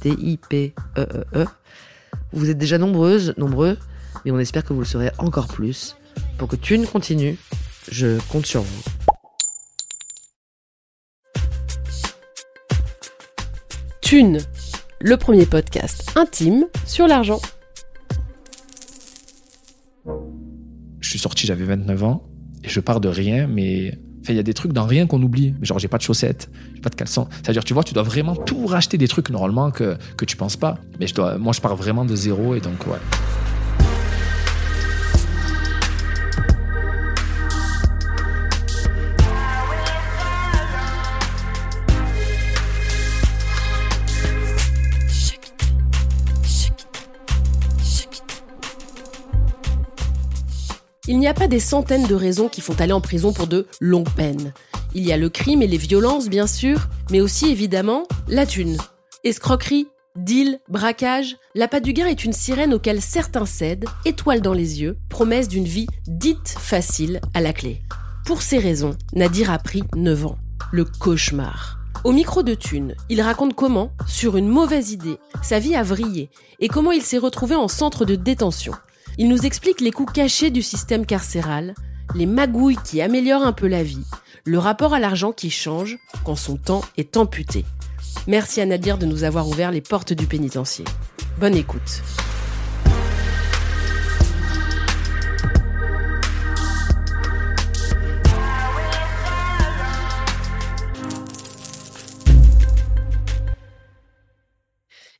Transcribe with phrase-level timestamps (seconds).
[0.00, 1.46] T-I-P-E-E-E.
[2.32, 3.78] Vous êtes déjà nombreuses, nombreux,
[4.24, 5.96] mais on espère que vous le serez encore plus.
[6.38, 7.38] Pour que Thune continue,
[7.90, 8.82] je compte sur vous.
[14.00, 14.40] Thune,
[15.00, 17.40] le premier podcast intime sur l'argent.
[21.00, 22.28] Je suis sorti, j'avais 29 ans,
[22.64, 23.98] et je pars de rien, mais
[24.28, 25.54] il y a des trucs dans rien qu'on oublie.
[25.62, 27.28] Genre, j'ai pas de chaussettes, j'ai pas de caleçon.
[27.30, 30.56] C'est-à-dire, tu vois, tu dois vraiment tout racheter des trucs normalement que, que tu penses
[30.56, 30.78] pas.
[30.98, 32.98] Mais je dois, moi, je pars vraiment de zéro, et donc, ouais.
[51.10, 53.66] Il n'y a pas des centaines de raisons qui font aller en prison pour de
[53.80, 54.52] longues peines.
[54.94, 58.76] Il y a le crime et les violences, bien sûr, mais aussi évidemment la thune.
[59.24, 64.82] Escroquerie, deal, braquage, l'appât du gain est une sirène auquel certains cèdent, étoiles dans les
[64.82, 67.82] yeux, promesse d'une vie dite facile à la clé.
[68.24, 70.38] Pour ces raisons, Nadir a pris 9 ans.
[70.70, 71.80] Le cauchemar.
[72.04, 76.30] Au micro de Thune, il raconte comment, sur une mauvaise idée, sa vie a vrillé
[76.60, 78.74] et comment il s'est retrouvé en centre de détention.
[79.22, 81.74] Il nous explique les coûts cachés du système carcéral,
[82.14, 84.06] les magouilles qui améliorent un peu la vie,
[84.46, 87.66] le rapport à l'argent qui change quand son temps est amputé.
[88.26, 90.86] Merci à Nadir de nous avoir ouvert les portes du pénitencier.
[91.38, 92.00] Bonne écoute.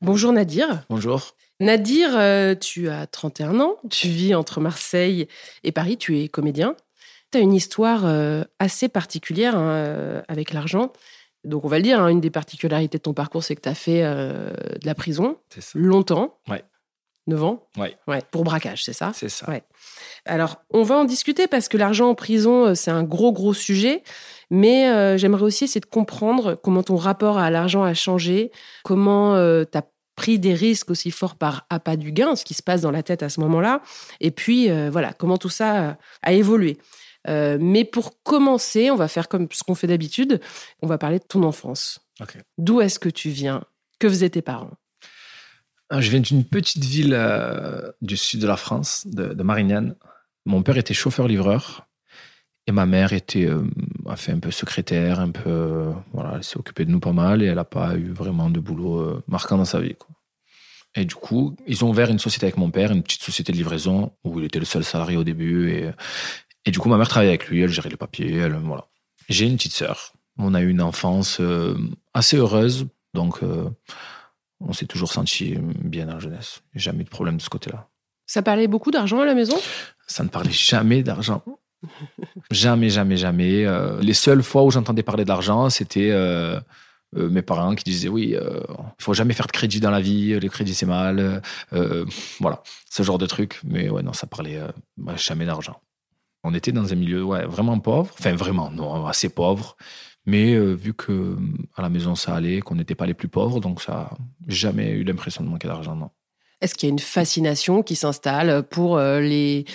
[0.01, 0.85] Bonjour Nadir.
[0.89, 1.35] Bonjour.
[1.61, 5.27] Nadir, euh, tu as 31 ans, tu vis entre Marseille
[5.63, 6.75] et Paris, tu es comédien.
[7.31, 10.91] Tu as une histoire euh, assez particulière hein, euh, avec l'argent.
[11.43, 13.69] Donc on va le dire, hein, une des particularités de ton parcours, c'est que tu
[13.69, 14.51] as fait euh,
[14.81, 15.37] de la prison
[15.73, 16.37] longtemps.
[16.49, 16.63] Ouais.
[17.27, 17.95] 9 ans Ouais.
[18.07, 19.11] Ouais, pour braquage, c'est ça?
[19.13, 19.47] C'est ça.
[19.47, 19.61] Ouais.
[20.25, 23.53] Alors, on va en discuter parce que l'argent en prison, euh, c'est un gros, gros
[23.53, 24.01] sujet.
[24.49, 28.51] Mais euh, j'aimerais aussi essayer de comprendre comment ton rapport à l'argent a changé,
[28.83, 29.83] comment tu as
[30.15, 33.03] pris des risques aussi forts par appât du gain, ce qui se passe dans la
[33.03, 33.81] tête à ce moment-là.
[34.19, 36.77] Et puis, euh, voilà, comment tout ça euh, a évolué.
[37.27, 40.41] Euh, mais pour commencer, on va faire comme ce qu'on fait d'habitude.
[40.81, 41.99] On va parler de ton enfance.
[42.57, 43.63] D'où est-ce que tu viens?
[43.99, 44.71] Que faisaient tes parents?
[45.91, 49.95] Je viens d'une petite ville euh, du sud de la France, de, de Marignane.
[50.45, 51.87] Mon père était chauffeur-livreur
[52.67, 53.63] et ma mère était euh,
[54.07, 57.11] a fait un peu secrétaire, un peu euh, voilà, elle s'est occupée de nous pas
[57.11, 59.95] mal et elle n'a pas eu vraiment de boulot euh, marquant dans sa vie.
[59.95, 60.09] Quoi.
[60.95, 63.57] Et du coup, ils ont ouvert une société avec mon père, une petite société de
[63.57, 65.91] livraison où il était le seul salarié au début et
[66.63, 68.85] et du coup ma mère travaillait avec lui, elle gérait les papiers, elle voilà.
[69.29, 70.13] J'ai une petite sœur.
[70.37, 71.75] On a eu une enfance euh,
[72.13, 73.39] assez heureuse, donc
[74.59, 76.61] on s'est toujours senti bien dans la jeunesse.
[76.75, 77.87] Jamais eu de problème de ce côté-là.
[78.27, 79.57] Ça parlait beaucoup d'argent à la maison?
[80.07, 81.43] Ça ne parlait jamais d'argent.
[82.51, 83.65] Jamais, jamais, jamais.
[83.65, 86.59] Euh, les seules fois où j'entendais parler d'argent, c'était euh,
[87.17, 90.39] euh, mes parents qui disaient oui, il faut jamais faire de crédit dans la vie,
[90.39, 91.41] le crédit c'est mal.
[92.39, 93.59] Voilà, ce genre de truc.
[93.63, 94.59] Mais ouais, non, ça parlait
[94.97, 95.81] bah, jamais d'argent.
[96.43, 99.77] On était dans un milieu ouais, vraiment pauvre, enfin vraiment, non, assez pauvre.
[100.25, 101.35] Mais vu que
[101.75, 104.11] à la maison ça allait, qu'on n'était pas les plus pauvres, donc ça,
[104.47, 106.11] jamais eu l'impression de manquer d'argent.
[106.61, 109.65] Est-ce qu'il y a une fascination qui s'installe pour les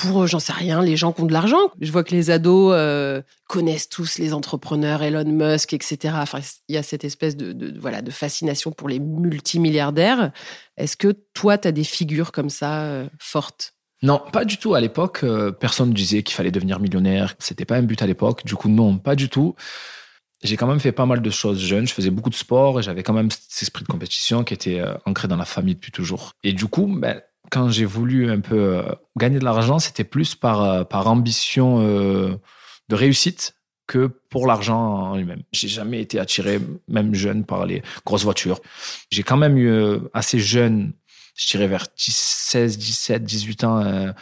[0.00, 2.72] pour j'en sais rien les gens qui ont de l'argent Je vois que les ados
[2.74, 6.14] euh, connaissent tous les entrepreneurs Elon Musk etc.
[6.16, 10.32] Enfin il y a cette espèce de, voilà de fascination pour les multimilliardaires.
[10.76, 13.74] Est-ce que toi tu as des figures comme ça euh, fortes?
[14.02, 14.74] Non, pas du tout.
[14.74, 17.34] À l'époque, euh, personne ne disait qu'il fallait devenir millionnaire.
[17.38, 18.46] C'était pas un but à l'époque.
[18.46, 19.54] Du coup, non, pas du tout.
[20.42, 21.86] J'ai quand même fait pas mal de choses jeune.
[21.86, 24.82] Je faisais beaucoup de sport et j'avais quand même cet esprit de compétition qui était
[25.04, 26.32] ancré dans la famille depuis toujours.
[26.42, 27.20] Et du coup, ben,
[27.50, 28.82] quand j'ai voulu un peu euh,
[29.16, 33.54] gagner de l'argent, c'était plus par, par ambition de réussite
[33.86, 35.42] que pour l'argent en lui-même.
[35.52, 38.60] J'ai jamais été attiré, même jeune, par les grosses voitures.
[39.10, 40.92] J'ai quand même eu assez jeune
[41.40, 44.12] je dirais vers 16, 17, 18 ans, euh,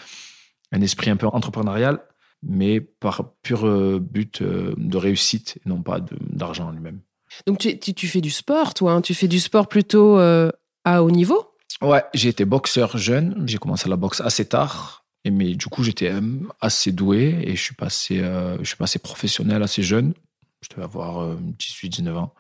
[0.73, 2.01] un, esprit un peu entrepreneurial,
[2.43, 7.01] mais par pur euh, but euh, de réussite et non pas d'argent en lui-même.
[7.47, 9.01] Donc tu, tu, fais du sport, toi hein.
[9.03, 11.48] Tu fais du sport plutôt à haut niveau?
[11.83, 13.45] Ouais, j'ai été boxeur jeune.
[13.47, 15.05] J'ai commencé la boxe assez tard.
[15.25, 16.13] Mais du coup, j'étais
[16.61, 20.15] assez doué et je suis passé, je suis passé professionnel assez jeune.
[20.63, 22.35] Je devais avoir 18, 19 ans.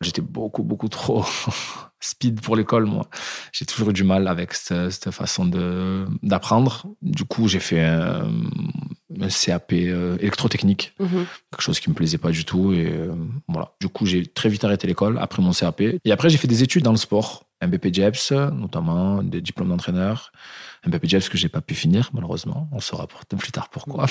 [0.00, 1.24] J'étais beaucoup, beaucoup trop
[2.00, 3.08] speed pour l'école, moi.
[3.52, 5.46] J'ai toujours eu du mal avec cette, façon
[6.22, 6.86] d'apprendre.
[7.00, 8.30] Du coup, j'ai fait un,
[9.28, 11.26] CAP euh, électrotechnique, mhm.
[11.50, 12.72] quelque chose qui me plaisait pas du tout.
[12.72, 13.14] Et euh,
[13.48, 13.72] voilà.
[13.80, 15.80] Du coup, j'ai très vite arrêté l'école après mon CAP.
[15.80, 20.32] Et après, j'ai fait des études dans le sport, un BPJEPS, notamment des diplômes d'entraîneur.
[20.84, 22.68] Un BPJEPS que j'ai pas pu finir, malheureusement.
[22.72, 24.06] On saura plus tard pourquoi.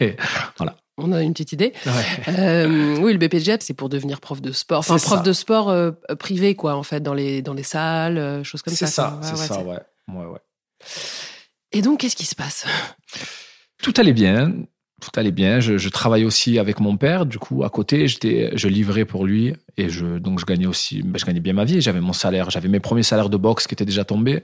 [0.56, 0.76] voilà.
[0.98, 1.74] On a une petite idée.
[2.28, 4.78] Euh, oui, le BPGEP, c'est pour devenir prof de sport.
[4.78, 8.42] Enfin, prof de sport euh, privé, quoi, en fait, dans les, dans les salles, euh,
[8.44, 8.86] choses comme ça.
[8.86, 9.78] C'est ça, c'est ça, ouais.
[10.08, 10.40] ouais, ouais.
[11.72, 12.64] Et donc, qu'est-ce qui se passe?
[13.86, 14.52] Tout allait bien.
[15.00, 15.60] Tout allait bien.
[15.60, 17.24] Je, je travaillais aussi avec mon père.
[17.24, 19.54] Du coup, à côté, j'étais, je livrais pour lui.
[19.76, 21.80] Et je, donc, je gagnais aussi, ben, je gagnais bien ma vie.
[21.80, 22.50] J'avais mon salaire.
[22.50, 24.42] J'avais mes premiers salaires de boxe qui étaient déjà tombés.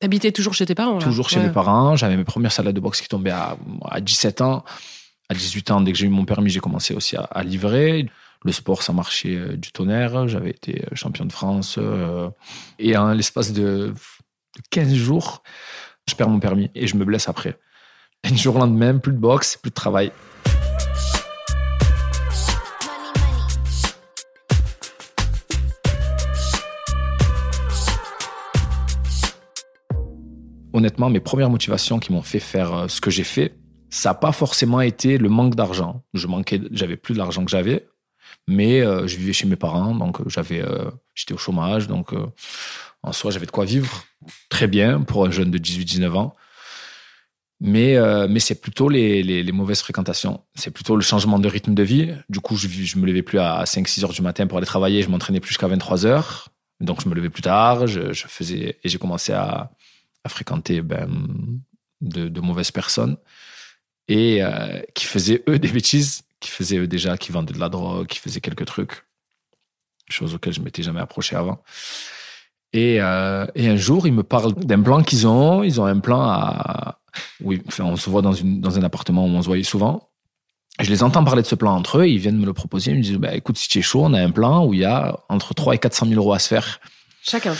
[0.00, 1.94] T'habitais toujours chez tes parents Toujours chez mes parents.
[1.94, 3.56] J'avais mes premiers salaires de boxe qui tombaient à,
[3.88, 4.64] à 17 ans
[5.28, 8.08] à 18 ans, dès que j'ai eu mon permis, j'ai commencé aussi à, livrer.
[8.44, 10.28] Le sport, ça marchait euh, du tonnerre.
[10.28, 11.76] J'avais été euh, champion de France.
[11.78, 12.28] Euh,
[12.78, 13.92] et en l'espace de
[14.70, 15.42] 15 jours,
[16.08, 17.58] je perds mon permis et je me blesse après.
[18.28, 20.10] Le jour lendemain, plus de boxe, plus de travail.
[30.72, 33.56] Honnêtement, mes premières motivations qui m'ont fait faire ce que j'ai fait,
[33.90, 36.02] ça n'a pas forcément été le manque d'argent.
[36.12, 37.86] Je manquais, j'avais plus de l'argent que j'avais,
[38.48, 42.12] mais euh, je vivais chez mes parents, donc euh, euh, j'étais au chômage, donc
[43.02, 44.04] en soi j'avais de quoi vivre
[44.48, 46.32] très bien pour un jeune de 18-19 ans.
[47.60, 47.96] Mais,
[48.28, 50.42] mais c'est plutôt les, les, mauvaises fréquentations.
[50.54, 52.12] C'est plutôt le changement de rythme de vie.
[52.28, 55.02] Du coup, je, je me levais plus à 5-6 heures du matin pour aller travailler.
[55.02, 56.48] Je m'entraînais plus qu'à 23 heures.
[56.80, 57.86] Donc, je me levais plus tard.
[57.86, 59.70] Je, faisais, et j'ai commencé à,
[60.28, 61.08] fréquenter ben,
[62.02, 63.16] de, de mauvaises personnes
[64.08, 67.68] et euh, qui faisaient eux des bêtises, qui faisaient eux déjà, qui vendaient de la
[67.68, 69.04] drogue, qui faisaient quelques trucs,
[70.08, 71.62] choses auxquelles je m'étais jamais approché avant.
[72.72, 75.62] Et, euh, et un jour, ils me parlent d'un plan qu'ils ont.
[75.62, 77.00] Ils ont un plan à.
[77.42, 80.10] Oui, enfin, on se voit dans, une, dans un appartement où on se voyait souvent.
[80.80, 82.08] Je les entends parler de ce plan entre eux.
[82.08, 82.90] Ils viennent me le proposer.
[82.90, 84.80] Ils me disent bah, écoute, si tu es chaud, on a un plan où il
[84.80, 86.80] y a entre 3 et 400 000 euros à se faire.
[87.22, 87.54] Chacun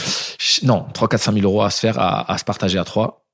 [0.62, 3.26] Non, 3 400 000 euros à se faire, à, à se partager à trois.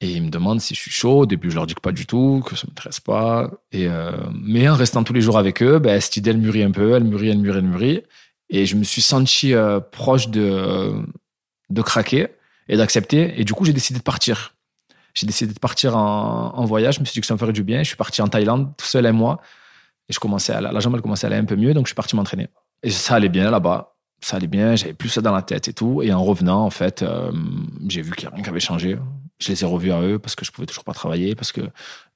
[0.00, 1.20] Et ils me demandent si je suis chaud.
[1.20, 3.50] Au début, je leur dis que pas du tout, que ça m'intéresse pas.
[3.72, 6.62] Et euh, mais en restant tous les jours avec eux, ben, cette idée, elle mûrit
[6.62, 8.02] un peu, elle mûrit, elle mûrit, elle mûrit.
[8.48, 10.92] Et je me suis senti euh, proche de,
[11.70, 12.28] de craquer
[12.68, 13.40] et d'accepter.
[13.40, 14.54] Et du coup, j'ai décidé de partir.
[15.14, 16.96] J'ai décidé de partir en, voyage.
[16.96, 17.82] Je me suis dit que ça me ferait du bien.
[17.82, 19.40] Je suis parti en Thaïlande, tout seul et moi.
[20.08, 21.74] Et je commençais à, la jambe, elle commençait à aller un peu mieux.
[21.74, 22.48] Donc, je suis parti m'entraîner.
[22.82, 23.94] Et ça allait bien là-bas.
[24.20, 24.76] Ça allait bien.
[24.76, 26.02] J'avais plus ça dans la tête et tout.
[26.02, 27.32] Et en revenant, en fait, euh,
[27.88, 28.98] j'ai vu qu'il n'y a rien qui avait changé.
[29.38, 31.60] Je les ai revus à eux parce que je pouvais toujours pas travailler, parce que,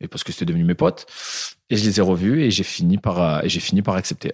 [0.00, 1.06] et parce que c'était devenu mes potes.
[1.70, 4.32] Et je les ai revus et j'ai fini par, euh, et j'ai fini par accepter.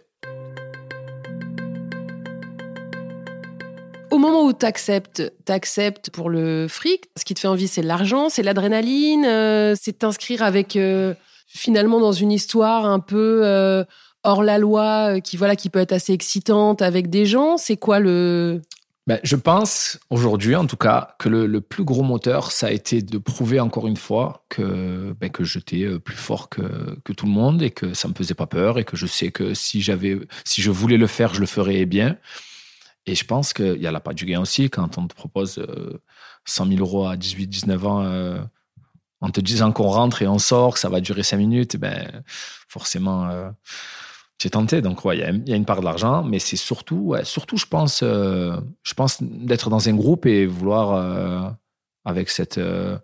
[4.19, 7.05] Au moment où tu acceptes, pour le fric.
[7.17, 11.15] Ce qui te fait envie, c'est l'argent, c'est l'adrénaline, euh, c'est t'inscrire avec euh,
[11.47, 13.85] finalement dans une histoire un peu
[14.25, 17.59] hors la loi, qui voilà, qui peut être assez excitante avec des gens.
[17.59, 18.61] C'est quoi le
[19.07, 23.01] ben, je pense aujourd'hui, en tout cas, que le, plus gros moteur, ça a été
[23.01, 27.25] de prouver encore une fois que, ben, que j'étais euh, plus fort que, que tout
[27.25, 29.81] le monde et que ça me faisait pas peur et que je sais que si
[29.81, 32.19] j'avais, si je voulais le faire, je le ferais bien.
[33.09, 35.65] Et je pense qu'il y a la part du gain aussi quand on te propose
[36.45, 38.39] 100 euh, 000 euros à 18, 19 ans, euh,
[39.21, 42.23] en te disant qu'on rentre et on sort, que ça va durer 5 minutes, ben,
[42.69, 43.51] forcément,
[44.41, 47.25] j'ai tenté, donc ouais, il y, a une part de l'argent, mais c'est surtout, ouais,
[47.25, 51.51] surtout, je pense, euh, je pense d'être dans un groupe et vouloir, euh,
[52.05, 52.99] avec cette, euh,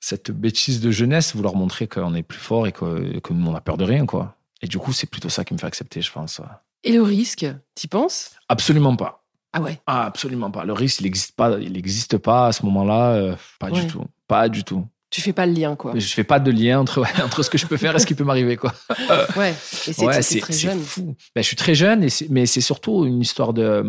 [0.00, 3.60] cette bêtise de jeunesse, vouloir montrer qu'on est plus fort et que, que on a
[3.60, 4.36] peur de rien, quoi.
[4.62, 6.40] Et du coup, c'est plutôt ça qui me fait accepter, je pense.
[6.82, 8.30] Et le risque, t'y penses?
[8.48, 9.23] Absolument pas.
[9.56, 9.80] Ah ouais.
[9.86, 10.64] Ah, absolument pas.
[10.64, 11.58] Le risque, il n'existe pas.
[11.60, 13.12] Il n'existe pas à ce moment-là.
[13.12, 13.80] euh, pas Ouais.
[13.80, 14.04] du tout.
[14.26, 14.86] Pas du tout.
[15.10, 15.92] Tu fais pas le lien, quoi.
[15.96, 17.06] Je fais pas de lien entre,
[17.42, 18.74] ce que je peux faire et ce qui peut m'arriver, quoi.
[19.36, 19.50] Ouais.
[19.86, 20.80] Et c'est Ouais, très jeune.
[20.80, 21.14] fou.
[21.36, 23.84] Ben, je suis très jeune, et mais c'est surtout une histoire de,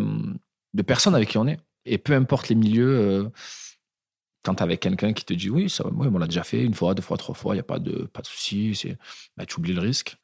[0.76, 1.58] de personnes avec qui on est.
[1.86, 3.30] Et peu importe les milieux, euh,
[4.44, 6.94] quand t'es avec quelqu'un qui te dit oui, ça, on l'a déjà fait une fois,
[6.94, 8.98] deux fois, trois fois, il n'y a pas de, pas de souci, c'est-
[9.36, 10.18] ben, tu oublies le risque.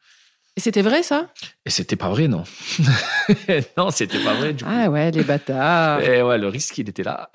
[0.57, 1.29] Et c'était vrai, ça?
[1.65, 2.43] Et c'était pas vrai, non.
[3.77, 4.69] non, c'était pas vrai, du coup.
[4.71, 6.01] Ah ouais, les bâtards.
[6.03, 7.29] Et ouais, le risque, il était là.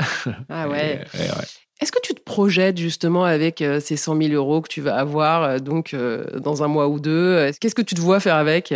[0.48, 1.02] Ah ouais.
[1.14, 1.44] Et- et ouais.
[1.80, 4.96] Est-ce que tu te projettes justement avec euh, ces 100 000 euros que tu vas
[4.96, 7.50] avoir euh, donc euh, dans un mois ou deux?
[7.60, 8.74] Qu'est-ce que tu te vois faire avec?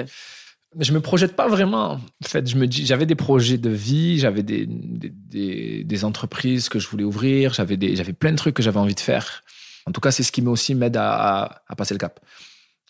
[0.79, 1.93] Je me projette pas vraiment.
[1.93, 6.05] En fait, je me dis, j'avais des projets de vie, j'avais des, des, des- des
[6.05, 9.01] entreprises que je voulais ouvrir, j'avais des, j'avais plein de trucs que j'avais envie de
[9.01, 9.43] faire.
[9.87, 12.21] En tout cas, c'est ce qui aussi m'aide à, à, à passer le cap.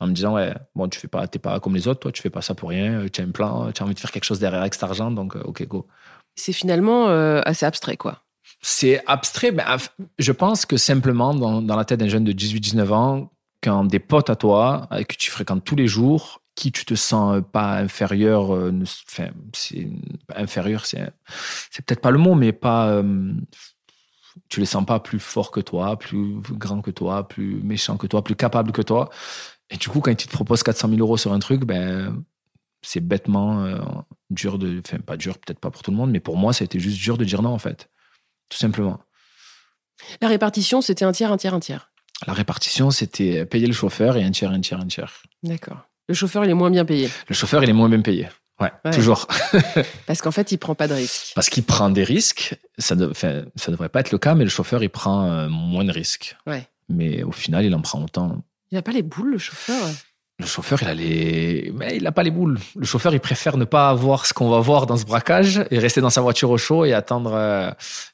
[0.00, 2.22] En me disant, ouais, bon, tu fais pas, t'es pas comme les autres, toi, tu
[2.22, 4.24] fais pas ça pour rien, tu as un plan, tu as envie de faire quelque
[4.24, 5.86] chose derrière avec cet argent, donc, euh, ok, go.
[6.36, 8.22] C'est finalement euh, assez abstrait, quoi.
[8.62, 12.92] C'est abstrait, af- je pense que simplement, dans, dans la tête d'un jeune de 18-19
[12.92, 13.30] ans,
[13.62, 16.94] quand des potes à toi, euh, que tu fréquentes tous les jours, qui tu te
[16.94, 18.72] sens pas inférieur, euh,
[19.08, 19.88] enfin, c'est
[20.34, 21.10] inférieur, c'est
[21.70, 23.32] c'est peut-être pas le mot, mais pas, euh,
[24.48, 28.06] tu les sens pas plus fort que toi, plus grand que toi, plus méchant que
[28.06, 29.10] toi, plus capable que toi.
[29.70, 32.22] Et du coup, quand ils te proposent 400 000 euros sur un truc, ben,
[32.82, 33.78] c'est bêtement euh,
[34.30, 36.62] dur de, enfin, pas dur, peut-être pas pour tout le monde, mais pour moi, ça
[36.62, 37.88] a été juste dur de dire non, en fait.
[38.48, 39.00] Tout simplement.
[40.20, 41.92] La répartition, c'était un tiers, un tiers, un tiers.
[42.26, 45.22] La répartition, c'était payer le chauffeur et un tiers, un tiers, un tiers.
[45.42, 45.78] D'accord.
[46.08, 47.08] Le chauffeur, il est moins bien payé.
[47.28, 48.28] Le chauffeur, il est moins bien payé.
[48.60, 48.90] Ouais, Ouais.
[48.90, 49.26] toujours.
[50.06, 51.32] Parce qu'en fait, il prend pas de risques.
[51.34, 52.56] Parce qu'il prend des risques.
[52.76, 55.84] Ça ne ça devrait pas être le cas, mais le chauffeur, il prend euh, moins
[55.84, 56.36] de risques.
[56.46, 56.66] Ouais.
[56.90, 58.42] Mais au final, il en prend autant.
[58.70, 59.82] Il a pas les boules, le chauffeur?
[60.38, 61.70] Le chauffeur, il a les.
[61.74, 62.58] Mais il n'a pas les boules.
[62.76, 65.78] Le chauffeur, il préfère ne pas avoir ce qu'on va voir dans ce braquage et
[65.78, 67.32] rester dans sa voiture au chaud et attendre.
[67.34, 67.70] euh,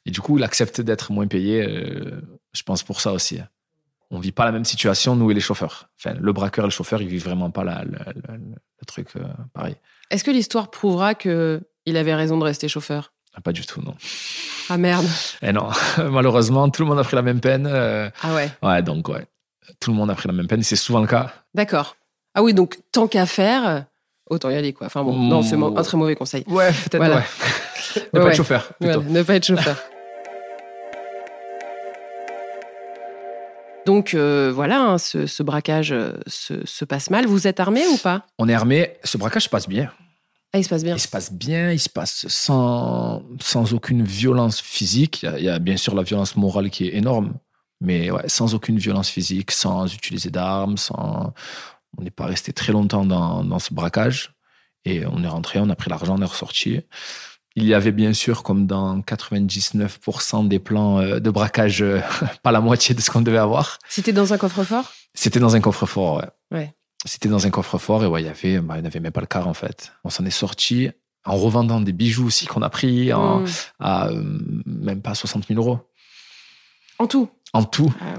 [0.07, 1.63] Et du coup, il accepte d'être moins payé.
[1.63, 2.21] euh,
[2.53, 3.39] Je pense pour ça aussi.
[4.11, 5.89] On vit pas la même situation, nous et les chauffeurs.
[6.01, 9.09] Enfin, le braqueur et le chauffeur, ils vivent vraiment pas la- la- la- le truc
[9.17, 9.77] euh, pareil.
[10.11, 13.13] Est-ce que l'histoire prouvera que il avait raison de rester chauffeur?
[13.35, 13.95] Ah, Pas du tout, non.
[14.69, 15.07] Ah merde.
[15.43, 15.69] Et non,
[16.11, 17.67] malheureusement, tout le monde a pris la même peine.
[17.69, 18.51] Ah ouais.
[18.63, 19.27] Ouais, donc, ouais.
[19.81, 20.63] Tout le monde a pris la même peine.
[20.63, 21.33] C'est souvent le cas.
[21.55, 21.97] D'accord.
[22.35, 23.85] Ah oui, donc tant qu'à faire,
[24.29, 24.87] autant y aller, quoi.
[24.87, 26.45] Enfin bon, non, c'est mo- un très mauvais conseil.
[26.47, 27.17] Ouais, peut-être, Voilà.
[27.17, 27.23] ouais.
[27.97, 28.31] ne Ouais, pas ouais.
[28.31, 29.77] être chauffeur, ne pas être chauffeur.
[33.87, 37.27] Donc euh, voilà, hein, ce, ce braquage euh, se, se passe mal.
[37.27, 38.27] Vous êtes armé ou pas?
[38.39, 38.95] On est armé.
[39.05, 39.93] Ce braquage se passe bien.
[40.53, 40.95] Ah, il se passe bien.
[40.97, 45.23] Il se passe bien, il se passe sans, sans aucune violence physique.
[45.23, 47.35] Il y, a, il y a bien sûr la violence morale qui est énorme,
[47.81, 51.33] mais ouais, sans aucune violence physique, sans utiliser d'armes, sans...
[51.99, 54.33] on n'est pas resté très longtemps dans, dans ce braquage.
[54.85, 56.81] Et on est rentré, on a pris l'argent, on est ressorti.
[57.57, 62.01] Il y avait bien sûr, comme dans 99% des plans euh, de braquage, euh,
[62.43, 63.79] pas la moitié de ce qu'on devait avoir.
[63.89, 64.93] C'était dans un coffre-fort?
[65.15, 66.29] C'était dans un coffre-fort, ouais.
[66.53, 66.75] Ouais.
[67.05, 69.21] C'était dans un coffre-fort et ouais, il y avait, bah, il n'y avait même pas
[69.21, 69.93] le quart en fait.
[70.05, 70.91] On s'en est sorti
[71.25, 73.47] en revendant des bijoux aussi qu'on a pris en, Hmm.
[73.81, 74.23] à euh,
[74.67, 75.81] même pas 60 000 euros
[76.99, 77.29] En tout?
[77.57, 77.93] En tout.
[78.01, 78.15] Ah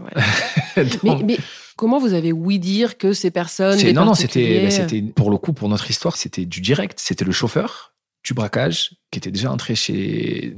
[0.76, 0.86] ouais.
[1.04, 1.38] Donc, mais, mais
[1.76, 3.78] comment vous avez ouï dire que ces personnes.
[3.80, 7.00] des non, non, c'était, mais c'était pour le coup, pour notre histoire, c'était du direct.
[7.02, 7.94] C'était le chauffeur
[8.26, 10.56] du braquage qui était déjà entré chez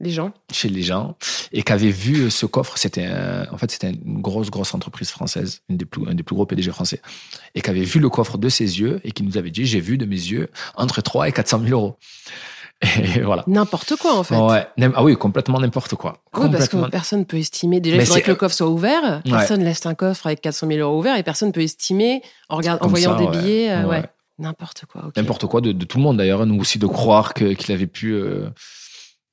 [0.00, 0.32] Les gens.
[0.52, 1.16] chez les gens
[1.52, 2.76] et qui avait vu ce coffre.
[2.76, 6.22] C'était un- en fait c'était une grosse grosse entreprise française, une des plus, un des
[6.22, 7.00] plus gros PDG français,
[7.54, 9.80] et qui avait vu le coffre de ses yeux et qui nous avait dit j'ai
[9.80, 11.96] vu de mes yeux entre 3 et 400 000 euros.
[13.16, 13.42] Et voilà.
[13.48, 14.36] N'importe quoi, en fait.
[14.36, 14.66] Ouais.
[14.94, 16.22] Ah oui, complètement n'importe quoi.
[16.36, 17.80] Oui, parce que personne peut estimer.
[17.80, 19.02] Déjà, il faudrait que le coffre soit ouvert.
[19.26, 19.30] Ouais.
[19.32, 22.78] Personne laisse un coffre avec 400 000 euros ouvert et personne peut estimer en, regard...
[22.80, 23.38] en voyant ça, des ouais.
[23.42, 23.70] billets.
[23.72, 23.88] euh, ouais.
[24.00, 24.04] Ouais.
[24.38, 25.10] N'importe quoi.
[25.16, 28.12] N'importe quoi de, de tout le monde d'ailleurs, nous aussi de croire qu'il avait pu.
[28.12, 28.48] euh,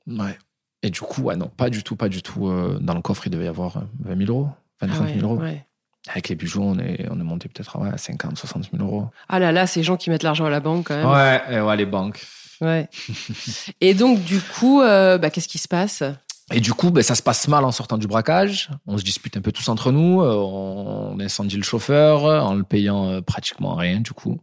[0.07, 0.37] Ouais.
[0.81, 2.47] Et du coup, ouais, non, pas du tout, pas du tout.
[2.47, 4.49] euh, Dans le coffre, il devait y avoir euh, 20 000 euros,
[4.81, 5.41] 25 Ah ouais, 000 euros.
[5.41, 5.65] ouais.
[6.09, 9.05] Avec les bijoux, on est, on est monté peut-être ouais, à 50, 60 000 euros.
[9.29, 11.07] Ah là là, ces gens qui mettent l'argent à la banque quand même.
[11.09, 12.23] Ouais, et ouais, les banques.
[12.61, 12.87] Ouais.
[13.81, 16.03] et donc, du coup, euh, bah, qu'est-ce qui se passe?
[16.53, 18.69] Et du coup, ben, ça se passe mal en sortant du braquage.
[18.85, 20.21] On se dispute un peu tous entre nous.
[20.21, 24.39] euh, On incendie le chauffeur en le payant euh, pratiquement rien, du coup.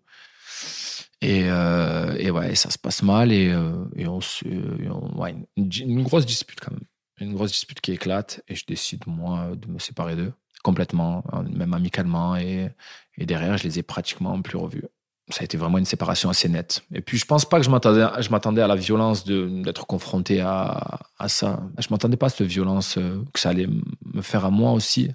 [1.21, 5.21] Et, euh, et ouais, ça se passe mal et, euh, et on se, et on-
[5.21, 6.81] ouais, une, une grosse dispute quand même.
[7.21, 10.33] Une grosse dispute qui éclate et je décide, moi, de me séparer d'eux
[10.65, 12.35] complètement, hein, même amicalement.
[12.37, 12.69] Et,
[13.17, 14.85] et derrière, je les ai pratiquement plus revus.
[15.29, 16.83] Ça a été vraiment une séparation assez nette.
[16.93, 21.61] Et puis, je pense pas que je m'attendais, à la violence d'être confronté à, ça.
[21.79, 25.11] Je m'attendais pas à cette violence, euh, que ça allait me faire à moi aussi,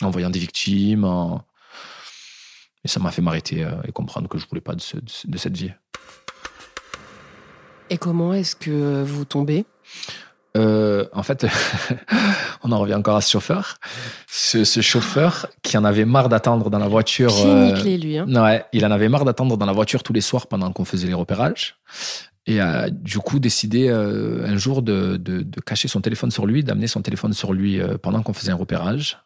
[0.00, 1.04] en voyant des victimes.
[2.84, 4.82] Et ça m'a fait m'arrêter euh, et comprendre que je voulais pas de,
[5.24, 5.72] de cette vie.
[7.90, 9.66] Et comment est-ce que vous tombez?
[10.56, 11.46] Euh, en fait,
[12.62, 13.78] on en revient encore à ce chauffeur.
[14.28, 17.32] Ce, ce chauffeur qui en avait marre d'attendre dans la voiture.
[17.84, 18.18] Lui.
[18.18, 18.26] Hein.
[18.28, 21.08] Ouais, il en avait marre d'attendre dans la voiture tous les soirs pendant qu'on faisait
[21.08, 21.76] les repérages.
[22.46, 26.46] Et a du coup décidé euh, un jour de, de, de, cacher son téléphone sur
[26.46, 29.18] lui, d'amener son téléphone sur lui euh, pendant qu'on faisait un repérage.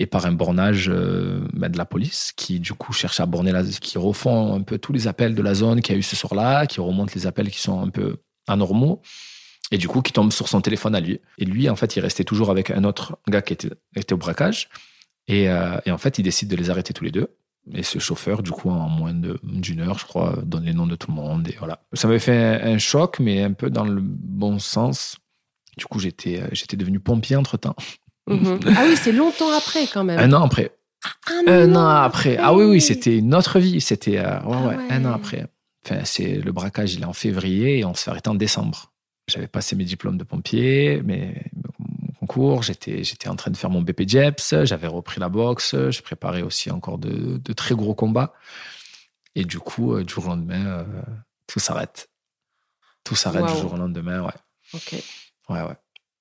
[0.00, 3.62] Et par un bornage ben, de la police qui du coup cherche à borner, la,
[3.62, 6.16] qui refont un peu tous les appels de la zone qu'il y a eu ce
[6.16, 8.16] soir-là, qui remonte les appels qui sont un peu
[8.48, 9.02] anormaux
[9.70, 11.20] et du coup qui tombe sur son téléphone à lui.
[11.38, 14.18] Et lui, en fait, il restait toujours avec un autre gars qui était, était au
[14.18, 14.68] braquage.
[15.26, 17.28] Et, euh, et, en fait, il décide de les arrêter tous les deux.
[17.72, 20.96] Et ce chauffeur, du coup, en moins d'une heure, je crois, donne les noms de
[20.96, 21.48] tout le monde.
[21.48, 21.82] Et voilà.
[21.94, 25.16] Ça m'avait fait un, choc, mais un peu dans le bon sens.
[25.78, 27.74] Du coup, j'étais j'étais devenu pompier entre temps.
[28.28, 28.60] Mhm.
[28.76, 30.18] ah oui, c'est longtemps après quand même.
[30.18, 30.76] Un an après.
[31.46, 32.36] un, un an après.
[32.36, 33.80] Ah oui, oui, c'était une autre vie.
[33.80, 35.46] C'était euh, ouais, ah ouais, un an après.
[35.86, 38.93] Enfin, c'est le braquage, il est en février et on se fait arrêter en décembre.
[39.26, 43.70] J'avais passé mes diplômes de pompier, mes, mon concours, j'étais, j'étais en train de faire
[43.70, 47.94] mon BP JEPS, j'avais repris la boxe, je préparais aussi encore de, de, très gros
[47.94, 48.34] combats.
[49.34, 50.84] Et du coup, euh, du jour au lendemain, euh,
[51.46, 52.10] tout s'arrête.
[53.02, 53.54] Tout s'arrête wow.
[53.54, 54.32] du jour au lendemain, ouais.
[54.74, 54.94] Ok.
[55.48, 55.76] Ouais, ouais.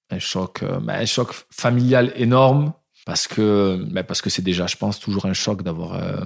[0.10, 2.74] Un choc, euh, un choc familial énorme
[3.05, 6.24] parce que ben parce que c'est déjà je pense toujours un choc d'avoir euh,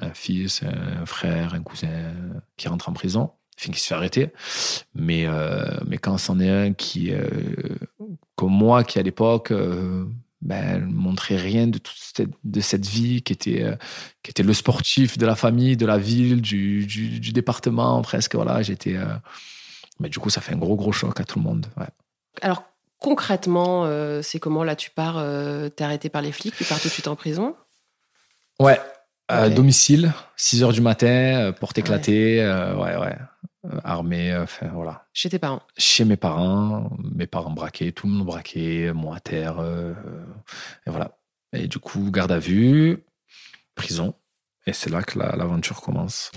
[0.00, 2.12] un fils un frère un cousin
[2.56, 4.30] qui rentre en prison enfin qui se fait arrêter.
[4.94, 7.28] Mais euh, mais quand c'en est un qui euh,
[8.34, 9.52] comme moi qui à l'époque
[10.42, 13.64] ben montrait rien de toute cette, de cette vie qui était
[14.22, 18.34] qui était le sportif de la famille de la ville du, du, du département presque
[18.34, 18.96] voilà j'étais
[19.98, 21.88] mais du coup ça fait un gros gros choc à tout le monde ouais.
[22.42, 22.64] alors
[22.98, 26.80] concrètement, euh, c'est comment là tu pars, euh, t'es arrêté par les flics, tu pars
[26.80, 27.54] tout de suite en prison?
[28.58, 28.80] Ouais,
[29.30, 29.54] okay.
[29.54, 32.40] domicile, 6 heures du matin, porte éclatée,
[32.76, 32.96] ouais, ouais.
[32.96, 33.16] ouais.
[33.84, 35.06] Armée, enfin voilà.
[35.12, 39.20] Chez tes parents Chez mes parents, mes parents braqués, tout le monde braqué, moi à
[39.20, 39.92] terre, euh,
[40.86, 41.18] et voilà.
[41.52, 43.04] Et du coup, garde à vue,
[43.74, 44.14] prison,
[44.66, 46.30] et c'est là que l'aventure la, commence.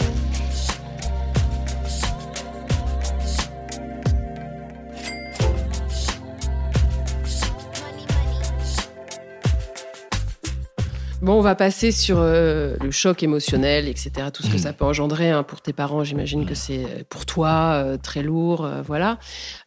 [11.22, 14.86] Bon, on va passer sur euh, le choc émotionnel, etc., tout ce que ça peut
[14.86, 16.06] engendrer hein, pour tes parents.
[16.06, 19.20] J'imagine que c'est pour toi euh, très lourd, euh, voilà.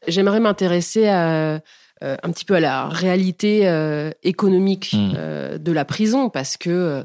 [0.08, 1.60] J'aimerais m'intéresser à,
[2.00, 3.70] un petit peu à la réalité
[4.24, 5.58] économique mmh.
[5.58, 7.04] de la prison, parce que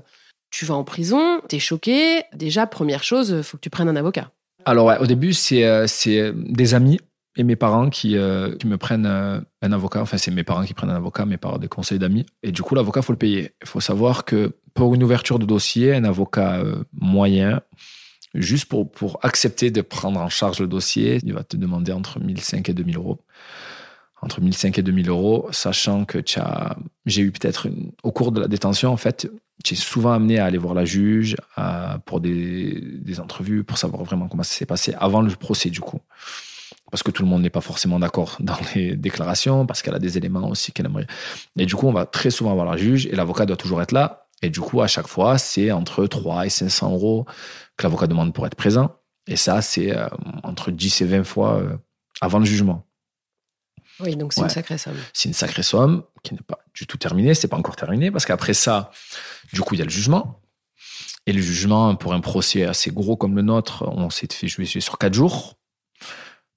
[0.50, 2.24] tu vas en prison, t'es choqué.
[2.34, 4.32] Déjà, première chose, faut que tu prennes un avocat.
[4.66, 7.00] Alors, ouais, au début, c'est des amis
[7.38, 10.02] et mes parents qui, euh, qui me prennent euh, un avocat.
[10.02, 12.26] Enfin, c'est mes parents qui prennent un avocat, mais par des conseils d'amis.
[12.41, 13.52] Et du coup, l'avocat, faut le payer.
[13.62, 17.62] Il faut savoir que pour une ouverture de dossier, un avocat euh, moyen,
[18.34, 22.19] juste pour, pour accepter de prendre en charge le dossier, il va te demander entre
[22.19, 23.19] 1005 et 2000 euros.
[24.23, 26.23] Entre 1005 et 2000 euros, sachant que
[27.06, 27.67] j'ai eu peut-être,
[28.02, 29.30] au cours de la détention, en fait,
[29.69, 31.36] es souvent amené à aller voir la juge
[32.06, 35.82] pour des, des entrevues, pour savoir vraiment comment ça s'est passé avant le procès, du
[35.82, 36.00] coup
[36.91, 40.00] parce que tout le monde n'est pas forcément d'accord dans les déclarations, parce qu'elle a
[40.00, 41.08] des éléments aussi qu'elle aimerait.
[41.58, 43.91] Et du coup, on va très souvent voir la juge et l'avocat doit toujours être
[43.91, 44.28] là.
[44.41, 47.26] Et du coup, à chaque fois, c'est entre 3 et 500 euros
[47.76, 48.95] que l'avocat demande pour être présent.
[49.28, 50.08] Et ça, c'est euh,
[50.43, 51.76] entre 10 et 20 fois euh,
[52.21, 52.86] avant le jugement.
[54.00, 54.47] Oui, donc c'est ouais.
[54.47, 54.97] une sacrée somme.
[55.12, 57.34] C'est une sacrée somme qui n'est pas du tout terminée.
[57.34, 58.91] C'est pas encore terminé parce qu'après ça,
[59.52, 60.39] du coup, il y a le jugement.
[61.26, 64.80] Et le jugement, pour un procès assez gros comme le nôtre, on s'est fait juger
[64.80, 65.57] sur 4 jours.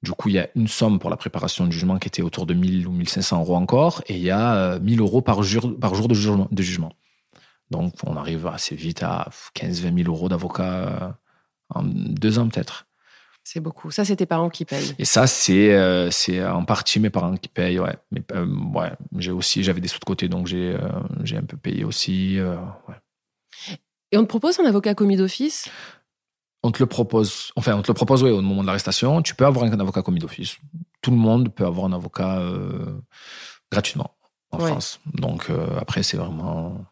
[0.02, 2.46] Du coup, il y a une somme pour la préparation du jugement qui était autour
[2.46, 5.78] de 1000 ou 1500 euros encore, et il y a 1000 euh, euros par jour,
[5.78, 6.92] par jour de, jugement, de jugement.
[7.70, 11.10] Donc, on arrive assez vite à 15-20 000 euros d'avocat euh,
[11.74, 12.86] en deux ans peut-être.
[13.42, 13.90] C'est beaucoup.
[13.90, 14.94] Ça, c'est tes parents qui payent.
[14.98, 17.80] Et ça, c'est euh, c'est en partie mes parents qui payent.
[17.80, 17.96] Ouais.
[18.10, 20.88] Mais euh, ouais, j'ai aussi j'avais des sous de côté, donc j'ai euh,
[21.24, 22.38] j'ai un peu payé aussi.
[22.40, 23.74] ouais.
[24.12, 25.68] Et on te propose un avocat commis d'office?
[26.62, 29.22] On te le propose, enfin, on te le propose, oui, au moment de l'arrestation.
[29.22, 30.58] Tu peux avoir un avocat commis d'office.
[31.00, 33.00] Tout le monde peut avoir un avocat euh,
[33.72, 34.14] gratuitement
[34.50, 34.70] en ouais.
[34.70, 35.00] France.
[35.14, 36.84] Donc, euh, après, c'est vraiment.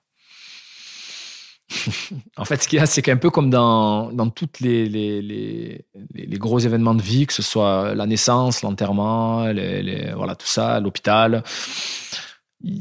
[2.38, 5.20] en fait, ce qu'il y a, c'est qu'un peu comme dans, dans toutes les, les,
[5.20, 10.46] les, les, gros événements de vie, que ce soit la naissance, l'enterrement, les, voilà, tout
[10.46, 11.42] ça, l'hôpital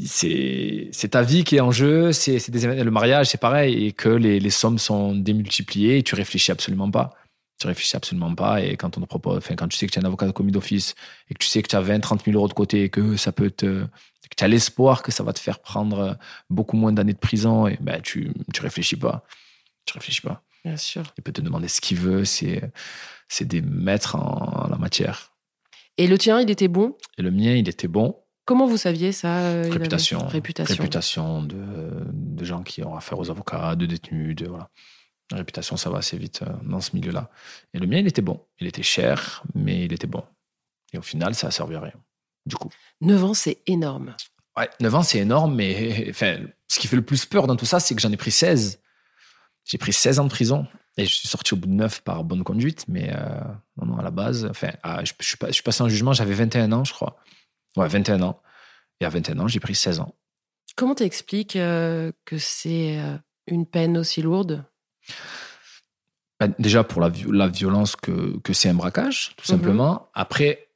[0.05, 4.39] c'est ta vie qui est en jeu, c'est le mariage c'est pareil et que les,
[4.39, 7.13] les sommes sont démultipliées et tu réfléchis absolument pas.
[7.59, 9.99] Tu réfléchis absolument pas et quand on te propose, enfin quand tu sais que tu
[9.99, 10.95] as un avocat de commis d'office
[11.29, 13.17] et que tu sais que tu as 20 30 000 euros de côté et que
[13.17, 13.85] ça peut te
[14.29, 16.17] que tu as l'espoir que ça va te faire prendre
[16.49, 19.23] beaucoup moins d'années de prison et ben tu tu réfléchis pas.
[19.85, 20.43] Tu réfléchis pas.
[20.65, 21.13] Bien sûr.
[21.17, 22.61] Il peut te demander ce qu'il veut, c'est
[23.27, 25.31] c'est des maîtres en, en la matière.
[25.97, 26.95] Et le tien, il était bon?
[27.17, 28.15] Et le mien, il était bon.
[28.47, 30.25] Comment vous saviez ça euh, Réputation.
[30.25, 30.73] Réputation.
[30.73, 31.57] Réputation de,
[32.13, 34.69] de gens qui ont affaire aux avocats, de détenus, de voilà.
[35.31, 37.29] La réputation, ça va assez vite euh, dans ce milieu-là.
[37.73, 38.41] Et le mien, il était bon.
[38.61, 40.23] Il était cher, mais il était bon.
[40.93, 41.93] Et au final, ça a servi à rien.
[42.45, 42.69] Du coup.
[43.01, 44.15] 9 ans, c'est énorme.
[44.55, 46.37] Ouais, 9 ans, c'est énorme, mais enfin,
[46.69, 48.79] ce qui fait le plus peur dans tout ça, c'est que j'en ai pris 16.
[49.65, 50.65] J'ai pris 16 ans de prison.
[50.95, 53.41] Et je suis sorti au bout de 9 par bonne conduite, mais euh,
[53.75, 55.89] non, non, à la base, enfin, ah, je, je suis pas, je suis passé en
[55.89, 57.17] jugement, j'avais 21 ans, je crois.
[57.77, 58.41] Ouais, 21 ans.
[58.99, 60.13] Et à 21 ans, j'ai pris 16 ans.
[60.75, 63.15] Comment t'expliques euh, que c'est euh,
[63.47, 64.65] une peine aussi lourde?
[66.39, 69.57] Ben, déjà pour la, la violence que, que c'est un braquage, tout Mhm.
[69.59, 70.09] simplement.
[70.13, 70.67] Après,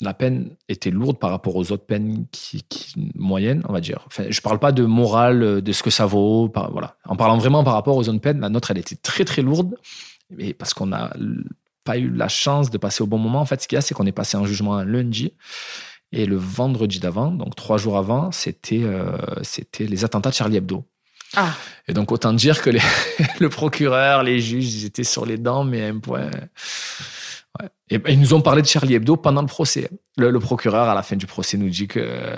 [0.00, 4.04] la peine était lourde par rapport aux autres peines qui, qui- moyennes, on va dire.
[4.06, 6.48] Enfin, je parle pas de morale, euh, de ce que ça vaut.
[6.48, 6.96] par- voilà.
[7.04, 9.74] En parlant vraiment par rapport aux autres peines, la nôtre, elle était très très lourde.
[10.38, 11.12] Et parce qu'on n'a
[11.82, 13.40] pas eu la chance de passer au bon moment.
[13.40, 15.32] En fait, ce qu'il y a, c'est qu'on est passé en jugement un lundi.
[16.12, 20.56] Et le vendredi d'avant, donc trois jours avant, c'était euh, c'était les attentats de Charlie
[20.56, 20.84] Hebdo.
[21.36, 21.52] Ah,
[21.86, 22.80] Et donc, autant dire que les-
[23.40, 26.30] le procureur, les juges, ils étaient sur les dents, mais à un point.
[27.60, 27.68] Ouais.
[27.90, 29.90] Et ils nous ont parlé de Charlie Hebdo pendant le procès.
[30.16, 32.34] Le, le procureur, à la fin du procès, nous dit que,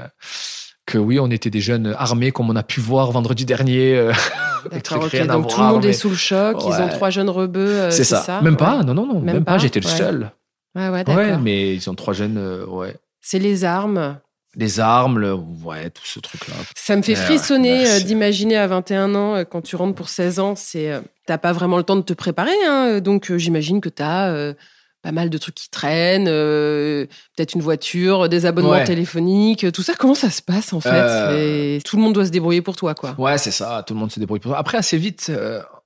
[0.86, 3.96] que oui, on était des jeunes armés, comme on a pu voir vendredi dernier.
[3.96, 4.12] euh,
[4.70, 7.60] d'accord, Donc tout le monde est sous le choc, ils ont trois jeunes rebeux.
[7.82, 8.40] euh, C'est ça.
[8.42, 10.32] Même pas, non, non, non, même, Même pas, pas, j'étais le seul.
[10.74, 11.22] Ouais, ouais, d'accord.
[11.22, 12.96] Ouais, mais ils ont trois jeunes, euh, ouais.
[13.20, 14.18] C'est les armes.
[14.56, 16.54] Les armes, le- ouais, tout ce truc-là.
[16.76, 20.40] Ça me fait frissonner euh, d'imaginer à 21 ans, euh, quand tu rentres pour 16
[20.40, 22.50] ans, c'est euh, t'as pas vraiment le temps de te préparer.
[22.66, 24.54] hein, donc j'imagine que t'as euh,
[25.02, 27.06] pas mal de trucs qui traînent, euh,
[27.36, 28.84] peut-être une voiture, des abonnements Ouais.
[28.84, 29.94] téléphoniques, tout ça.
[29.96, 31.36] Comment ça se passe en fait?
[31.38, 33.14] Et Tout le monde doit se débrouiller pour toi, quoi.
[33.18, 33.84] Ouais, c'est ça.
[33.86, 34.58] Tout le monde se débrouille pour ça.
[34.58, 35.30] Après, assez vite,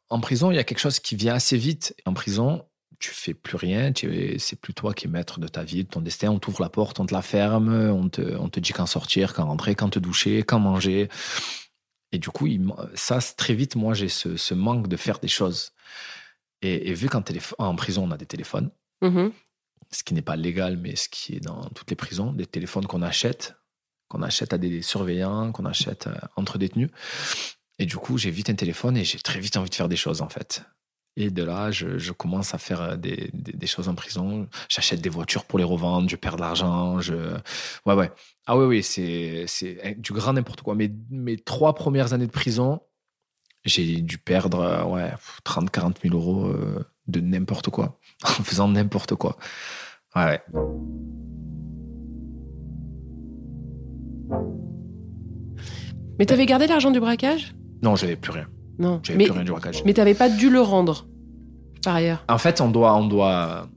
[0.09, 1.94] en prison, il y a quelque chose qui vient assez vite.
[2.07, 2.62] En prison,
[2.98, 3.92] tu fais plus rien.
[4.38, 6.30] C'est plus toi qui es maître de ta vie, de ton destin.
[6.30, 9.35] On t'ouvre la porte, on te la ferme, on te, on te dit quand sortir,
[9.35, 11.09] quand rentrer, quand te doucher, quand manger.
[12.12, 15.28] Et du coup, il ça, très vite, moi, j'ai ce, ce manque de faire des
[15.28, 15.72] choses.
[16.62, 17.22] Et, et vu qu'en
[17.59, 18.70] en prison, on a des téléphones,
[19.02, 19.33] Mhm.
[19.90, 22.87] ce qui n'est pas légal, mais ce qui est dans toutes les prisons, des téléphones
[22.87, 23.57] qu'on achète,
[24.09, 26.90] qu'on achète à des surveillants, qu'on achète euh, entre détenus.
[27.78, 29.96] Et du coup, j'ai vite un téléphone et j'ai très vite envie de faire des
[29.96, 30.62] choses, en fait.
[31.16, 34.48] Et de là, je, je commence à faire euh, des, des, des choses en prison.
[34.68, 37.00] J'achète des voitures pour les revendre, je perds de l'argent.
[37.00, 37.14] Je...
[37.87, 38.11] Ouais, ouais.
[38.46, 40.74] Ah oui, oui, c'est c'est du grand n'importe quoi.
[40.74, 42.81] Mes, mes trois premières années de prison,
[43.64, 45.12] j'ai dû perdre euh, ouais,
[45.44, 49.37] 30, 40 000 euros euh, de n'importe quoi, en faisant n'importe quoi.
[50.16, 50.42] Ouais, ouais.
[56.18, 57.55] Mais t'avais gardé l'argent du braquage?
[57.83, 58.46] Non, j'avais plus rien.
[58.78, 59.00] Non.
[59.02, 59.52] J'avais Mais, plus rien du
[59.84, 61.06] mais t'avais pas dû le rendre,
[61.84, 62.24] par ailleurs.
[62.28, 63.68] En fait, on doit, on doit,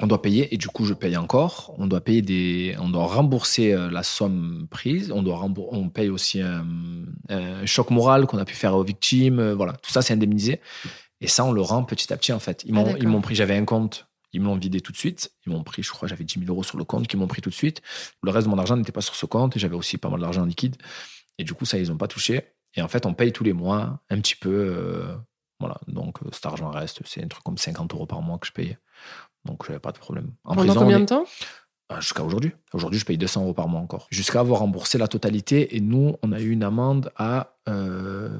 [0.00, 1.74] on doit payer et du coup, je paye encore.
[1.78, 5.10] On doit payer des, on doit rembourser euh, la somme prise.
[5.12, 6.64] On doit rembour- on paye aussi un,
[7.30, 9.38] un choc moral qu'on a pu faire aux victimes.
[9.40, 10.60] euh, Voilà, tout ça, c'est indemnisé.
[11.20, 12.62] Et ça, on le rend petit à petit en fait.
[12.64, 13.02] Ils Ah, m'ont, d'accord.
[13.02, 13.34] ils m'ont pris.
[13.34, 14.06] J'avais un compte.
[14.34, 15.32] Ils me l'ont vidé tout de suite.
[15.46, 17.40] Ils m'ont pris, je crois, j'avais 10 000 euros sur le compte qu'ils m'ont pris
[17.40, 17.80] tout de suite.
[18.22, 20.20] Le reste de mon argent n'était pas sur ce compte et j'avais aussi pas mal
[20.20, 20.76] d'argent en liquide.
[21.38, 22.42] Et du coup, ça, ils n'ont pas touché.
[22.74, 24.50] Et en fait, on paye tous les mois un petit peu.
[24.50, 25.16] euh,
[25.60, 27.00] voilà, donc euh, cet argent reste.
[27.04, 28.76] C'est un truc comme 50 euros par mois que je paye.
[29.44, 30.32] Donc, j'avais pas de problème.
[30.44, 31.24] En Pendant prison, combien de temps?
[31.88, 32.52] Ah, Jusqu'à aujourd'hui.
[32.74, 34.06] Aujourd'hui, je paye 200 euros par mois encore.
[34.10, 35.74] Jusqu'à avoir remboursé la totalité.
[35.76, 38.38] Et nous, on a eu une amende à, euh,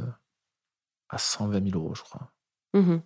[1.09, 2.31] à 120 000 euros, je crois
[2.75, 3.01] Mhm.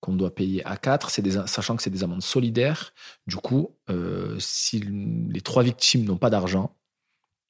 [0.00, 2.92] qu'on doit payer à 4, c'est des, sachant que c'est des amendes solidaires.
[3.26, 6.76] Du coup, euh, si les trois victimes n'ont pas d'argent,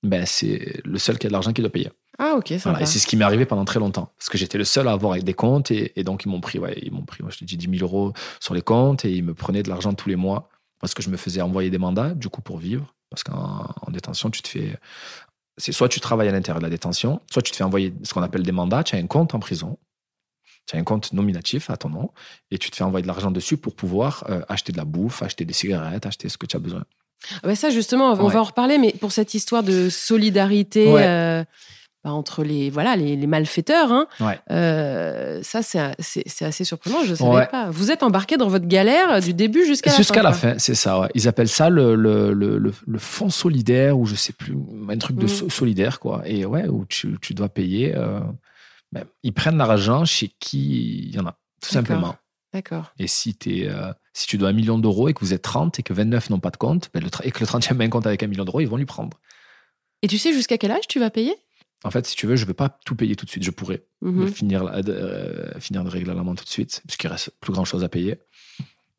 [0.03, 1.91] ben c'est le seul qui a de l'argent qui doit payer.
[2.19, 2.83] Ah, ok, ça Voilà.
[2.83, 4.13] Et c'est ce qui m'est arrivé pendant très longtemps.
[4.19, 5.71] Parce que j'étais le seul à avoir avec des comptes.
[5.71, 7.79] Et, et donc, ils m'ont pris, ouais, ils m'ont pris, moi, je te dis 10
[7.79, 9.05] 000 euros sur les comptes.
[9.05, 10.49] Et ils me prenaient de l'argent tous les mois.
[10.81, 12.95] Parce que je me faisais envoyer des mandats, du coup, pour vivre.
[13.11, 14.77] Parce qu'en en détention, tu te fais.
[15.59, 18.13] C'est soit tu travailles à l'intérieur de la détention, soit tu te fais envoyer ce
[18.13, 18.83] qu'on appelle des mandats.
[18.85, 19.79] Tu as un compte en prison.
[20.67, 22.11] Tu as un compte nominatif à ton nom.
[22.51, 25.23] Et tu te fais envoyer de l'argent dessus pour pouvoir euh, acheter de la bouffe,
[25.23, 26.85] acheter des cigarettes, acheter ce que tu as besoin.
[27.37, 28.33] Ah bah ça, justement, on Ouais.
[28.35, 31.07] va en reparler, mais pour cette histoire de solidarité Ouais.
[31.07, 31.45] euh,
[32.07, 34.39] bah, entre les, voilà, les, les malfaiteurs, hein, Ouais.
[34.53, 35.81] euh, ça, c'est
[36.45, 37.47] assez surprenant, je ne savais Ouais.
[37.49, 37.69] pas.
[37.71, 40.23] Vous êtes embarqué dans votre galère du début jusqu'à la Jusqu'à fin.
[40.23, 40.39] la quoi.
[40.39, 41.01] fin, c'est ça.
[41.01, 41.09] ouais.
[41.17, 44.55] Ils appellent ça le, le, le, le, fonds solidaire ou je sais plus,
[44.89, 45.29] un truc de Mm.
[45.29, 46.23] so- solidaire, quoi.
[46.27, 47.93] Et ouais, où tu, tu dois payer.
[47.97, 48.21] euh,
[48.93, 52.15] ben, ils prennent l'argent chez qui il y en a, tout simplement.
[52.55, 52.93] D'accord.
[53.01, 55.83] Et si, euh, si tu dois un million d'euros et que vous êtes 30 et
[55.83, 58.07] que 29 n'ont pas de compte, ben, le et que le 30e a un compte
[58.07, 59.19] avec un million d'euros, ils vont lui prendre.
[60.03, 61.35] Et tu sais jusqu'à quel âge tu vas payer?
[61.85, 63.45] En fait, si tu veux, je ne vais pas tout payer tout de suite.
[63.45, 64.25] Je pourrais Mhm.
[64.25, 67.85] de finir, euh, finir de régler l'amende tout de suite, puisqu'il reste plus grand chose
[67.85, 68.17] à payer.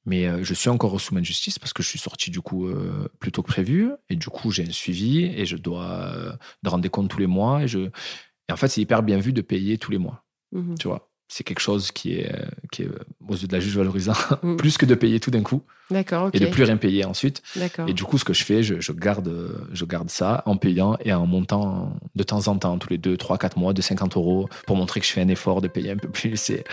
[0.06, 2.40] Mais euh, je suis encore sous main de justice parce que je suis sorti du
[2.40, 3.92] coup euh, plus tôt que prévu.
[4.10, 7.28] Et du coup, j'ai un suivi et je dois de rendre des comptes tous les
[7.28, 7.64] mois.
[7.64, 7.80] Et, je...
[7.80, 10.24] et en fait, c'est hyper bien vu de payer tous les mois.
[10.54, 10.78] Mhm.
[10.78, 13.60] Tu vois, c'est quelque chose qui est, euh, qui est euh, aux yeux de la
[13.60, 14.14] juge valorisant,
[14.44, 14.58] Mhm.
[14.58, 15.62] plus que de payer tout d'un coup
[15.92, 16.36] D'accord, ok.
[16.36, 17.42] et de plus rien payer ensuite.
[17.56, 17.88] D'accord.
[17.90, 19.30] Et du coup, ce que je fais, je, je garde,
[19.74, 23.18] je garde ça en payant et en montant de temps en temps, tous les 2,
[23.18, 25.92] 3, 4 mois, de 50 euros pour montrer que je fais un effort de payer
[25.92, 26.50] un peu plus.
[26.50, 26.64] Et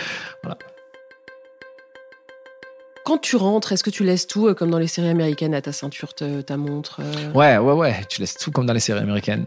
[3.04, 5.60] Quand tu rentres, est-ce que tu laisses tout, euh, comme dans les séries américaines, à
[5.60, 8.80] ta ceinture, te- ta montre euh, ouais, ouais, ouais, tu laisses tout comme dans les
[8.80, 9.44] séries américaines.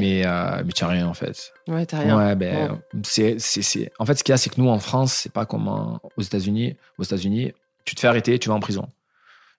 [0.00, 1.52] Mais, euh, mais tu n'as rien en fait.
[1.68, 2.16] Ouais, t'as rien.
[2.18, 3.92] Ouais, ben, c'est, c'est, c'est...
[3.98, 6.00] En fait, ce qu'il y a, c'est que nous, en France, c'est pas comme en-
[6.16, 6.76] aux États-Unis.
[6.98, 7.52] Aux États-Unis,
[7.84, 8.88] tu te fais arrêter, tu vas en prison.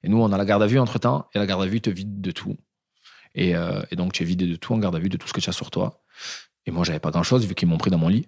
[0.04, 1.80] Et nous, on a la garde à vue entre temps, et la garde à vue
[1.82, 2.58] te vide de tout.
[3.36, 5.28] Et, euh, et donc, tu es vidé de tout en garde à vue, de tout
[5.28, 6.02] ce que tu as sur toi.
[6.65, 8.28] Et moi, j'avais pas grand chose, vu qu'ils m'ont pris dans mon lit.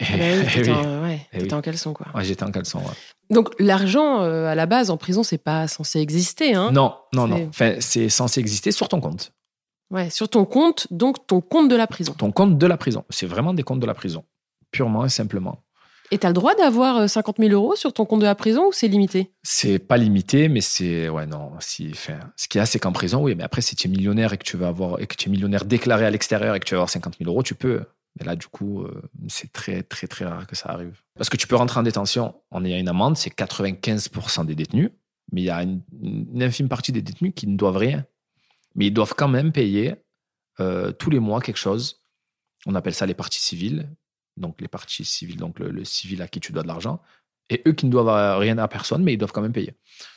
[0.00, 1.52] Et, Ah bah oui, et t'étais en, ouais, Eh oui.
[1.52, 2.06] en caleçon, quoi.
[2.14, 2.78] Ouais, j'étais en caleçon.
[2.78, 2.94] ouais.
[3.28, 7.26] Donc, l'argent, euh, à la base, en prison, c'est pas censé exister, hein non, non,
[7.26, 7.46] non.
[7.48, 9.32] Enfin, c'est censé exister sur ton compte.
[9.90, 12.12] Ouais, sur ton compte, donc ton compte de la prison.
[12.12, 13.04] Ton compte de la prison.
[13.10, 14.24] C'est vraiment des comptes de la prison.
[14.72, 15.62] Purement et simplement.
[16.10, 18.68] Et t'as le droit d'avoir euh, 50 000 euros sur ton compte de la prison
[18.68, 19.32] ou c'est limité?
[19.42, 21.52] C'est pas limité, mais c'est ouais non.
[21.58, 23.34] Si, enfin, ce qu'il y a, c'est qu'en prison, oui.
[23.34, 25.32] Mais après, si tu es millionnaire et que tu veux avoir et que tu es
[25.32, 27.82] millionnaire déclaré à l'extérieur et que tu veux avoir 50 000 euros, tu peux.
[28.18, 31.00] Mais là, du coup, euh, c'est très très très rare que ça arrive.
[31.16, 34.90] Parce que tu peux rentrer en détention en ayant une amende, c'est 95% des détenus,
[35.32, 38.04] mais il y a une, une infime partie des détenus qui ne doivent rien.
[38.76, 39.96] Mais ils doivent quand même payer
[40.60, 42.04] euh, tous les mois quelque chose.
[42.66, 43.90] On appelle ça les parties civiles.
[44.36, 47.00] Donc les parties civiles, donc le, le civil à qui tu dois de l'argent.
[47.48, 49.74] Et eux qui ne doivent rien à personne, mais ils doivent quand même payer.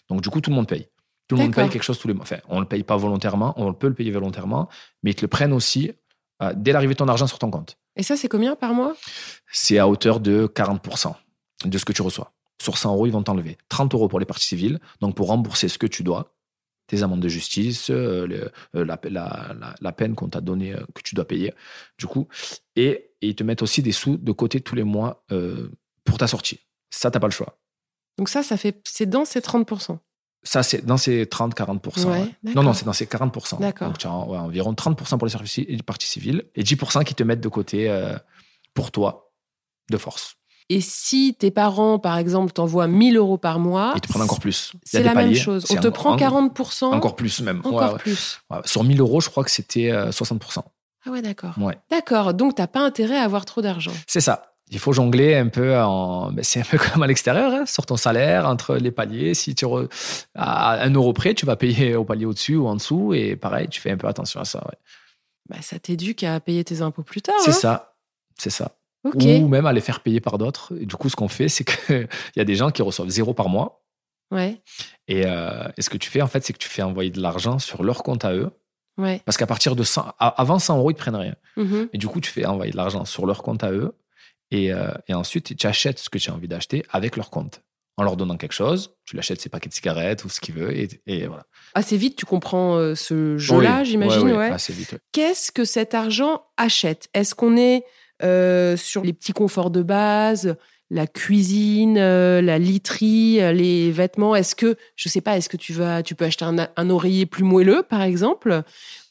[0.10, 0.88] Donc du coup, tout le monde paye.
[1.28, 2.24] Tout le monde paye quelque chose tous les mois.
[2.24, 4.68] Enfin, on ne le paye pas volontairement, on peut le payer volontairement,
[5.04, 5.92] mais ils te le prennent aussi
[6.42, 7.78] euh, dès l'arrivée de ton argent sur ton compte.
[7.96, 8.96] Et ça, c'est combien par mois?
[9.52, 11.14] C'est à hauteur de 40%
[11.66, 12.34] de ce que tu reçois.
[12.62, 15.70] Sur 100 euros, ils vont t'enlever 30 euros pour les parties civiles, donc pour rembourser
[15.70, 16.34] ce que tu dois,
[16.90, 20.74] tes amendes de justice, euh, le- euh, la, la- la- la peine qu'on t'a donnée,
[20.74, 21.54] euh, que tu dois payer,
[21.98, 22.28] du coup.
[22.76, 25.24] Et, et ils te mettent aussi des sous de côté tous les mois
[26.04, 26.60] pour ta sortie.
[26.90, 27.60] Ça, t'as pas le choix.
[28.18, 30.00] Donc ça, ça fait, c'est dans ces 30%.
[30.44, 32.06] Ça, c'est dans ces 30-40%.
[32.10, 32.30] Ouais.
[32.56, 33.60] Non, non, c'est dans ces 40%.
[33.60, 33.90] D'accord.
[33.90, 37.04] Donc, tu as ouais, environ 30% pour les services et les parties civiles et 10%
[37.04, 38.18] qui te mettent de côté euh,
[38.74, 39.34] pour toi,
[39.92, 40.38] de force.
[40.72, 44.40] Et si tes parents, par exemple, t'envoient 1000 euros par mois, Ils te prennent encore
[44.40, 44.74] plus.
[44.84, 45.66] C'est la même chose.
[45.72, 46.94] On te en- prend en- 40%.
[46.94, 47.62] Encore plus même.
[47.64, 47.98] Encore ouais.
[48.00, 48.40] plus.
[48.52, 48.60] Ouais.
[48.66, 50.62] Sur 1000 euros, je crois que c'était euh, 60%.
[51.06, 51.56] Ah ouais, d'accord.
[51.58, 51.78] Ouais.
[51.90, 52.34] D'accord.
[52.36, 53.94] Donc, t'as pas intérêt à avoir trop d'argent.
[54.06, 54.54] C'est ça.
[54.72, 56.32] Il faut jongler un peu en.
[56.32, 59.34] ben, c'est un peu comme à l'extérieur, hein, sur ton salaire, entre les paliers.
[59.34, 59.90] Si tu re-
[60.36, 63.16] à un euro près, tu vas payer au palier au-dessus ou en dessous.
[63.16, 64.60] Et pareil, tu fais un peu attention à ça.
[64.60, 64.78] ouais.
[65.50, 67.34] Bah, ça t'éduque à payer tes impôts plus tard.
[67.44, 67.54] C'est hein.
[67.54, 67.94] ça.
[68.38, 68.74] C'est ça.
[69.04, 70.74] Ou même à les faire payer par d'autres.
[70.76, 73.48] Du coup, ce qu'on fait, c'est qu'il y a des gens qui reçoivent zéro par
[73.50, 73.84] mois.
[74.32, 74.62] Ouais.
[75.08, 77.22] Et, euh, et ce que tu fais, en fait, c'est que tu fais envoyer de
[77.22, 78.52] l'argent sur leur compte à eux.
[78.98, 79.22] Ouais.
[79.26, 81.36] Parce qu'à partir de 100, a- avant 100 euros, ils te prennent rien.
[81.56, 81.90] Mhm.
[81.94, 83.94] Et du coup, tu fais envoyer de l'argent sur leur compte à eux.
[84.52, 87.62] Et, euh, et ensuite, tu achètes ce que tu as envie d'acheter avec leur compte.
[87.98, 90.78] En leur donnant quelque chose, tu l'achètes ses paquets de cigarettes ou ce qu'il veut.
[90.78, 91.46] Et, et voilà.
[91.74, 94.32] Assez vite, tu comprends euh, ce jeu-là, Oui, j'imagine.
[94.32, 94.56] ouais, ouais.
[95.12, 97.10] Qu'est-ce que cet argent achète?
[97.14, 97.84] Est-ce qu'on est
[98.24, 100.56] euh, sur les petits conforts de base,
[100.92, 105.58] la cuisine, euh, la literie, euh, les vêtements Est-ce que, je sais pas, est-ce que
[105.58, 108.64] tu vas, tu peux acheter un, un oreiller plus moelleux, par exemple?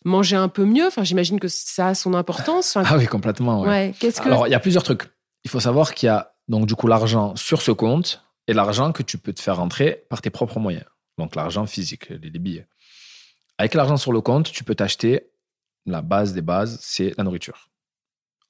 [0.04, 0.86] Manger un peu mieux?
[0.86, 2.76] Enfin, j'imagine que ça a son importance.
[2.76, 3.62] Enfin, Ah oui, complètement.
[3.62, 3.68] ouais.
[3.68, 3.94] ouais.
[3.98, 5.02] Qu'est-ce que Alors, il y a plusieurs trucs.
[5.44, 8.92] Il faut savoir qu'il y a donc du coup l'argent sur ce compte et l'argent
[8.92, 10.84] que tu peux te faire rentrer par tes propres moyens.
[11.18, 12.66] Donc l'argent physique, les, les billets.
[13.58, 15.30] Avec l'argent sur le compte, tu peux t'acheter
[15.86, 17.68] la base des bases, c'est la nourriture.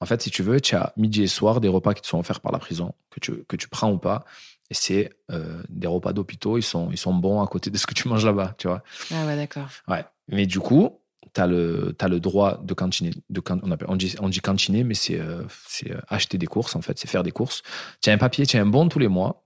[0.01, 2.19] En fait, si tu veux, tu as midi et soir des repas qui te sont
[2.19, 4.23] offerts par la prison, que tu, que tu prends ou pas.
[4.69, 7.85] Et c'est euh, des repas d'hôpitaux, ils sont, ils sont bons à côté de ce
[7.87, 8.83] que tu manges là-bas, tu vois.
[9.13, 9.67] Ah ouais, d'accord.
[9.87, 10.05] Ouais.
[10.27, 10.99] Mais du coup,
[11.33, 13.11] tu as le, le droit de cantiner.
[13.29, 16.37] De, can- on, appelle, on, dit, on dit cantiner, mais c'est, euh, c'est euh, acheter
[16.37, 17.61] des courses, en fait, c'est faire des courses.
[18.01, 19.43] Tu as un papier, tu as un bon tous les mois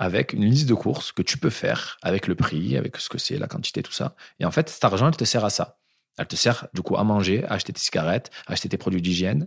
[0.00, 3.18] avec une liste de courses que tu peux faire avec le prix, avec ce que
[3.18, 4.14] c'est, la quantité, tout ça.
[4.38, 5.78] Et en fait, cet argent, elle te sert à ça.
[6.18, 9.02] Elle te sert, du coup, à manger, à acheter tes cigarettes, à acheter tes produits
[9.02, 9.46] d'hygiène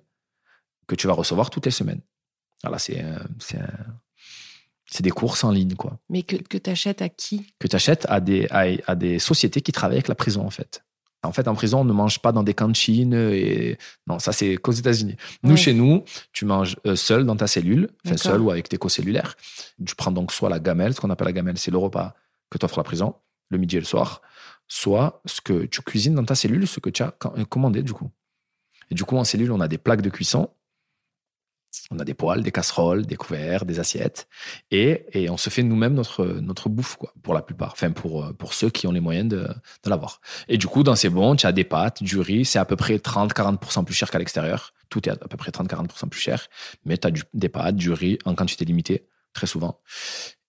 [0.91, 2.01] que tu vas recevoir toutes les semaines.
[2.63, 3.59] Voilà, c'est, euh, c'est,
[4.85, 7.53] c'est des courses en ligne, quoi Mais que, que tu achètes à qui?
[7.59, 10.49] Que tu achètes à des, à, à des sociétés qui travaillent avec la prison, en
[10.49, 10.83] fait.
[11.23, 13.77] En fait, en prison, on ne mange pas dans des cantines et
[14.07, 15.15] non, ça c'est qu'aux États-Unis.
[15.43, 15.55] Nous, Ouais.
[15.57, 19.37] chez nous, tu manges euh, seul dans ta cellule, enfin seul ou avec tes co-cellulaires.
[19.85, 22.15] Tu prends donc soit la gamelle, ce qu'on appelle la gamelle, c'est le repas
[22.49, 23.15] que t'offre la prison,
[23.49, 24.21] le midi et le soir,
[24.67, 27.93] soit ce que tu cuisines dans ta cellule, ce que tu as com- commandé du
[27.93, 28.09] coup.
[28.89, 30.49] Et du coup, en cellule, on a des plaques de cuisson
[31.89, 34.27] On a des poêles, des casseroles, des couverts, des assiettes.
[34.71, 37.71] Et, et on se fait nous-mêmes notre, notre bouffe, quoi, pour la plupart.
[37.73, 40.21] Enfin, pour, pour ceux qui ont les moyens de, de l'avoir.
[40.47, 42.45] Et du coup, dans ces bons, tu as des pâtes, du riz.
[42.45, 44.73] C'est à peu près 30-40% plus cher qu'à l'extérieur.
[44.89, 46.47] Tout est à peu près 30-40% plus cher.
[46.85, 49.79] Mais tu as du, des pâtes, du riz en quantité limitée, très souvent.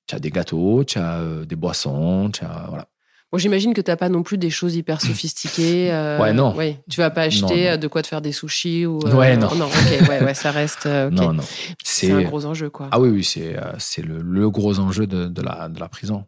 [0.06, 2.88] Tu as des gâteaux, tu as euh, des boissons, tu as, voilà.
[3.32, 5.90] Bon, j'imagine que t'as pas non plus des choses hyper sophistiquées.
[5.90, 6.54] euh, Ouais, non.
[6.54, 7.66] Ouais, tu vas pas acheter Non, non.
[7.72, 9.00] euh, de quoi te faire des sushis ou.
[9.06, 9.54] euh, Ouais, non.
[9.54, 9.68] Non,
[10.08, 10.86] ouais, ouais, ça reste.
[10.86, 11.12] euh, ok.
[11.16, 11.42] Non, non.
[11.82, 12.88] C'est un gros enjeu, quoi.
[12.92, 15.88] Ah oui, oui, c'est euh, c'est le, le gros enjeu de, de, la, de la
[15.88, 16.26] prison.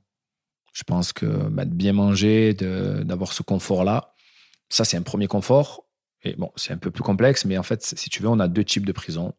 [0.73, 4.12] Je pense que bah, de bien manger, d'avoir ce confort-là,
[4.69, 5.85] ça c'est un premier confort.
[6.27, 8.49] Et bon, c'est un peu plus complexe, mais en fait, si tu veux, on a
[8.49, 9.35] deux types de prisons.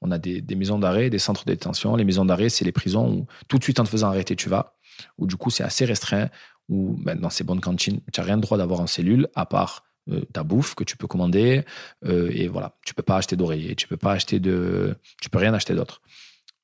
[0.00, 1.94] On a des, des maisons d'arrêt des centres de détention.
[1.96, 4.48] Les maisons d'arrêt, c'est les prisons où tout de suite en te faisant arrêter, tu
[4.48, 4.74] vas.
[5.18, 6.28] Où du coup, c'est assez restreint.
[6.70, 9.44] Où ben, dans ces bonnes cantines, tu n'as rien le droit d'avoir en cellule, à
[9.44, 11.64] part euh, ta bouffe que tu peux commander.
[12.06, 15.38] euh, et voilà, tu peux pas acheter d'oreiller, tu peux pas acheter de, tu peux
[15.38, 16.00] rien acheter d'autre.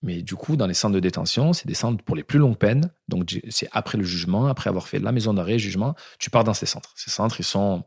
[0.03, 2.57] Mais du coup, dans les centres de détention, c'est des centres pour les plus longues
[2.57, 2.93] peines.
[3.09, 6.55] Donc, c'est après le jugement, après avoir fait la maison d'arrêt, jugement, tu pars dans
[6.55, 6.93] ces centres.
[6.97, 7.83] Ces centres, ils sont,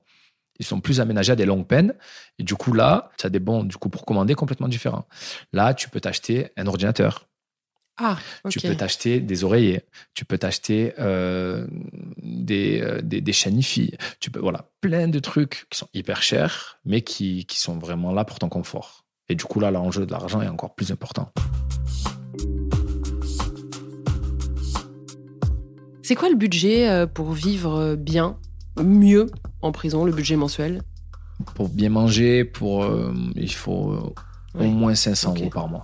[0.60, 1.94] ils sont plus aménagés à des longues peines.
[2.38, 5.08] Et du coup, là, tu as des bons, du coup, pour commander complètement différents.
[5.54, 7.29] Là, tu peux t'acheter un ordinateur.
[8.00, 8.18] Ah.
[8.50, 9.82] Tu peux t'acheter des oreillers.
[10.14, 11.68] Tu peux t'acheter euh,
[12.22, 13.92] des, euh, des, des IFI.
[14.20, 18.14] Tu peux, voilà, plein de trucs qui sont hyper chers, mais qui, qui sont vraiment
[18.14, 19.06] là pour ton confort.
[19.28, 21.32] Et du coup, là, l'enjeu de l'argent est encore plus important.
[26.02, 28.38] C'est quoi le budget euh, pour vivre bien,
[28.82, 29.28] mieux
[29.62, 30.82] en prison, le budget mensuel?
[31.56, 35.40] Pour bien manger, pour, euh, il faut euh, au moins 500 Ok.
[35.42, 35.84] euros par mois.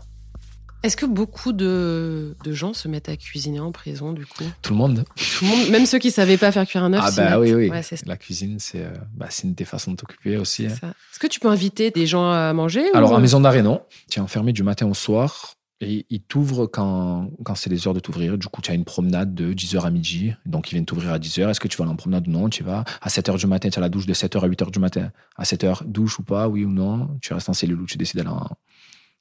[0.86, 4.44] Est-ce que beaucoup de, de gens se mettent à cuisiner en prison, du coup?
[4.62, 5.04] Tout le monde.
[5.16, 7.54] Tout le monde, même ceux qui savaient pas faire cuire un œuf Ah bah oui,
[7.54, 7.70] oui.
[7.70, 7.82] Ouais.
[8.06, 10.68] La cuisine, c'est euh, bah, c'est une des façons de t'occuper aussi.
[10.68, 10.70] hein.
[11.12, 13.82] Est-ce que tu peux inviter des gens à manger Alors, ou- en maison d'arrêt, non.
[14.10, 15.56] Tu es enfermé du matin au soir.
[15.82, 18.38] Et ils t'ouvrent quand, quand c'est les heures de t'ouvrir.
[18.38, 20.34] Du coup, tu as une promenade de 10h à midi.
[20.46, 21.50] Donc, ils viennent t'ouvrir à 10h.
[21.50, 22.48] Est-ce que tu vas aller en promenade ou non?
[22.48, 24.80] Tu vas à 7h du matin, tu as la douche de 7h à 8h du
[24.80, 25.12] matin.
[25.36, 27.10] À 7h, douche ou pas, oui ou non?
[27.22, 28.30] Tu restes en cellule ou tu décides d'aller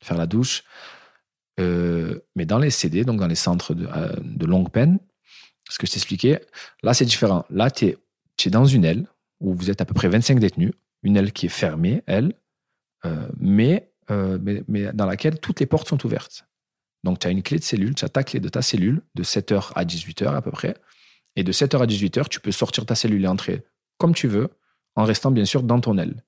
[0.00, 0.62] faire la douche.
[1.60, 4.98] Euh, mais dans les CD, donc dans les centres de, euh, de longue peine,
[5.68, 6.40] ce que je t'expliquais,
[6.82, 7.44] là, c'est différent.
[7.50, 9.06] Là, tu es, dans une aile
[9.40, 10.72] où vous êtes à peu près 25 détenus.
[11.02, 12.34] Une aile qui est fermée, elle,
[13.04, 16.46] euh, mais, mais, mais dans laquelle toutes les portes sont ouvertes.
[17.04, 19.22] Donc, tu as une clé de cellule, tu as ta clé de ta cellule de
[19.22, 20.74] 7h à 18h à peu près.
[21.36, 23.64] Et de 7h à 18h, tu peux sortir ta cellule et entrer
[23.98, 24.50] comme tu veux,
[24.96, 26.22] en restant bien sûr dans ton aile.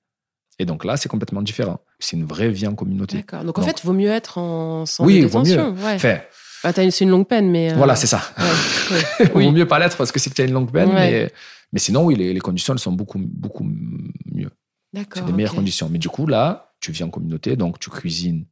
[0.59, 1.79] Et donc là, c'est complètement différent.
[1.99, 3.17] C'est une vraie vie en communauté.
[3.17, 3.43] D'accord.
[3.43, 5.75] Donc en fait, vaut mieux être en centre Oui, de vaut détention.
[5.85, 5.93] Ouais.
[5.95, 6.17] Enfin,
[6.63, 7.71] Ah, une- c'est une longue peine, mais.
[7.71, 8.21] euh, voilà, c'est ça.
[8.37, 9.03] ouais, ouais.
[9.19, 9.45] Il Oui.
[9.45, 10.91] vaut mieux pas l'être parce que c'est que tu as une longue peine.
[10.91, 11.31] Mais,
[11.71, 13.63] mais sinon, oui, les, les conditions, elles sont beaucoup, beaucoup
[14.33, 14.49] mieux.
[14.93, 15.21] D'accord.
[15.23, 15.89] C'est des meilleures conditions.
[15.89, 18.45] Mais du coup, là, tu vis en communauté, donc tu cuisines,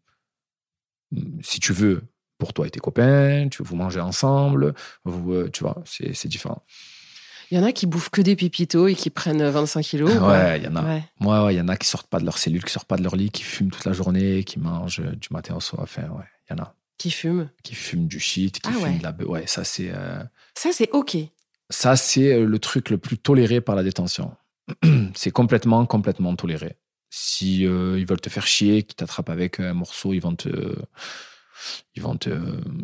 [1.15, 2.03] hum, si tu veux,
[2.37, 4.73] pour toi et tes copains, tu vous mangez ensemble,
[5.05, 6.63] vous, euh, tu vois, c'est différent.
[7.51, 10.13] Il y en a qui bouffent que des pépitos et qui prennent euh, 25 kilos.
[10.15, 10.83] ou quoi ouais, il y en a.
[10.83, 11.53] Ouais.
[11.53, 13.15] Il y en a qui sortent pas de leur cellule, qui sortent pas de leur
[13.15, 15.81] lit, qui fument toute la journée, qui mangent euh, du matin au soir.
[15.83, 16.75] Enfin, ouais, il y en a.
[16.97, 17.49] Qui fument.
[17.63, 18.97] Qui fument du shit, qui Ah fument ouais.
[18.97, 19.15] de la.
[19.27, 19.91] Ouais, ça, c'est.
[19.93, 20.23] euh,
[20.55, 21.17] Ça, c'est OK.
[21.69, 24.31] Ça, c'est euh, le truc le plus toléré par la détention.
[25.15, 26.77] c'est complètement, complètement toléré.
[27.09, 30.49] Si euh, ils veulent te faire chier, qu'ils t'attrapent avec un morceau, ils vont te,
[31.95, 32.29] ils vont te,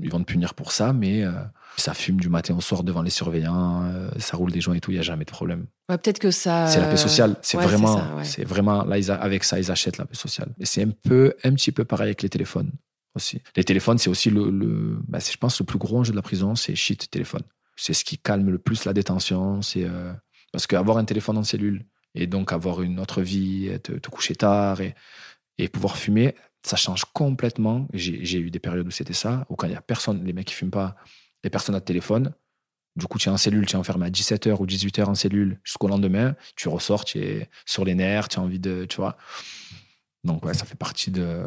[0.01, 0.93] ils vont te punir pour ça.
[0.93, 1.31] Mais euh,
[1.77, 4.79] ça fume du matin au soir devant les surveillants, euh, ça roule des joints et
[4.81, 5.67] tout, il y a jamais de problème.
[5.89, 6.67] Ouais, Peut-être que ça.
[6.67, 7.36] C'est la paix euh, sociale.
[7.41, 8.23] C'est ouais, vraiment, ouais.
[8.23, 10.53] c'est vraiment là, ils a- avec ça, ils achètent la paix sociale.
[10.60, 12.71] Et c'est un peu, un petit peu pareil avec les téléphones
[13.15, 13.41] aussi.
[13.55, 16.21] Les téléphones, c'est aussi le, le bah, je pense, le plus gros enjeu de la
[16.21, 17.43] prison, c'est shit téléphone.
[17.77, 19.62] C'est ce qui calme le plus la détention.
[19.62, 20.13] C'est euh,
[20.51, 24.36] parce qu'avoir un téléphone en cellule et donc avoir une autre vie, te, te coucher
[24.36, 24.93] tard et,
[25.57, 27.88] et pouvoir fumer, ça change complètement.
[27.93, 30.47] J'ai, eu des périodes où c'était ça, où quand il y a personne, les mecs
[30.47, 30.95] qui fument pas,
[31.43, 32.34] les personnes à téléphone.
[32.97, 35.60] Du coup, tu es en cellule, tu es enfermé à 17h ou 18h en cellule
[35.63, 36.36] jusqu'au lendemain.
[36.58, 38.86] Tu ressors, tu es sur les nerfs, tu as envie de.
[38.86, 39.17] Tu vois.
[40.24, 41.45] Donc, ouais, ça fait partie de,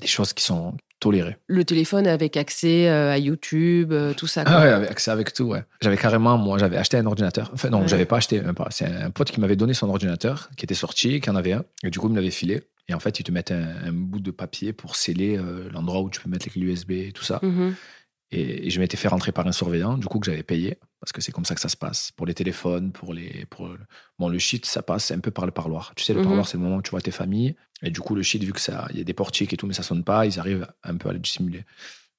[0.00, 1.36] des choses qui sont tolérées.
[1.48, 4.44] Le téléphone avec accès euh, à YouTube, euh, tout ça.
[4.44, 4.54] quoi.
[4.54, 5.64] Ah ouais, avec accès avec tout, ouais.
[5.82, 7.50] J'avais carrément, moi, j'avais acheté un ordinateur.
[7.52, 7.88] Enfin, non, Ouais.
[7.88, 8.68] j'avais pas acheté, même pas.
[8.70, 11.64] C'est un pote qui m'avait donné son ordinateur, qui était sorti, qui en avait un.
[11.82, 12.62] Et du coup, il me l'avait filé.
[12.88, 16.02] Et en fait, ils te mettent un, un bout de papier pour sceller euh, l'endroit
[16.02, 17.40] où tu peux mettre les clés USB et tout ça.
[17.42, 17.74] Mhm.
[18.30, 21.12] Et, et je m'étais fait rentrer par un surveillant, du coup, que j'avais payé, parce
[21.12, 22.10] que c'est comme ça que ça se passe.
[22.12, 23.46] Pour les téléphones, pour les.
[23.46, 23.78] Pour le-
[24.18, 25.92] Bon, le shit, ça passe un peu par le parloir.
[25.96, 26.24] Tu sais, le Mhm.
[26.26, 27.54] parloir, c'est le moment où tu vois tes familles.
[27.82, 29.66] Et du coup, le shit, vu que ça, il y a des portiques et tout,
[29.66, 31.64] mais ça sonne pas, ils arrivent un peu à le dissimuler.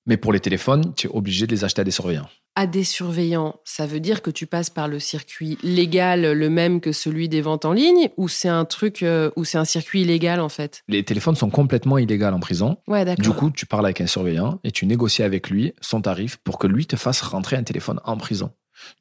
[0.05, 2.29] Mais pour les téléphones, tu es obligé de les acheter à des surveillants.
[2.55, 6.79] À des surveillants, ça veut dire que tu passes par le circuit légal, le même
[6.79, 10.03] que celui des ventes en ligne, ou c'est un truc, euh, ou c'est un circuit
[10.03, 10.83] illégal en fait?
[10.87, 12.77] Les téléphones sont complètement illégaux en prison.
[12.87, 13.23] Ouais, d'accord.
[13.23, 16.59] Du coup, tu parles avec un surveillant et tu négocies avec lui son tarif pour
[16.59, 18.51] que lui te fasse rentrer un téléphone en prison.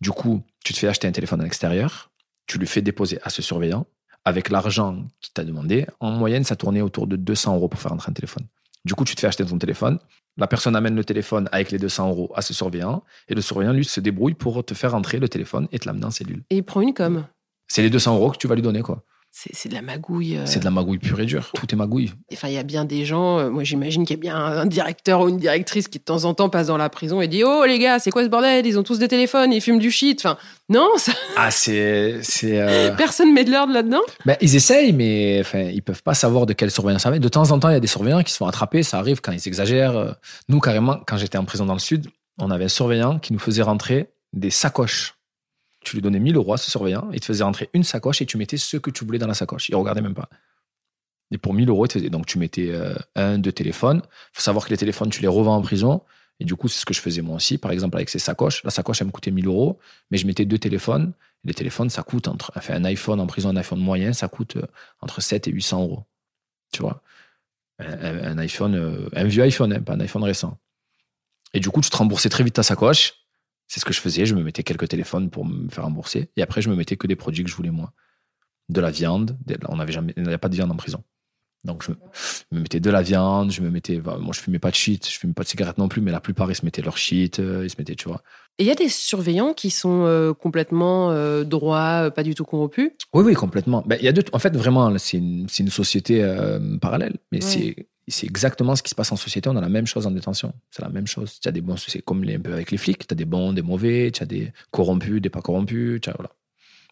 [0.00, 2.10] Du coup, tu te fais acheter un téléphone à l'extérieur,
[2.46, 3.86] tu lui fais déposer à ce surveillant
[4.24, 5.86] avec l'argent qu'il t'a demandé.
[6.00, 8.46] En moyenne, ça tournait autour de 200 euros pour faire rentrer un téléphone.
[8.84, 9.98] Du coup, tu te fais acheter ton téléphone.
[10.36, 13.72] La personne amène le téléphone avec les 200 euros à ce surveillant et le surveillant,
[13.72, 16.42] lui, se débrouille pour te faire rentrer le téléphone et te l'amener en cellule.
[16.50, 17.24] Et il prend une com.
[17.68, 19.04] C'est les 200 euros que tu vas lui donner, quoi.
[19.36, 20.36] C'est de la magouille.
[20.36, 20.46] euh.
[20.46, 21.50] C'est de la magouille pure et dure.
[21.54, 22.12] Tout est magouille.
[22.32, 24.64] Enfin, il y a bien des gens, euh, moi j'imagine qu'il y a bien un
[24.64, 27.42] directeur ou une directrice qui de temps en temps passe dans la prison et dit
[27.44, 28.64] Oh les gars, c'est quoi ce bordel?
[28.64, 30.20] Ils ont tous des téléphones, ils fument du shit.
[30.24, 32.20] Enfin, non, ça- Ah, c'est.
[32.22, 34.02] c'est euh, personne met de l'ordre là-dedans?
[34.24, 37.18] ben, ils essayent, mais enfin, ils peuvent pas savoir de quel surveillant ça va.
[37.18, 38.84] De temps en temps, il y a des surveillants qui se font attraper.
[38.84, 40.14] Ça arrive quand ils exagèrent.
[40.48, 42.06] Nous, carrément, quand j'étais en prison dans le Sud,
[42.38, 45.13] on avait un surveillant qui nous faisait rentrer des sacoches.
[45.84, 48.26] Tu lui donnais 1000 euros à ce surveillant, il te faisait rentrer une sacoche et
[48.26, 49.68] tu mettais ce que tu voulais dans la sacoche.
[49.68, 50.28] Il regardait même pas.
[51.30, 52.10] Et pour 1000 euros, il.
[52.10, 54.02] Donc, tu mettais euh, un, deux téléphones.
[54.32, 56.02] faut savoir que les téléphones, tu les revends en prison.
[56.40, 57.58] Et du coup, c'est ce que je faisais moi aussi.
[57.58, 58.62] Par exemple, avec ces sacoches.
[58.64, 59.78] La sacoche, elle me coûtait 1000 euros,
[60.10, 61.12] mais je mettais deux téléphones.
[61.44, 62.52] Les téléphones, ça coûte entre.
[62.56, 64.66] Enfin, un iPhone en prison, un iPhone moyen, ça coûte euh,
[65.00, 66.04] entre 7 et 800 euros.
[66.72, 67.02] Tu vois?
[67.80, 70.58] Un iPhone, euh, un vieux iPhone, hein, pas un iPhone récent.
[71.52, 73.23] Et du coup, tu te remboursais très vite ta sacoche.
[73.68, 74.26] C'est ce que je faisais.
[74.26, 76.30] Je me mettais quelques téléphones pour me faire rembourser.
[76.36, 77.92] Et après, je me mettais que des produits que je voulais moi.
[78.68, 79.36] De la viande.
[79.68, 81.02] On n'avait jamais, il n'y avait pas de viande en prison.
[81.64, 81.92] Donc, je
[82.52, 83.50] me, mettais de la viande.
[83.50, 85.08] Je me mettais, bah, moi, je fumais pas de shit.
[85.08, 87.38] Je fumais pas de cigarettes non plus, mais la plupart, ils se mettaient leur shit.
[87.40, 88.22] euh, Ils se mettaient, tu vois.
[88.58, 92.44] Et il y a des surveillants qui sont euh, complètement euh, droits, pas du tout
[92.44, 92.90] corrompus?
[93.14, 93.82] Oui, oui, complètement.
[93.86, 97.16] Ben, il y a deux, en fait, vraiment, c'est une, une société euh, parallèle.
[97.32, 97.50] Mais Ouais.
[97.50, 99.48] c'est, c'est exactement ce qui se passe en société.
[99.48, 100.52] On a la même chose en détention.
[100.70, 101.38] C'est la même chose.
[101.40, 103.06] Tu as des bons, c'est comme les, un peu avec les flics.
[103.06, 104.10] Tu as des bons, des mauvais.
[104.10, 106.00] Tu as des corrompus, des pas corrompus.
[106.00, 106.30] Tu as, voilà.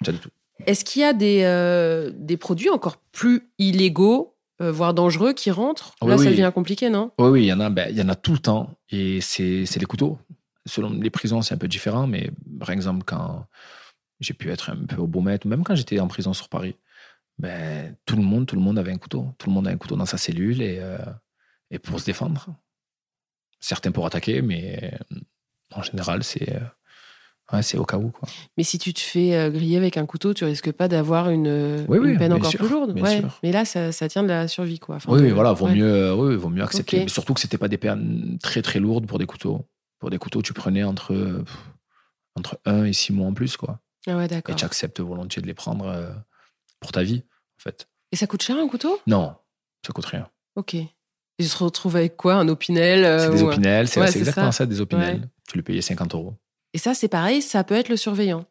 [0.03, 0.31] Tu as de tout.
[0.67, 5.51] Est-ce qu'il y a des, euh, des produits encore plus illégaux, euh, voire dangereux, qui
[5.51, 5.95] rentrent?
[6.03, 6.31] Oui, Là, ça oui.
[6.31, 7.11] devient compliqué, non?
[7.19, 8.71] Oui, oui, il y en a, ben, il y en a tout le temps.
[8.91, 10.19] Et c'est, c'est les couteaux.
[10.67, 12.07] Selon les prisons, c'est un peu différent.
[12.07, 13.45] Mais par exemple, quand
[14.21, 16.77] j'ai pu être un peu au Beaumet, ou même quand j'étais en prison sur Paris,
[17.43, 19.35] ben, tout le monde, tout le monde avait un couteau.
[19.37, 20.97] Tout le monde a un couteau dans sa cellule et, euh,
[21.73, 22.55] et pour se défendre.
[23.59, 25.19] Certains pour attaquer, mais euh,
[25.75, 26.61] en général, c'est, euh,
[27.53, 28.11] ouais, au cas où.
[28.11, 28.29] Quoi.
[28.57, 31.85] Mais si tu te fais euh, griller avec un couteau, tu risques pas d'avoir une,
[31.89, 32.97] Oui, une oui, peine encore sûr, plus lourde.
[33.01, 33.23] Ouais.
[33.43, 34.97] Mais là, ça, ça tient de la survie, quoi.
[34.97, 35.75] Enfin, oui, oui, voilà, vaut ouais.
[35.75, 37.01] mieux, oui, vaut mieux accepter.
[37.01, 39.67] Mais surtout que c'était pas des peines très très lourdes pour des couteaux.
[39.99, 41.57] Pour des couteaux, tu prenais entre pff,
[42.37, 43.81] entre 1 et 6 mois en plus, quoi.
[44.07, 45.93] Ah ouais, Et tu acceptes volontiers de les prendre
[46.79, 47.23] pour ta vie,
[47.63, 47.87] en fait.
[48.13, 49.01] Et ça coûte cher un couteau?
[49.07, 49.35] Non,
[49.87, 50.29] ça coûte rien.
[50.57, 50.75] Ok.
[50.75, 50.89] Et
[51.39, 52.35] tu te retrouves avec quoi?
[52.35, 54.59] Un opinel euh, c'est des ou opinels, c'est Ouais, exactement ça.
[54.59, 54.67] ça.
[54.67, 55.21] des opinels.
[55.21, 55.29] Ouais.
[55.49, 56.35] Tu le payais 50 euros.
[56.75, 58.45] Et ça, c'est pareil, ça peut être le surveillant.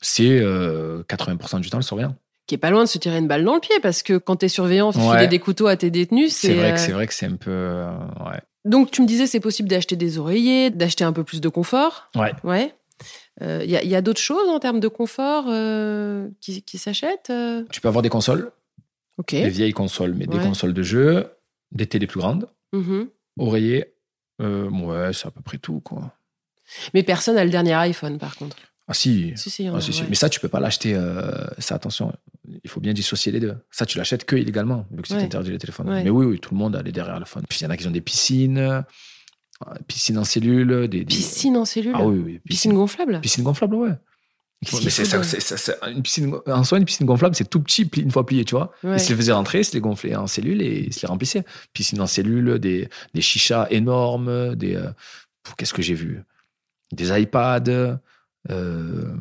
[0.00, 2.14] C'est euh, 80% du temps le surveillant.
[2.46, 4.36] Qui est pas loin de se tirer une balle dans le pied, parce que quand
[4.36, 5.16] t'es surveillant, tu Ouais.
[5.16, 6.48] filer des couteaux à tes détenus, c'est.
[6.48, 7.50] C'est vrai, euh, que c'est vrai que c'est un peu.
[7.50, 7.90] euh.
[8.64, 12.08] Donc, tu me disais, c'est possible d'acheter des oreillers, d'acheter un peu plus de confort?
[12.16, 12.32] Ouais.
[12.44, 12.74] Ouais.
[13.42, 17.28] Il y a, y a d'autres choses en termes de confort euh, qui, qui s'achètent
[17.30, 17.64] euh?
[17.70, 18.50] Tu peux avoir des consoles,
[19.28, 21.26] des vieilles consoles, mais des consoles de jeu,
[21.72, 22.48] des télés plus grandes,
[23.38, 23.92] oreillers.
[24.42, 26.12] Euh, ouais, c'est à peu près tout, quoi.
[26.94, 28.56] Mais personne n'a le dernier iPhone, par contre.
[28.88, 30.02] Ah si, Si, si, Ah, a, si, si.
[30.02, 30.06] ouais.
[30.10, 30.94] Mais ça, tu peux pas l'acheter.
[30.94, 32.12] euh, ça, attention,
[32.62, 33.56] il faut bien dissocier les deux.
[33.70, 35.22] Ça, tu l'achètes que illégalement, vu que c'est Ouais.
[35.24, 35.88] interdit les téléphones.
[35.88, 37.44] Mais oui, oui, tout le monde a les derrière le phone.
[37.48, 38.84] Puis il y en a qui ont des piscines,
[39.86, 43.74] piscines en cellule, des, des- Piscine en cellule Ah oui, oui, Piscine gonflable piscine gonflable,
[43.76, 43.92] ouais.
[44.82, 48.10] Mais c'est ça, ça- une piscine, en soi, une piscine gonflable, c'est tout petit, une
[48.10, 48.72] fois plié, tu vois.
[48.82, 48.96] Ouais.
[48.96, 51.08] Ils se les faisaient rentrer, ils se les gonflaient en cellule et ils se les
[51.08, 51.44] remplissaient.
[51.74, 54.74] Piscine en cellule, des, des chichas énormes, des.
[54.76, 54.90] euh,
[55.58, 56.22] Qu'est-ce que j'ai vu?
[56.92, 57.98] Des iPads.
[58.50, 59.14] euh,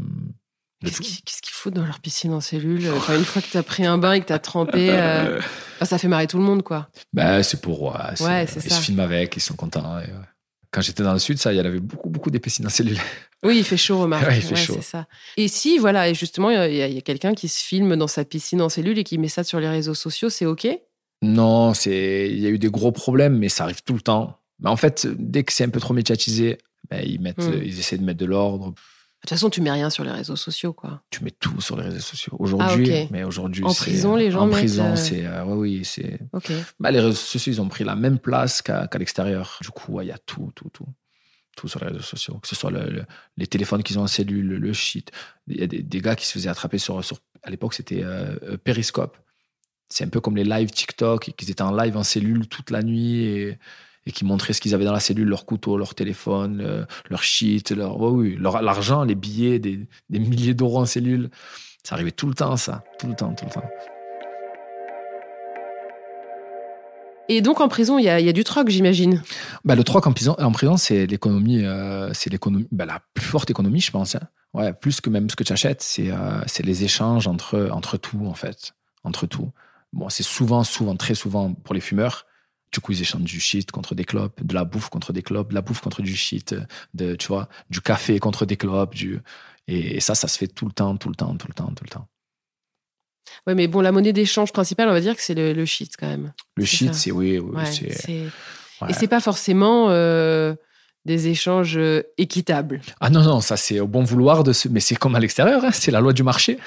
[0.84, 2.90] Qu'est-ce qu'ils qu'ils foutent dans leur piscine en cellule?
[2.96, 5.40] Enfin, Une fois que t'as pris un bain et que t'as trempé, euh,
[5.76, 6.90] enfin, ça fait marrer tout le monde, quoi.
[7.14, 7.82] Ben, c'est pour.
[7.84, 8.76] Ouais, Ouais, c'est ils ça.
[8.78, 10.00] se filment avec, ils sont contents.
[10.00, 10.26] et, ouais.
[10.72, 12.70] Quand j'étais dans le sud, ça, il y en avait beaucoup, beaucoup des piscines en
[12.70, 12.98] cellule.
[13.44, 14.28] Oui, il fait chaud, remarque.
[14.28, 14.80] Ouais, il fait chaud.
[14.82, 15.06] ça.
[15.38, 18.60] Et si, voilà, et justement, il y a, quelqu'un qui se filme dans sa piscine
[18.60, 20.68] en cellule et qui met ça sur les réseaux sociaux, c'est OK?
[21.22, 24.40] Non, il y a eu des gros problèmes, mais ça arrive tout le temps.
[24.62, 26.58] Mais en fait, dès que c'est un peu trop médiatisé,
[26.90, 27.62] ben, ils mettent, Hmm.
[27.64, 28.74] ils essaient de mettre de l'ordre.
[29.26, 31.02] De toute façon, tu mets rien sur les réseaux sociaux, quoi.
[31.10, 32.36] Tu mets tout sur les réseaux sociaux.
[32.38, 33.08] Aujourd'hui, Ah, ok.
[33.10, 36.20] mais aujourd'hui, En prison, les gens En prison, euh, c'est, euh, ouais, oui, c'est.
[36.80, 39.58] Bah, les réseaux sociaux, ils ont pris la même place qu'à, l'extérieur.
[39.64, 40.86] Du coup, ouais, il y a tout, tout, tout.
[41.58, 42.36] Tout sur les réseaux sociaux.
[42.38, 43.06] Que ce soit le- le-
[43.38, 45.12] les téléphones qu'ils ont en cellule, le, shit.
[45.48, 47.04] Il y a des, des gars qui se faisaient attraper sur.
[47.04, 49.18] sur à l'époque, c'était euh, euh, Periscope.
[49.90, 52.84] C'est un peu comme les lives TikTok, qu'ils étaient en live en cellule toute la
[52.84, 53.58] nuit et,
[54.06, 57.24] et qui montraient ce qu'ils avaient dans la cellule, leur couteau, leur téléphone, le- leur
[57.24, 61.30] shit, leur, ouais, oui, leur, l'argent, les billets, des, des milliers d'euros en cellule.
[61.84, 62.84] Ça arrivait tout le temps, ça.
[63.00, 63.64] Tout le temps, tout le temps.
[67.28, 69.24] Et donc en prison, il y a, il y a du troc, j'imagine.
[69.64, 73.26] Bah, le troc en prison, en prison c'est l'économie, euh, c'est l'économie, bah, la plus
[73.26, 74.14] forte économie, je pense.
[74.14, 74.22] hein.
[74.54, 77.98] Ouais, plus que même ce que tu achètes, c'est euh, c'est les échanges entre, entre
[77.98, 78.74] tout, en fait.
[79.04, 79.52] Entre tout.
[79.92, 82.25] Bon, c'est souvent, souvent, très souvent pour les fumeurs.
[82.76, 85.52] Du coup, ils échangent du shit contre des clopes, de la bouffe contre des clopes,
[85.52, 86.54] de la bouffe contre du shit,
[86.94, 88.94] de, tu vois, du café contre des clopes.
[88.94, 89.22] Du...
[89.70, 91.72] Et, et ça, ça se fait tout le temps, tout le temps, tout le temps,
[91.74, 92.06] tout le temps.
[93.48, 95.94] Ouais, mais bon, la monnaie d'échange principale, on va dire que c'est le, le shit
[95.98, 96.34] quand même.
[96.58, 98.30] Le shit, c'est oui, oui, Ouais,
[98.82, 98.90] ouais.
[98.90, 100.54] Et c'est pas forcément euh,
[101.06, 102.82] des échanges euh, équitables.
[103.00, 104.68] Ah non, non, ça c'est au bon vouloir de ce.
[104.68, 106.60] Mais c'est comme à l'extérieur, hein, c'est la loi du marché.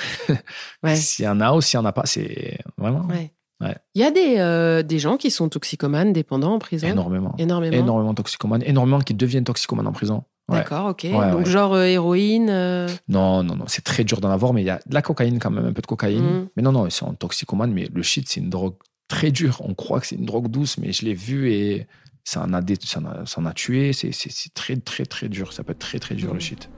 [0.83, 0.97] Ouais.
[0.97, 3.31] S'il y en a ou s'il n'y en a pas, c'est vraiment Ouais.
[3.61, 3.77] Ouais.
[3.95, 6.87] Il y a des, euh, des gens qui sont toxicomanes, dépendants en prison.
[6.87, 7.35] énormément.
[7.39, 7.77] Énormément.
[7.77, 10.23] Énormément toxicomanes, énormément qui deviennent toxicomanes en prison.
[10.49, 10.59] Ouais.
[10.59, 11.07] D'accord, ok.
[11.13, 12.49] Ouais, Donc genre euh, héroïne.
[12.51, 15.03] euh, Non, non, non, c'est très dur d'en avoir, mais il y a de la
[15.03, 16.25] cocaïne quand même, un peu de cocaïne.
[16.25, 16.49] Mhm.
[16.57, 18.75] Mais non, non, ils sont toxicomanes, mais le shit, c'est une drogue
[19.09, 19.61] très dure.
[19.65, 21.87] On croit que c'est une drogue douce, mais je l'ai vu et
[22.25, 23.93] ça en a, dé- ça en a, ça en a tué.
[23.93, 24.11] C'est
[24.55, 25.53] très, très, très dur.
[25.53, 26.71] Ça peut être très, très dur, le shit.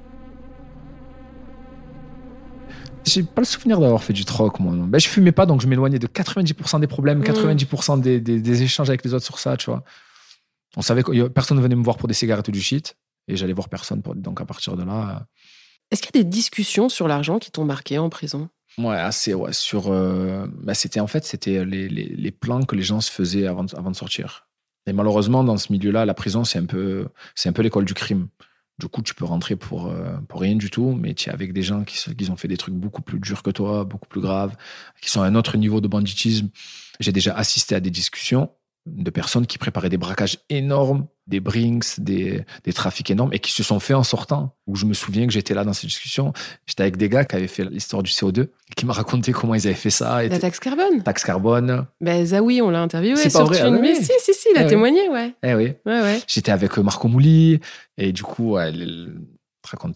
[3.11, 4.73] J'ai pas le souvenir d'avoir fait du troc, moi.
[4.75, 4.85] non.
[4.85, 7.25] Ben, je fumais pas, donc je m'éloignais de 90% des problèmes, Mhm.
[7.25, 9.83] 90% des, des- des échanges avec les autres sur ça, tu vois.
[10.77, 12.97] On savait que personne ne venait me voir pour des cigarettes ou du shit,
[13.29, 14.03] et j'allais voir personne.
[14.03, 15.17] Pour, donc à partir de là.
[15.21, 15.25] euh,
[15.91, 18.49] Est-ce qu'il y a des discussions sur l'argent qui t'ont marqué en prison?
[18.79, 19.53] Ouais, assez, ouais.
[19.53, 23.11] Sur, euh, bah, c'était en fait, c'était les, les, les plans que les gens se
[23.11, 24.47] faisaient avant de, avant de sortir.
[24.87, 27.95] Et malheureusement, dans ce milieu-là, la prison, c'est un peu, c'est un peu l'école du
[27.95, 28.29] crime.
[28.81, 31.53] Du coup, tu peux rentrer pour, euh, pour rien du tout, mais tu es avec
[31.53, 34.23] des gens qui, qui ont fait des trucs beaucoup plus durs que toi, beaucoup plus
[34.23, 34.57] graves,
[35.03, 36.49] qui sont à un autre niveau de banditisme.
[36.99, 38.51] J'ai déjà assisté à des discussions
[38.87, 43.53] de personnes qui préparaient des braquages énormes, des brinks, des, des trafics énormes, et qui
[43.53, 44.55] se sont faits en sortant.
[44.67, 46.33] Où je me souviens que j'étais là dans ces discussions.
[46.67, 49.55] J'étais avec des gars qui avaient fait l'histoire du CO2, et qui m'ont raconté comment
[49.55, 50.23] ils avaient fait ça.
[50.25, 51.87] Et La taxe carbone taxe carbone.
[52.01, 54.05] Ben Zawi, on l'a interviewé C'est sur pas vrai, ah oui, Mais oui.
[54.05, 54.71] si, si, si, il a Eh oui.
[54.71, 55.33] témoigné, ouais.
[55.43, 55.73] Eh oui.
[55.87, 56.21] Ouais, ouais.
[56.29, 57.59] J'étais avec euh, Marco Mouli,
[57.97, 59.15] et du coup, elle,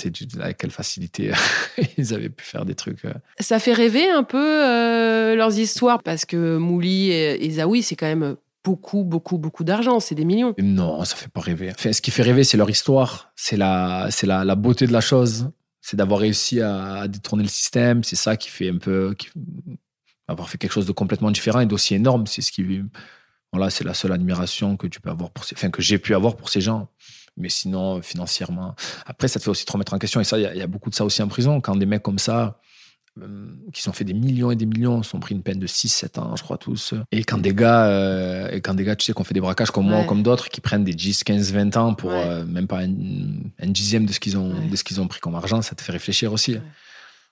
[0.04, 1.32] du- avec quelle facilité
[1.98, 3.04] ils avaient pu faire des trucs.
[3.04, 3.12] euh.
[3.40, 7.96] Ça fait rêver un peu euh, leurs histoires parce que Mouli et, et Zawi, c'est
[7.96, 10.00] quand même beaucoup, beaucoup, beaucoup d'argent.
[10.00, 10.54] C'est des millions.
[10.58, 11.72] Non, ça fait pas rêver.
[11.78, 15.50] Ce qui fait rêver, c'est leur histoire, c'est la, la, beauté de la chose,
[15.80, 18.02] c'est d'avoir réussi à, détourner le système.
[18.02, 19.28] C'est ça qui fait un peu, qui-
[20.26, 22.26] avoir fait quelque chose de complètement différent et d'aussi énorme.
[22.26, 22.82] C'est ce qui,
[23.52, 26.14] voilà, c'est la seule admiration que tu peux avoir pour ces, enfin, que j'ai pu
[26.14, 26.88] avoir pour ces gens.
[27.36, 30.20] Mais sinon, financièrement, après, ça te fait aussi te remettre en question.
[30.20, 31.60] Et ça, il y y, a beaucoup de ça aussi en prison.
[31.60, 32.60] Quand des mecs comme ça,
[33.72, 36.34] qui sont fait des millions et des millions, sont pris une peine de 6-7 ans,
[36.36, 36.94] je crois tous.
[37.12, 39.70] Et quand des gars, euh, et quand des gars, tu sais, qu'on fait des braquages
[39.70, 40.04] comme moi Ouais.
[40.04, 42.22] ou comme d'autres, qui prennent des 10, 15, 20 ans pour Ouais.
[42.26, 44.66] euh, même pas un, un dixième de ce qu'ils ont, Ouais.
[44.68, 46.56] de ce qu'ils ont pris comme argent, ça te fait réfléchir aussi.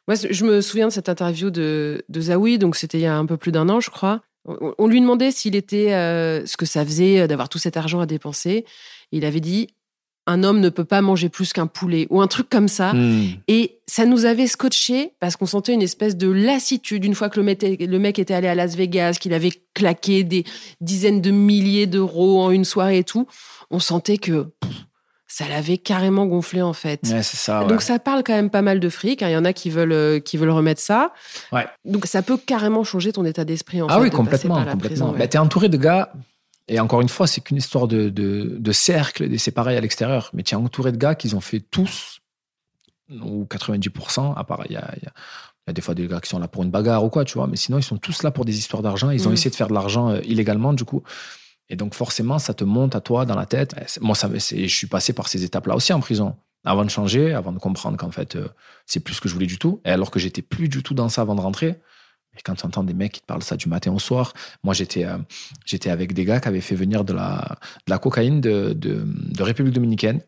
[0.09, 3.17] Moi, je me souviens de cette interview de, de Zawi, donc c'était il y a
[3.17, 4.21] un peu plus d'un an, je crois.
[4.45, 7.77] On, on lui demandait s'il était, euh, ce que ça faisait euh, d'avoir tout cet
[7.77, 8.65] argent à dépenser.
[9.13, 9.69] Il avait dit
[10.27, 12.93] un homme ne peut pas manger plus qu'un poulet ou un truc comme ça.
[12.93, 13.25] Hmm.
[13.49, 17.41] Et ça nous avait scotché parce qu'on sentait une espèce de lassitude une fois que
[17.41, 20.45] le mec, était- le mec était allé à Las Vegas, qu'il avait claqué des
[20.81, 23.27] dizaines de milliers d'euros en une soirée et tout.
[23.71, 24.47] On sentait que
[25.27, 27.01] ça l'avait carrément gonflé en fait.
[27.09, 27.63] Ouais, c'est ça.
[27.63, 27.67] ouais.
[27.69, 29.23] Donc ça parle quand même pas mal de fric.
[29.23, 29.29] hein.
[29.29, 31.13] Il y en a qui veulent euh, qui veulent remettre ça.
[31.53, 31.67] Ouais.
[31.87, 34.63] Donc ça peut carrément changer ton état d'esprit en ah fait, oui, de complètement.
[34.65, 35.13] complètement.
[35.19, 36.13] Bah, t'es entouré de gars,
[36.69, 39.81] et encore une fois, c'est qu'une histoire de, de, de cercle, et c'est pareil à
[39.81, 42.21] l'extérieur, mais tu es entouré de gars qui ont fait tous,
[43.11, 45.13] ou 90%, à part, il y a, il y a-
[45.67, 47.25] il y a des fois des gars qui sont là pour une bagarre ou quoi,
[47.25, 49.11] tu vois, mais sinon, ils sont tous là pour des histoires d'argent.
[49.11, 49.35] Ils ont Mhm.
[49.35, 51.03] essayé de faire de l'argent euh, illégalement, du coup.
[51.69, 53.75] Et donc, forcément, ça te monte à toi dans la tête.
[53.87, 56.35] C'est- Moi, ça, je suis passé par ces étapes-là aussi en prison.
[56.65, 58.49] Avant de changer, avant de comprendre qu'en fait, euh,
[58.87, 59.81] c'est plus ce que je voulais du tout.
[59.85, 61.81] Et alors que j'étais plus du tout dans ça avant de rentrer.
[62.37, 64.75] Et quand tu entends des mecs qui te parlent ça du matin au soir, moi,
[64.75, 65.19] j'étais euh,
[65.87, 70.21] avec des gars qui avaient fait venir de la, cocaïne de, de, République dominicaine.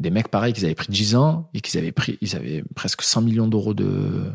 [0.00, 3.02] Des mecs pareils qui avaient pris 10 ans et qu'ils avaient pris, ils avaient presque
[3.02, 4.32] 100 millions d'euros de,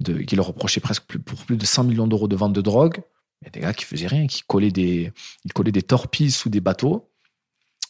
[0.00, 2.60] de, qui leur reprochaient presque plus, pour plus de 100 millions d'euros de vente de
[2.60, 3.02] drogue.
[3.42, 5.12] Il y a des gars qui faisaient rien, qui collaient des,
[5.44, 7.09] ils collaient des torpilles sous des bateaux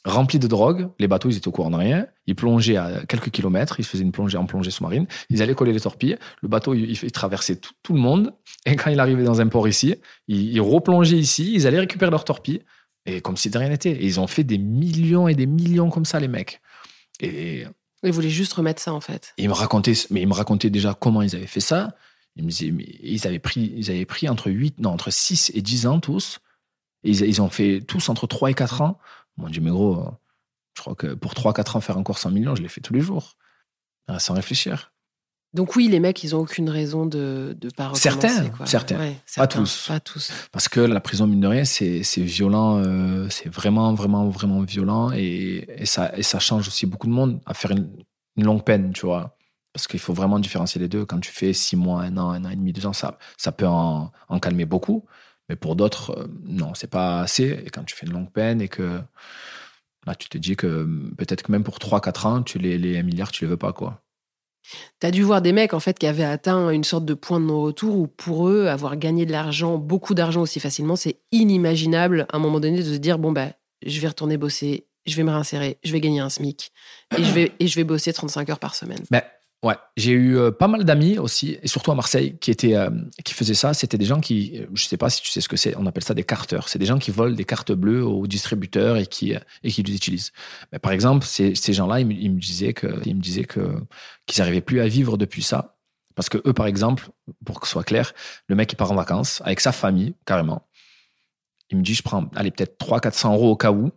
[0.04, 0.88] remplis de drogue.
[0.98, 2.06] Les bateaux, ils étaient au courant de rien.
[2.26, 3.80] Ils plongeaient à quelques kilomètres.
[3.80, 5.06] Ils faisaient une plongée en plongée sous-marine.
[5.28, 6.16] Ils allaient coller les torpilles.
[6.42, 8.32] Le bateau, il, il traversait tout, tout le monde.
[8.66, 9.94] Et quand il arrivait dans un port ici,
[10.28, 11.52] ils, ils replongeaient ici.
[11.54, 12.62] Ils allaient récupérer leurs torpilles.
[13.06, 13.92] Et comme si de rien n'était.
[13.92, 16.60] Et ils ont fait des millions et des millions comme ça, les mecs.
[17.20, 17.64] Et
[18.02, 19.34] Ils voulaient juste remettre ça en fait.
[19.36, 21.94] et ils me racontaient, mais ils me racontaient déjà comment ils avaient fait ça.
[22.36, 25.50] Ils me disaient, mais ils avaient pris, ils avaient pris entre 8, non, entre 6
[25.54, 26.38] et 10 ans tous.
[27.04, 28.98] Et ils, ils ont fait tous entre 3 et 4 ans.
[29.48, 30.04] Je dis, mais gros,
[30.76, 33.00] je crois que pour 3-4 ans, faire encore 100 millions, je l'ai fait tous les
[33.00, 33.36] jours.
[34.08, 34.92] Ah, Sans réfléchir.
[35.52, 38.00] Donc oui, les mecs, ils ont aucune raison de de pas recommencer.
[38.08, 38.66] Certains, quoi.
[38.66, 38.98] certains.
[39.00, 39.86] Ouais, Pas tous.
[39.88, 40.30] Pas tous.
[40.52, 42.78] Parce que la prison, mine de rien, c'est c'est violent.
[42.78, 45.10] euh, c'est vraiment, vraiment, vraiment violent.
[45.12, 47.90] Et, et, ça, et ça change aussi beaucoup de monde à faire une,
[48.36, 49.36] une longue peine, tu vois.
[49.72, 51.04] Parce qu'il faut vraiment différencier les deux.
[51.04, 53.50] Quand tu fais 6 mois, 1 an, 1 an et demi, 2 ans, ça, ça
[53.50, 55.04] peut en, en calmer beaucoup.
[55.50, 57.60] Mais pour d'autres, euh, non, c'est pas assez.
[57.66, 59.00] Et quand tu fais une longue peine et que
[60.06, 62.96] là, tu te dis que euh, peut-être que même pour 3-4 ans, tu les, les
[62.96, 64.00] 1 milliard, tu les veux pas, quoi.
[65.00, 67.46] T'as dû voir des mecs en fait qui avaient atteint une sorte de point de
[67.46, 72.36] non-retour où pour eux, avoir gagné de l'argent, beaucoup d'argent aussi facilement, c'est inimaginable à
[72.36, 73.48] un moment donné de se dire bon bah
[73.84, 76.70] je vais retourner bosser, je vais me réinsérer, je vais gagner un SMIC
[77.16, 79.02] et je vais et je vais bosser 35 heures par semaine.
[79.62, 82.90] Ouais, j'ai eu euh, pas mal d'amis aussi, et surtout à Marseille, qui étaient, euh,
[83.24, 83.74] qui faisaient ça.
[83.74, 85.86] C'était des gens qui, euh, je sais pas si tu sais ce que c'est, on
[85.86, 86.68] appelle ça des carteurs.
[86.68, 89.82] C'est des gens qui volent des cartes bleues aux distributeurs et qui, euh, et qui
[89.82, 90.32] les utilisent.
[90.72, 93.82] Mais par exemple, ces, gens-là, ils, me- ils me disaient que, ils me disaient que,
[94.26, 95.76] qu'ils n'arrivaient plus à vivre depuis ça.
[96.14, 97.08] Parce que eux, par exemple,
[97.44, 98.12] pour que ce soit clair,
[98.48, 100.66] le mec, il part en vacances avec sa famille, carrément.
[101.70, 103.90] Il me dit, je prends, allez, peut-être 300, 400 euros au cas où.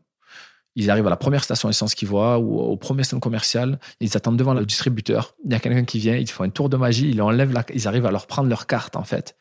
[0.75, 3.79] Ils arrivent à la première station essence qu'ils voient ou au premier stand commercial.
[3.99, 5.35] Ils attendent devant le distributeur.
[5.45, 7.63] Il y a quelqu'un qui vient, ils font un tour de magie, ils enlèvent la,
[7.73, 9.35] ils arrivent à leur prendre leur carte, en fait.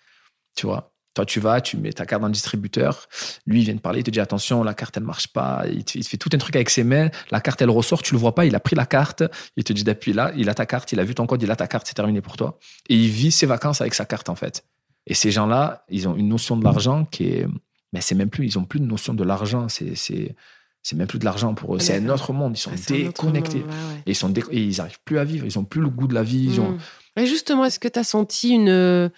[0.56, 0.92] Tu vois?
[1.14, 3.06] Toi, tu vas, tu mets ta carte dans le distributeur.
[3.46, 5.64] Lui, il vient te parler, il te dit attention, la carte, elle marche pas.
[5.70, 7.10] Il te, fait tout un truc avec ses mains.
[7.30, 8.46] La carte, elle ressort, tu le vois pas.
[8.46, 9.22] Il a pris la carte.
[9.56, 10.32] Il te dit d'appuyer là.
[10.36, 10.92] Il a ta carte.
[10.92, 11.42] Il a vu ton code.
[11.42, 11.86] Il a ta carte.
[11.86, 12.58] C'est terminé pour toi.
[12.88, 14.64] Et il vit ses vacances avec sa carte, en fait.
[15.06, 17.46] Et ces gens-là, ils ont une notion de l'argent qui est,
[17.92, 19.68] mais c'est même plus, ils ont plus de notion de l'argent.
[19.68, 20.34] C'est, c'est,
[20.82, 21.78] c'est même plus de l'argent pour eux.
[21.78, 22.54] C'est un autre monde.
[22.56, 23.58] Ils sont déconnectés.
[23.60, 24.02] monde, ouais, ouais.
[24.06, 25.46] Et ils sont dé- et ils arrivent plus à vivre.
[25.46, 26.44] Ils ont plus le goût de la vie.
[26.44, 26.78] Ils ont, Mm.
[27.20, 29.08] Et justement, est-ce que tu as senti une, euh,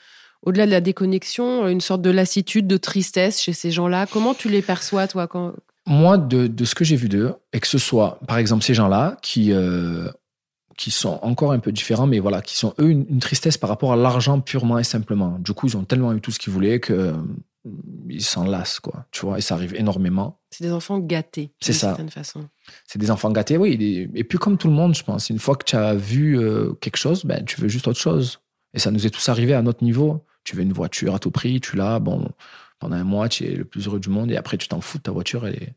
[0.43, 4.07] au-delà de la déconnexion, une sorte de lassitude, de tristesse chez ces gens-là?
[4.07, 5.53] Comment tu les perçois, toi quand...
[5.87, 8.75] moi, de, de ce que j'ai vu d'eux, et que ce soit, par exemple, ces
[8.75, 10.09] gens-là qui, euh,
[10.77, 13.71] qui sont encore un peu différents, mais voilà, qui sont eux une, une tristesse par
[13.71, 15.39] rapport à l'argent purement et simplement.
[15.39, 17.15] Du coup, ils ont tellement eu tout ce qu'ils voulaient que
[18.09, 19.07] ils s'en lassent, quoi.
[19.11, 20.41] Tu vois, et ça arrive énormément.
[20.51, 21.87] C'est des enfants gâtés, C'est d'une ça.
[21.89, 22.49] certaine façon.
[22.87, 23.73] C'est des enfants gâtés, oui.
[23.81, 26.39] Et, et puis, comme tout le monde, je pense, une fois que tu as vu
[26.39, 28.41] euh, quelque chose, ben, tu veux juste autre chose.
[28.75, 30.25] Et ça nous est tous arrivé à notre niveau.
[30.45, 32.29] Tu veux une voiture à tout prix, tu l'as, bon,
[32.79, 34.99] pendant un mois, tu es le plus heureux du monde, et après, tu t'en fous
[34.99, 35.47] de ta voiture.
[35.47, 35.73] Et,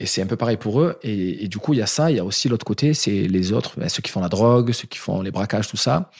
[0.00, 0.98] et c'est un peu pareil pour eux.
[1.02, 3.28] Et, et du coup, il y a ça, il y a aussi l'autre côté, c'est
[3.28, 6.10] les autres, ben, ceux qui font la drogue, ceux qui font les braquages, tout ça,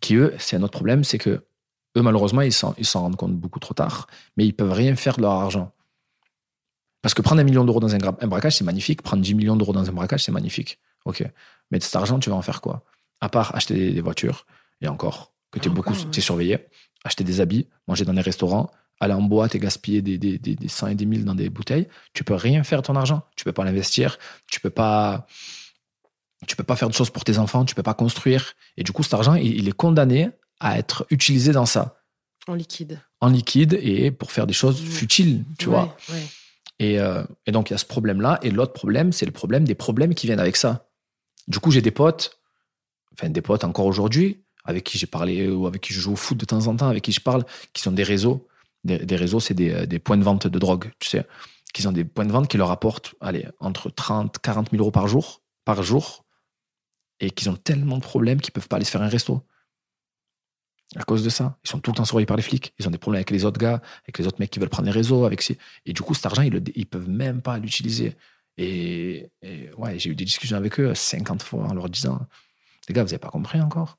[0.00, 1.42] qui eux, c'est un autre problème, c'est que
[1.96, 4.96] eux, malheureusement, ils s'en ils s'en rendent compte beaucoup trop tard, mais ils peuvent rien
[4.96, 5.72] faire de leur argent.
[7.02, 9.02] Parce que prendre un million d'euros dans un, gra- un braquage, c'est magnifique.
[9.02, 10.78] Prendre 10 millions d'euros dans un braquage, c'est magnifique.
[11.04, 11.22] OK.
[11.70, 12.82] Mais de cet argent, tu vas en faire quoi?
[13.20, 14.46] À part acheter des, des voitures,
[14.80, 16.10] et encore, que tu es beaucoup ouais.
[16.10, 16.66] t'es surveillé,
[17.04, 18.70] acheter des habits, manger dans des restaurants,
[19.00, 21.50] aller en boîte et gaspiller des, des, des, des 100 et des 1000 dans des
[21.50, 23.22] bouteilles, tu peux rien faire de ton argent.
[23.36, 25.26] Tu peux pas l'investir, tu peux pas.
[26.46, 28.52] Tu peux pas faire de choses pour tes enfants, tu peux pas construire.
[28.76, 30.30] Et du coup, cet argent, il, il est condamné
[30.60, 32.00] à être utilisé dans ça,
[32.46, 33.00] En liquide.
[33.20, 35.96] en liquide et pour faire des choses futiles, tu Ouais, vois.
[36.10, 36.22] ouais.
[36.80, 38.38] Et, euh, et donc, il y a ce problème-là.
[38.42, 40.88] Et l'autre problème, c'est le problème des problèmes qui viennent avec ça.
[41.46, 42.38] Du coup, j'ai des potes,
[43.12, 46.16] enfin des potes encore aujourd'hui, avec qui j'ai parlé ou avec qui je joue au
[46.16, 48.48] foot de temps en temps, avec qui je parle, qui sont des réseaux.
[48.82, 51.24] Des, des réseaux, c'est des, euh, des points de vente de drogue, tu sais.
[51.72, 54.90] Qui ont des points de vente qui leur apportent, allez, entre 30, 40 000 euros
[54.90, 56.24] par jour, par jour,
[57.20, 59.42] et qu'ils ont tellement de problèmes qu'ils peuvent pas aller se faire un resto.
[60.96, 61.58] À cause de ça.
[61.64, 62.74] Ils sont tout le temps surveillés par les flics.
[62.78, 64.86] Ils ont des problèmes avec les autres gars, avec les autres mecs qui veulent prendre
[64.86, 65.42] les réseaux, avec.
[65.86, 68.16] Et du coup, cet argent, ils, ils peuvent même pas l'utiliser.
[68.56, 69.30] Et,
[69.76, 72.20] ouais, j'ai eu des discussions avec eux 50 fois en leur disant
[72.88, 73.98] Les gars, vous avez pas compris encore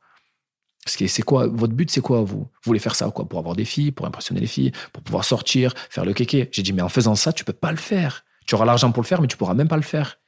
[0.86, 2.42] c'est quoi Votre but, c'est quoi, vous?
[2.42, 5.24] Vous voulez faire ça quoi Pour avoir des filles, pour impressionner les filles, pour pouvoir
[5.24, 6.50] sortir, faire le kéké.
[6.52, 8.24] J'ai dit Mais en faisant ça, tu peux pas le faire.
[8.46, 10.20] Tu auras l'argent pour le faire, mais tu pourras même pas le faire.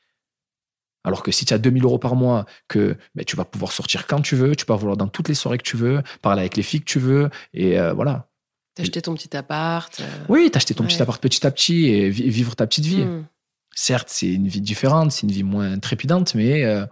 [1.08, 4.06] Alors que si tu as 2000 euros par mois, que ben, tu vas pouvoir sortir
[4.08, 6.58] quand tu veux, tu peux avoir dans toutes les soirées que tu veux, parler avec
[6.58, 8.28] les filles que tu veux, et euh, voilà.
[8.76, 10.00] T'as acheté ton petit appart.
[10.02, 10.90] euh, Oui, t'as acheté ton Ouais.
[10.90, 13.04] petit appart petit à petit et vi- vivre ta petite vie.
[13.06, 13.26] hmm.
[13.74, 16.86] Certes, c'est une vie différente, c'est une vie moins trépidante, mais euh,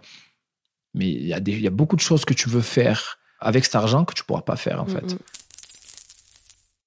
[0.94, 3.18] mais il y, a des- il y a beaucoup de choses que tu veux faire
[3.40, 5.12] avec cet argent que tu pourras pas faire en Mm, fait.
[5.14, 5.18] mm.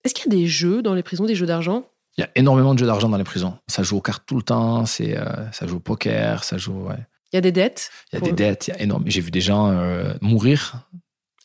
[0.03, 1.84] Est-ce qu'il y a des jeux dans les prisons, des jeux d'argent?
[2.17, 3.57] Il y a énormément de jeux d'argent dans les prisons.
[3.67, 6.88] Ça joue aux cartes tout le temps, c'est euh, ça joue au poker, ça joue.
[6.88, 6.97] ouais.
[7.32, 9.03] Il y a des dettes Il y a des dettes, il y a énorme.
[9.07, 10.88] J'ai vu des gens euh, mourir.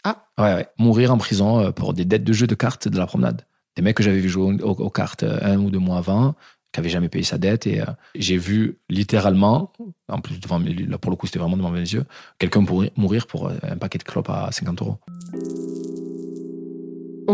[0.04, 0.26] Ah.
[0.38, 3.06] Ouais, ouais, mourir en prison euh, pour des dettes de jeux de cartes de la
[3.06, 3.42] promenade.
[3.76, 6.34] Des mecs que j'avais vu jouer aux, aux cartes euh, un ou deux mois avant,
[6.72, 7.66] qui n'avaient jamais payé sa dette.
[7.66, 9.72] Et euh, j'ai vu littéralement,
[10.08, 12.04] en plus, devant là pour le coup, c'était vraiment devant mes yeux,
[12.38, 12.64] quelqu'un
[12.96, 14.98] mourir pour un paquet de clopes à 50 euros.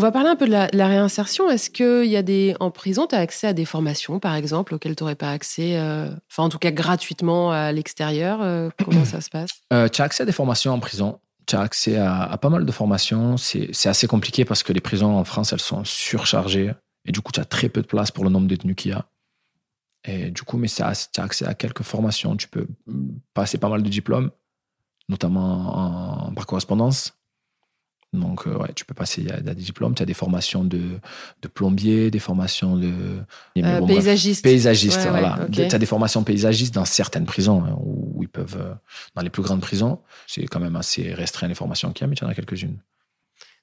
[0.00, 1.50] On va parler un peu de la, de la réinsertion.
[1.50, 2.56] Est-ce qu'il y a des.
[2.58, 5.78] En prison, tu as accès à des formations, par exemple, auxquelles tu n'aurais pas accès,
[5.78, 9.50] euh, enfin, en tout cas, gratuitement à l'extérieur euh, Comment ça se passe?
[9.74, 11.20] Euh, tu as accès à des formations en prison.
[11.44, 13.36] Tu as accès à, à pas mal de formations.
[13.36, 16.72] C'est assez compliqué parce que les prisons en France, elles sont surchargées.
[17.04, 18.92] Et du coup, tu as très peu de place pour le nombre de détenus qu'il
[18.92, 19.04] y a.
[20.04, 22.38] Et du coup, mais tu as accès à quelques formations.
[22.38, 22.66] Tu peux
[23.34, 24.30] passer pas mal de diplômes,
[25.10, 27.19] notamment en, par correspondance.
[28.12, 30.64] Donc, euh, ouais, tu peux passer, il y a des diplômes, tu as des formations
[30.64, 30.98] de,
[31.42, 32.90] de plombier, des formations de.
[33.58, 33.86] Euh, bon.
[33.86, 34.42] Paysagiste.
[34.42, 35.46] Paysagiste, Ouais, ouais, voilà.
[35.52, 38.56] Tu as des formations paysagistes dans certaines prisons, hein, où ils peuvent.
[38.60, 38.74] euh,
[39.14, 42.08] dans les plus grandes prisons, c'est quand même assez restreint les formations qu'il y a,
[42.08, 42.78] mais y en a quelques-unes.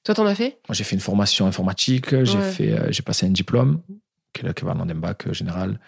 [0.04, 0.58] Toi, t'en as fait?
[0.66, 3.82] Moi, j'ai fait une formation informatique, j'ai fait, euh, j'ai passé un diplôme,
[4.32, 5.78] qui est l'équivalent d'un bac général.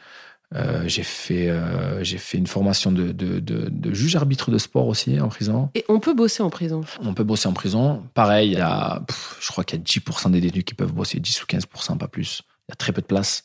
[0.57, 4.59] Euh, j'ai fait, euh, j'ai fait une formation de, de, de, de juge arbitre de
[4.59, 5.71] sport aussi en prison.
[5.77, 6.81] Et on peut bosser en prison?
[7.01, 8.03] On peut bosser en prison.
[8.15, 10.93] Pareil, il y a, pff, je crois qu'il y a 10% des détenus qui peuvent
[10.93, 12.43] bosser, 10 ou 15%, pas plus.
[12.69, 13.45] Il y a très peu de place.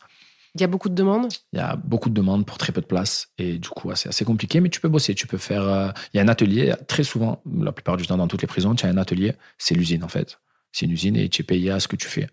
[0.55, 1.27] Il y a beaucoup de demandes?
[1.53, 3.27] Il y a beaucoup de demandes pour très peu de place.
[3.37, 5.13] Et du coup, c'est assez compliqué, mais tu peux bosser.
[5.13, 5.61] Tu peux faire.
[5.61, 8.47] euh, Il y a un atelier, très souvent, la plupart du temps dans toutes les
[8.47, 9.33] prisons, tu as un atelier.
[9.59, 10.39] C'est l'usine, en fait.
[10.71, 12.27] C'est une usine et tu es payé à ce que tu fais.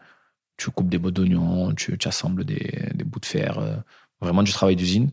[0.56, 3.58] Tu coupes des bouts d'oignons, tu, tu assembles des, des bouts de fer.
[3.58, 3.74] euh,
[4.22, 5.10] vraiment du travail d'usine.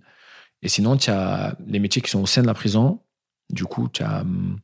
[0.61, 2.99] Et sinon, tu as les métiers qui sont au sein de la prison.
[3.49, 4.21] Du coup, tu as.
[4.21, 4.59] hum,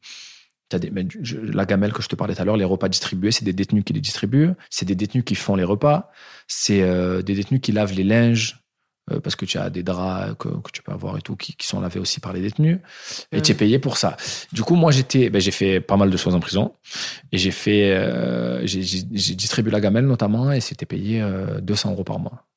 [0.69, 0.91] t'as des,
[1.31, 3.83] la gamelle que je te parlais tout à l'heure, les repas distribués, c'est des détenus
[3.85, 4.51] qui les distribuent.
[4.69, 6.11] C'est des détenus qui font les repas.
[6.47, 8.65] C'est euh, des détenus qui lavent les linges
[9.11, 11.53] euh, parce que tu as des draps que, que tu peux avoir et tout qui,
[11.55, 12.79] qui sont lavés aussi par les détenus.
[13.31, 14.17] Et tu es payé pour ça.
[14.51, 16.73] Du coup, moi, j'étais, ben, j'ai fait pas mal de choses en prison.
[17.31, 22.03] Et j'ai fait, euh, j'ai distribué la gamelle notamment et c'était payé euh, 200 euros
[22.03, 22.47] par mois.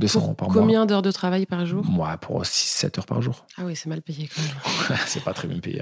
[0.00, 0.60] 200 euros par mois.
[0.60, 1.84] Combien d'heures de travail par jour?
[1.84, 3.46] Moi, pour 6-7 heures par jour.
[3.58, 4.98] Ah oui, c'est mal payé quand même.
[5.06, 5.80] c'est pas très bien payé.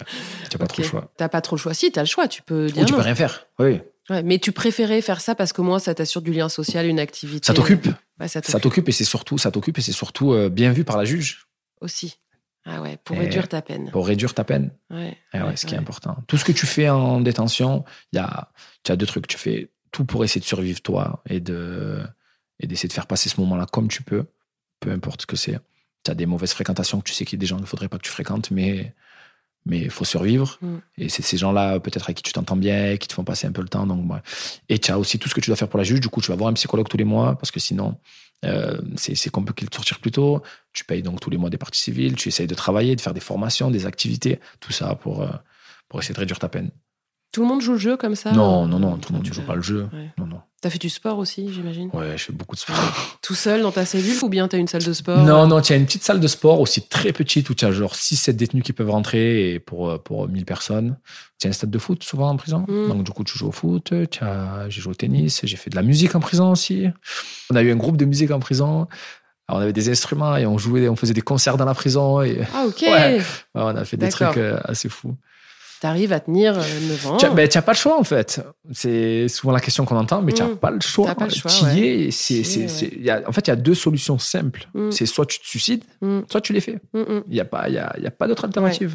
[0.51, 1.13] Tu n'as pas trop le choix.
[1.17, 1.73] T'as pas trop le choix.
[1.75, 2.29] Si, t'as le choix.
[2.29, 2.99] Tu peux Ou dire tu non.
[2.99, 3.47] peux rien faire.
[3.59, 3.81] Oui.
[4.11, 6.99] Ouais, mais tu préférais faire ça parce que moi, ça t'assure du lien social, une
[6.99, 7.47] activité.
[7.47, 7.87] Ça t'occupe.
[8.21, 10.97] Ouais, ça t'occupe et c'est surtout, ça t'occupe et c'est surtout euh, bien vu par
[10.99, 11.47] la juge
[11.81, 12.19] aussi.
[12.65, 13.91] Ah ouais, pour Et- réduire ta peine.
[13.91, 14.71] pour réduire ta peine.
[14.91, 16.17] Ouais, Eh ouais, ouais, ce qui est important.
[16.29, 18.51] Tout ce que tu fais en détention, il y a,
[18.85, 19.27] tu as deux trucs.
[19.27, 22.01] Tu fais tout pour essayer de survivre toi et de
[22.63, 24.25] et d'essayer de faire passer ce moment-là comme tu peux,
[24.81, 25.59] peu importe ce que c'est.
[26.05, 27.69] Tu as des mauvaises fréquentations que tu sais qu'il y a des gens qu'il ne
[27.69, 28.95] faudrait pas que tu fréquentes, mais
[29.65, 30.59] mais il faut survivre.
[30.61, 30.77] Mm.
[30.99, 33.53] Et c'est ces gens-là, peut-être avec qui tu t'entends bien, qui te font passer un
[33.53, 33.87] peu le temps.
[33.87, 34.19] Donc, ouais.
[34.69, 36.01] Et tu as aussi tout ce que tu dois faire pour la juge.
[36.01, 37.97] Du coup, tu vas voir un psychologue tous les mois, parce que sinon,
[38.45, 40.43] euh, c'est compliqué de sortir plus tôt.
[40.73, 42.17] Tu payes donc tous les mois des parties civiles.
[42.17, 45.31] Tu essayes de travailler, de faire des formations, des activités, tout ça pour, euh,
[45.89, 46.71] pour essayer de réduire ta peine.
[47.31, 48.33] Tout le monde joue le jeu comme ça?
[48.33, 49.89] Non, non, non, tout le monde ne joue pas le jeu.
[49.93, 50.11] Ouais.
[50.19, 50.41] Non, non.
[50.63, 51.91] T'as fait du sport aussi, j'imagine?
[51.93, 52.77] Ouais, je fais beaucoup de sport.
[53.21, 55.19] Tout seul dans ta cellule ou bien t'as une salle de sport?
[55.19, 57.73] Non, non, tu as une petite salle de sport aussi très petite où tu as
[57.73, 60.97] genre 6-7 détenus qui peuvent rentrer et pour, euh, pour 1000 personnes.
[61.41, 62.65] Tu as un stade de foot souvent en prison.
[62.69, 62.89] Mm.
[62.91, 63.93] Donc, du coup, tu joues au foot.
[63.93, 65.41] J'ai joué au tennis.
[65.43, 66.87] J'ai fait de la musique en prison aussi.
[67.51, 68.87] On a eu un groupe de musique en prison.
[69.49, 72.23] Alors, on avait des instruments et on jouait, on faisait des concerts dans la prison.
[72.23, 73.21] Et Ah ok Ouais.
[73.55, 75.17] on a fait des trucs euh, assez fous.
[75.83, 77.17] T'arrives à tenir euh, 9 ans.
[77.17, 78.41] Tu n'as pas le choix en fait.
[78.71, 80.57] C'est souvent la question qu'on entend, mais tu n'as Mm.
[80.57, 81.13] pas le choix.
[81.13, 81.27] Tu ouais.
[83.27, 84.69] en fait, il y a deux solutions simples.
[84.75, 84.93] Mm.
[84.93, 86.21] C'est soit tu te suicides, Mm.
[86.31, 86.79] soit tu les fais.
[86.95, 88.95] Il n'y a, pas- y a, y a pas d'autre alternative.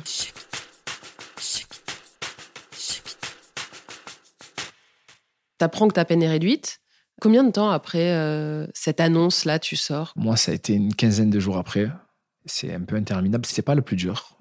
[5.57, 6.79] T'apprends que ta peine est réduite.
[7.19, 10.13] Combien de temps après euh, cette annonce-là tu sors?
[10.15, 11.89] Moi, ça a été une quinzaine de jours après.
[12.45, 13.45] C'est un peu interminable.
[13.45, 14.37] C'est pas le plus dur.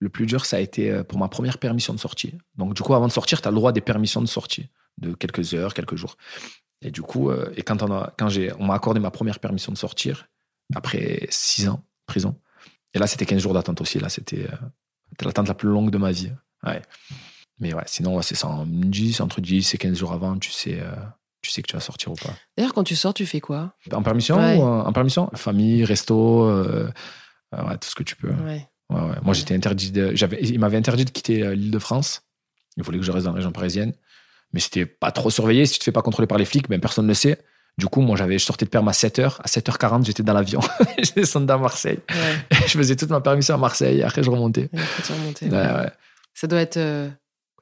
[0.00, 2.34] Le plus dur, ça a été euh, pour ma première permission de sortie.
[2.56, 4.68] Donc, du coup, avant de sortir, tu as le droit à des permissions de sortie
[4.98, 6.16] de quelques heures, quelques jours.
[6.82, 9.40] Et du coup, euh, et quand on, a, quand j'ai, on m'a accordé ma première
[9.40, 10.28] permission de sortir,
[10.74, 12.36] après six ans de prison,
[12.94, 13.98] et là, c'était 15 jours d'attente aussi.
[13.98, 14.56] Là, c'était, euh,
[15.10, 16.30] c'était l'attente la plus longue de ma vie.
[16.64, 16.80] Ouais.
[17.58, 18.46] Mais ouais, sinon, ouais, c'est ça.
[18.48, 20.92] en 10, entre 10 et 15 jours avant, tu sais, euh,
[21.42, 22.30] tu sais que tu vas sortir ou pas.
[22.56, 23.74] D'ailleurs, quand tu sors, tu fais quoi?
[23.92, 24.56] En permission Ouais.
[24.56, 25.28] ou en, en permission?
[25.34, 26.48] Famille, resto,
[27.52, 28.30] ouais, tout ce que tu peux.
[28.32, 28.68] Ouais.
[28.90, 29.16] Ouais, ouais.
[29.22, 30.12] Moi, j'étais interdit de.
[30.14, 32.22] J'avais, il m'avait interdit de quitter euh, l'île de France.
[32.76, 33.92] Il voulait que je reste dans la région parisienne.
[34.52, 35.66] Mais c'était pas trop surveillé.
[35.66, 37.38] Si tu te fais pas contrôler par les flics, ben, personne ne le sait.
[37.76, 39.36] Du coup, moi, j'avais, je sortais de perm à 7h.
[39.40, 40.60] À 7h40, j'étais dans l'avion.
[41.02, 41.98] je descendais à Marseille.
[42.10, 42.58] Ouais.
[42.66, 44.02] je faisais toute ma permission à Marseille.
[44.02, 44.70] Après, je remontais.
[44.72, 45.02] Après,
[45.34, 45.50] tu.
[46.34, 47.08] Ça doit être euh,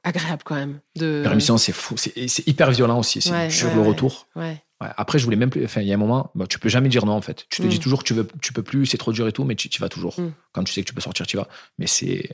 [0.03, 0.79] agréable quand même.
[0.95, 1.21] De...
[1.23, 1.95] Permission, c'est fou.
[1.97, 3.21] C'est, hyper violent aussi.
[3.21, 4.27] C'est sur le retour.
[4.35, 4.63] Ouais.
[4.81, 5.65] Ouais, Après, je voulais même plus.
[5.65, 7.45] Enfin, il y a un moment, bah, tu peux jamais dire non, en fait.
[7.49, 7.69] Tu te Mm.
[7.69, 9.67] dis toujours que tu, veux, tu peux plus, c'est trop dur et tout, mais tu
[9.69, 10.19] y vas toujours.
[10.19, 10.33] Mm.
[10.53, 11.47] Quand tu sais que tu peux sortir, tu y vas.
[11.79, 12.29] Mais c'est.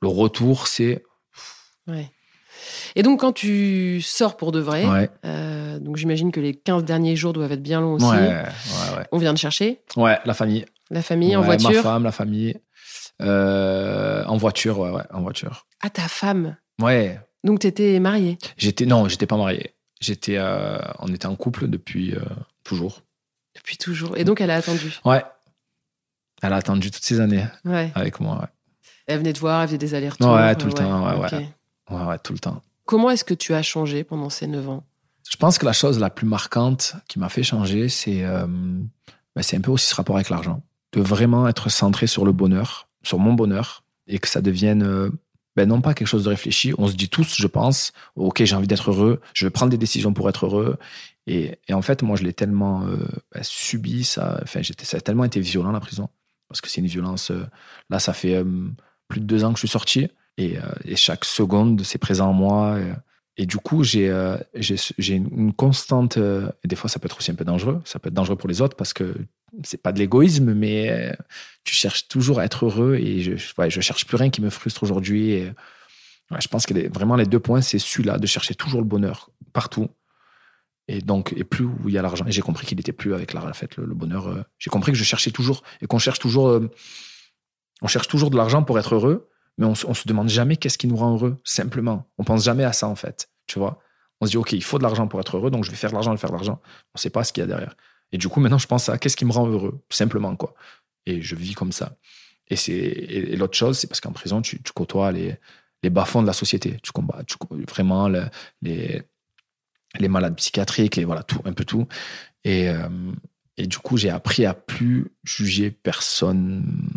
[0.00, 1.02] Le retour, c'est.
[1.88, 2.10] ouais.
[2.96, 5.10] Et donc, quand tu sors pour de vrai, Ouais.
[5.24, 8.06] euh, donc j'imagine que les 15 derniers jours doivent être bien longs aussi.
[8.06, 8.42] Ouais.
[9.12, 10.64] On vient de chercher Ouais, la famille.
[10.90, 11.82] la famille en Ouais, Ma voiture.
[11.82, 12.56] femme, la famille.
[13.20, 15.66] Euh, en voiture, ouais, ouais, en voiture.
[15.82, 16.56] Ah, ta femme.
[16.80, 17.18] Ouais.
[17.44, 18.38] Donc, t'étais marié.
[18.56, 19.72] J'étais, non, j'étais pas marié.
[20.00, 22.20] J'étais, euh, on était en couple depuis euh,
[22.64, 23.02] toujours.
[23.56, 24.16] Depuis toujours.
[24.16, 24.94] Et donc, elle a attendu.
[25.04, 25.24] Ouais.
[26.42, 27.90] Elle a attendu toutes ces années Ouais.
[27.94, 28.38] avec moi.
[28.40, 28.46] Ouais,
[29.06, 30.30] Elle venait te voir, elle faisait des allers-retours.
[30.32, 31.26] Ouais, tout le temps, ouais,
[31.90, 31.98] ok.
[32.08, 32.18] ouais.
[32.20, 32.62] tout le temps.
[32.84, 34.84] Comment est-ce que tu as changé pendant ces 9 ans?
[35.30, 39.42] Je pense que la chose la plus marquante qui m'a fait changer, c'est euh, ben,
[39.42, 40.62] c'est un peu aussi ce rapport avec l'argent.
[40.92, 45.10] De vraiment être centré sur le bonheur, sur mon bonheur, et que ça devienne
[45.58, 46.72] ben, non pas quelque chose de réfléchi.
[46.78, 49.76] On se dit tous, je pense, ok, j'ai envie d'être heureux, je vais prendre des
[49.86, 50.76] décisions pour être heureux.
[51.26, 52.96] Et, et en fait, moi, je l'ai tellement euh,
[53.32, 56.08] ben, subi, ça, enfin, ça a tellement été violent la prison,
[56.48, 57.32] parce que c'est une violence.
[57.32, 57.44] euh,
[57.90, 58.44] là, ça fait euh,
[59.08, 60.06] plus de deux ans que je suis sorti,
[60.36, 62.78] et, euh, et chaque seconde, c'est présent en moi.
[63.40, 64.36] Et du coup, j'ai euh,
[64.98, 66.16] une constante.
[66.16, 67.80] euh, des fois, ça peut être aussi un peu dangereux.
[67.84, 69.14] Ça peut être dangereux pour les autres parce que
[69.62, 71.12] c'est pas de l'égoïsme, mais euh,
[71.62, 72.96] tu cherches toujours à être heureux.
[72.96, 75.44] Et je, ouais, cherche plus rien qui me frustre aujourd'hui.
[76.36, 79.88] Je pense que vraiment les deux points, c'est celui-là, de chercher toujours le bonheur partout.
[80.88, 82.26] Et donc, et plus où il y a l'argent.
[82.26, 83.50] Et j'ai compris qu'il était plus avec l'argent.
[83.50, 84.44] En le, le bonheur.
[84.58, 86.60] j'ai compris que je cherchais toujours et qu'on cherche toujours.
[87.82, 90.78] on cherche toujours de l'argent pour être heureux mais on, on se demande jamais qu'est-ce
[90.78, 92.06] qui nous rend heureux, simplement.
[92.16, 93.28] On pense jamais à ça, en fait.
[93.46, 93.80] Tu vois
[94.20, 95.90] On se dit, OK, il faut de l'argent pour être heureux, donc je vais faire
[95.90, 96.60] de l'argent, je vais faire de l'argent.
[96.94, 97.76] On sait pas ce qu'il y a derrière.
[98.12, 100.54] Et du coup, maintenant, je pense à qu'est-ce qui me rend heureux, simplement, quoi.
[101.06, 101.96] Et je vis comme ça.
[102.48, 105.36] Et, et, l'autre chose, c'est parce qu'en prison, tu, tu côtoies les,
[105.82, 106.78] les bas-fonds de la société.
[106.82, 107.36] Tu combats tu,
[107.68, 108.26] vraiment le-
[108.62, 109.02] les,
[109.98, 111.86] les malades psychiatriques, les, voilà, tout, un peu tout.
[112.44, 112.88] Et, euh,
[113.56, 116.88] et du coup, j'ai appris à plus juger personne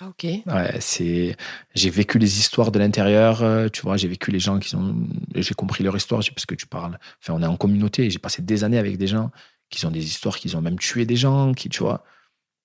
[0.00, 0.24] Ah, ok.
[0.24, 1.36] Ouais, c'est.
[1.74, 3.96] J'ai vécu les histoires de l'intérieur, euh, tu vois.
[3.96, 4.94] J'ai vécu les gens qui ont.
[5.34, 6.98] J'ai compris leur histoire, parce que tu parles.
[7.22, 8.10] Enfin, on est en communauté.
[8.10, 9.30] J'ai passé des années avec des gens
[9.70, 12.04] qui ont des histoires, qui ont même tué des gens, qui, tu vois.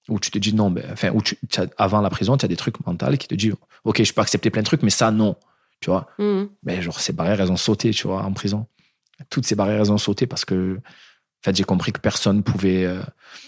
[0.10, 1.38] Où tu te dis non, ben, enfin, où tu,
[1.78, 3.54] avant la prison, tu as des trucs mentaux qui te disent,
[3.84, 5.36] ok, je peux accepter plein de trucs, mais ça, non,
[5.80, 6.08] tu vois.
[6.18, 6.50] Mhm.
[6.64, 8.68] Mais genre, ces barrières, elles ont sauté, tu vois, en prison.
[9.30, 12.86] Toutes ces barrières, elles ont sauté parce que, en fait, j'ai compris que personne pouvait,
[12.86, 13.02] euh,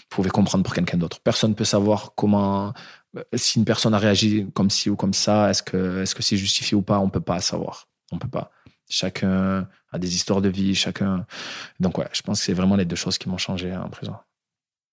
[0.08, 1.20] pouvait comprendre pour quelqu'un d'autre.
[1.20, 2.72] Personne peut savoir comment,
[3.34, 6.36] si une personne a réagi comme ci ou comme ça, est-ce que, est-ce que c'est
[6.36, 7.88] justifié ou pas, on peut pas savoir.
[8.12, 8.50] On peut pas.
[8.88, 11.26] Chacun a des histoires de vie, chacun.
[11.80, 14.14] Donc, ouais, je pense que c'est vraiment les deux choses qui m'ont changé en prison.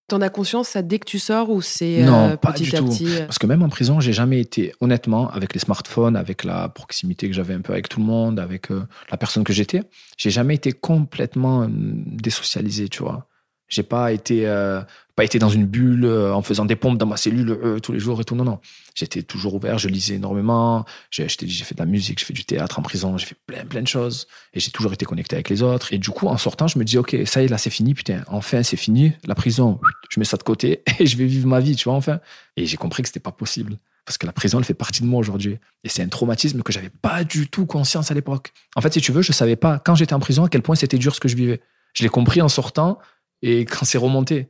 [0.08, 2.76] T'en as conscience ça dès que tu sors ou c'est Non, euh, pas petit du
[2.76, 2.90] à tout.
[2.90, 6.44] petit euh, Parce que même en prison, j'ai jamais été, honnêtement, avec les smartphones, avec
[6.44, 9.54] la proximité que j'avais un peu avec tout le monde, avec euh, la personne que
[9.54, 9.84] j'étais,
[10.18, 13.28] j'ai jamais été complètement euh, désocialisé, tu vois.
[13.72, 14.82] J'ai pas été, euh,
[15.16, 17.94] pas été dans une bulle euh, en faisant des pompes dans ma cellule euh, tous
[17.94, 18.36] les jours et tout.
[18.36, 18.60] Non, non.
[18.96, 20.84] J'étais toujours ouvert, je lisais énormément.
[21.10, 23.66] J'ai, j'ai fait de la musique, j'ai fait du théâtre en prison, j'ai fait plein,
[23.66, 24.28] plein de choses.
[24.54, 25.94] Et j'ai toujours été connecté avec les autres.
[25.94, 27.94] Et du coup, en sortant, je me dis, OK, ça y est, là, c'est fini,
[27.94, 28.24] putain.
[28.28, 29.14] Enfin, c'est fini.
[29.26, 31.94] La prison, je mets ça de côté et je vais vivre ma vie, tu vois,
[31.98, 32.20] enfin.
[32.58, 33.78] Et j'ai compris que c'était pas possible.
[34.06, 35.60] Parce que la prison, elle fait partie de moi aujourd'hui.
[35.86, 38.52] Et c'est un traumatisme que j'avais pas du tout conscience à l'époque.
[38.76, 40.76] En fait, si tu veux, je savais pas, quand j'étais en prison, à quel point
[40.76, 41.62] c'était dur ce que je vivais.
[41.94, 43.00] Je l'ai compris en sortant
[43.42, 44.50] et quand c'est remonté.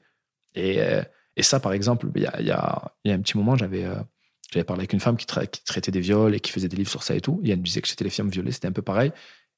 [0.56, 1.02] Et, euh,
[1.38, 3.86] et ça, par exemple, il y a, y, a, y a un petit moment, j'avais
[3.86, 3.96] euh,
[4.52, 6.76] j'avais parlé avec une femme qui, tra- qui traitait des viols et qui faisait des
[6.76, 7.39] livres sur ça et tout.
[7.44, 9.12] Et elle me disait que j'étais les femmes violées, c'était un peu pareil.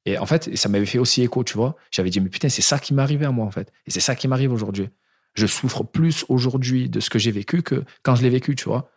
[0.06, 1.76] Et en fait, ça m'avait fait aussi écho, tu vois.
[1.90, 3.72] J'avais dit, mais putain, c'est ça qui m'est arrivé à moi, en fait.
[3.88, 4.90] Et c'est ça qui m'arrive aujourd'hui.
[5.34, 8.66] Je souffre plus aujourd'hui de ce que j'ai vécu que quand je l'ai vécu, tu
[8.66, 8.92] vois.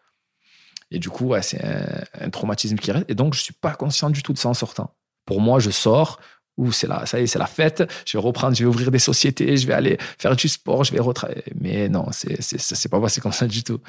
[0.90, 3.08] Et du coup, c'est un, un traumatisme qui reste.
[3.08, 4.94] Et donc, je suis pas conscient du tout de ça en sortant.
[5.24, 6.20] Pour moi, je sors,
[6.56, 8.90] ou c'est la, ça y est, c'est la fête, je vais reprendre, je vais ouvrir
[8.90, 11.44] des sociétés, je vais aller faire du sport, je vais retravailler.
[11.60, 13.80] Mais non, c'est, c'est, c'est pas passé comme ça du tout.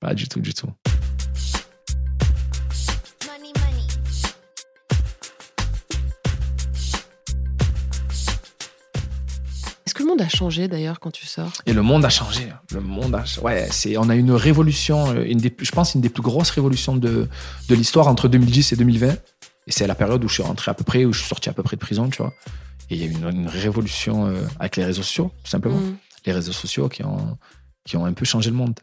[0.00, 0.68] Pas du tout, du tout.
[9.86, 11.50] Est-ce que le monde a changé d'ailleurs quand tu sors?
[11.64, 12.48] Et le monde a changé.
[12.72, 16.00] Le monde a, ouais, c'est, on a une révolution, euh, une des, je pense, une
[16.00, 17.28] des plus grosses révolutions de,
[17.68, 19.16] de l'histoire entre 2010 et 2020.
[19.66, 21.48] Et c'est la période où je suis rentré à peu près, où je suis sorti
[21.48, 22.32] à peu près de prison, tu vois.
[22.90, 25.78] Et il y a eu une, une révolution euh, avec les réseaux sociaux, tout simplement.
[25.78, 25.96] Mhm.
[26.24, 27.36] Les réseaux sociaux qui ont,
[27.84, 28.78] qui ont un peu changé le monde.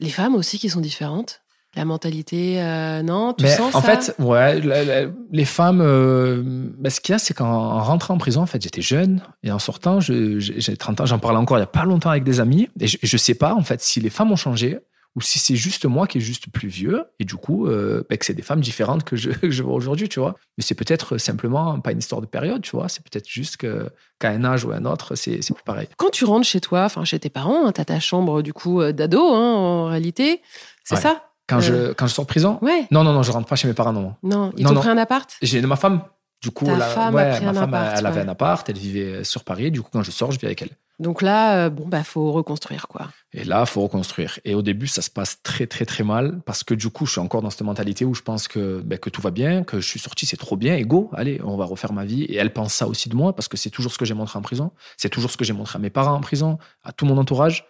[0.00, 1.42] Les femmes aussi qui sont différentes?
[1.74, 3.34] La mentalité, euh, non?
[3.34, 3.96] Tu Mais sens en ça?
[4.00, 6.42] fait, ouais, la- la- les femmes, euh,
[6.78, 9.22] ben, ce qu'il y a, c'est qu'en en rentrant en prison, en fait, j'étais jeune
[9.42, 12.08] et en sortant, j'ai j'ai 30 ans, j'en parlais encore il y a pas longtemps
[12.10, 14.78] avec des amis et je, je sais pas, en fait, si les femmes ont changé
[15.18, 18.16] ou si c'est juste moi qui est juste plus vieux et du coup, euh, ben,
[18.16, 20.36] que c'est des femmes différentes que je, que je vois aujourd'hui, tu vois.
[20.56, 22.88] Mais c'est peut-être simplement pas une histoire de période, tu vois.
[22.88, 23.90] C'est peut-être juste que
[24.20, 25.88] qu'à un âge ou à un autre, c'est c'est plus pareil.
[25.96, 28.80] Quand tu rentres chez toi, enfin chez tes parents, hein, t'as ta chambre du coup
[28.80, 30.40] euh, d'ado hein, en réalité,
[30.84, 31.00] c'est Ouais.
[31.00, 31.24] ça?
[31.48, 31.88] Quand, Euh.
[31.88, 32.86] je, quand je sors de prison, Ouais.
[32.92, 34.14] non, non, non, je rentre pas chez mes parents, non.
[34.22, 34.80] Non, ils Non, t'ont non.
[34.82, 35.28] pris un appart?
[35.42, 36.02] J'ai ma femme.
[36.40, 39.24] Du coup, la- femme a ouais, ma femme, appart, elle avait un appart, elle vivait
[39.24, 39.72] sur Paris.
[39.72, 40.70] Du coup, quand je sors, je vis avec elle.
[40.98, 43.08] Donc là, euh, bon, bah, faut reconstruire, quoi.
[43.32, 44.40] Et là, faut reconstruire.
[44.44, 47.12] Et au début, ça se passe très, très, très mal parce que du coup, je
[47.12, 49.80] suis encore dans cette mentalité où je pense que, ben, que tout va bien, que
[49.80, 52.24] je suis sorti, c'est trop bien, et go, allez, on va refaire ma vie.
[52.24, 54.38] Et elle pense ça aussi de moi parce que c'est toujours ce que j'ai montré
[54.38, 54.72] en prison.
[54.96, 57.66] C'est toujours ce que j'ai montré à mes parents en prison, à tout mon entourage.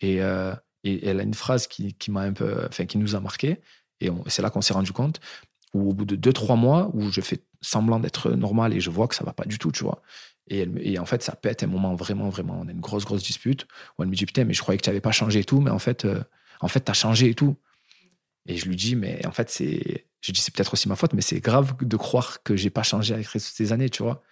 [0.00, 3.14] Et, euh, et elle a une phrase qui, qui m'a un peu, enfin, qui nous
[3.14, 3.60] a marqué.
[4.00, 5.20] Et c'est là qu'on s'est rendu compte
[5.74, 8.90] où au bout de deux, trois mois, où je fais semblant d'être normal et je
[8.90, 10.02] vois que ça va pas du tout, tu vois.
[10.48, 12.60] Et, en fait, ça pète un moment vraiment, vraiment.
[12.60, 13.66] On a une grosse, grosse dispute
[13.96, 15.60] où elle me dit Putain, mais je croyais que tu n'avais pas changé et tout,
[15.60, 16.22] mais en fait, euh,
[16.60, 17.56] en fait, tu as changé et tout.
[18.46, 20.06] Et je lui dis Mais en fait, c'est.
[20.20, 22.82] Je dis C'est peut-être aussi ma faute, mais c'est grave de croire que j'ai pas
[22.82, 24.22] changé avec ces années, tu vois.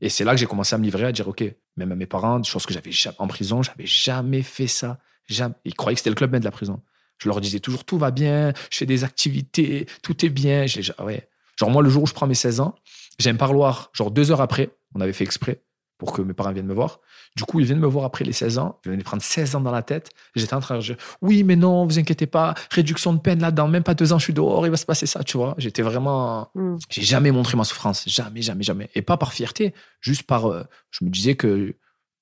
[0.00, 1.42] Et c'est là que j'ai commencé à me livrer, à dire Ok,
[1.76, 4.98] même à mes parents, des choses que j'avais en prison, j'avais jamais fait ça.
[5.28, 5.54] Jamais.
[5.64, 6.82] Ils croyaient que c'était le club med de la prison.
[7.18, 10.66] Je leur disais toujours Tout va bien, je fais des activités, tout est bien.
[10.66, 11.28] J'ai- ouais.
[11.58, 12.74] Genre, moi, le jour où je prends mes 16 ans,
[13.18, 15.62] j'ai un parloir, genre deux heures après, on avait fait exprès
[15.98, 17.00] pour que mes parents viennent me voir.
[17.36, 18.78] Du coup, ils viennent me voir après les 16 ans.
[18.84, 20.10] Ils viennent me prendre 16 ans dans la tête.
[20.34, 23.66] J'étais en train de dire Oui, mais non, vous inquiétez pas, réduction de peine là-dedans,
[23.68, 25.54] même pas deux ans, je suis dehors, il va se passer ça, tu vois.
[25.56, 26.50] J'étais vraiment.
[26.54, 26.76] Mm.
[26.90, 28.04] J'ai jamais montré ma souffrance.
[28.06, 28.90] Jamais, jamais, jamais.
[28.94, 30.50] Et pas par fierté, juste par.
[30.52, 31.74] euh, je me disais que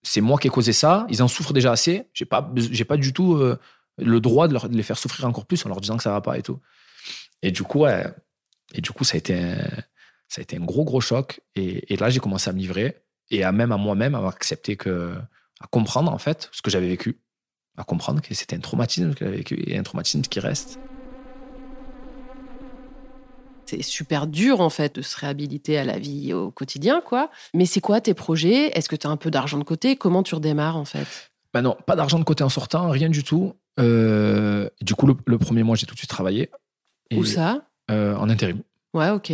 [0.05, 1.05] c'est moi qui ai causé ça.
[1.11, 2.05] Ils en souffrent déjà assez.
[2.13, 3.59] J'ai pas, j'ai pas du tout euh,
[3.99, 6.13] le droit de, leur- de les faire souffrir encore plus en leur disant que ça
[6.13, 6.61] va pas et tout.
[7.43, 8.07] Et du coup, ouais,
[8.73, 9.57] et du coup, ça a été un,
[10.35, 11.41] ça a été un gros, gros choc.
[11.55, 12.97] Et, et là, j'ai commencé à me livrer
[13.31, 15.15] et à même à moi-même à accepter que,
[15.61, 17.21] à comprendre en fait ce que j'avais vécu,
[17.77, 20.81] à comprendre que c'était un traumatisme que j'avais vécu et un traumatisme qui reste.
[23.67, 27.31] C'est super dur, en fait, de se réhabiliter à la vie au quotidien, quoi.
[27.55, 28.77] Mais c'est quoi tes projets?
[28.77, 29.95] Est-ce que tu as un peu d'argent de côté?
[29.95, 31.31] Comment tu redémarres, en fait?
[31.55, 33.55] Ben non, pas d'argent de côté en sortant, rien du tout.
[33.79, 36.51] Euh, du coup, le, le premier mois, j'ai tout de suite travaillé.
[37.11, 37.69] Et, Où ça?
[37.93, 38.63] euh, En intérim.
[38.93, 39.33] Ouais, ok.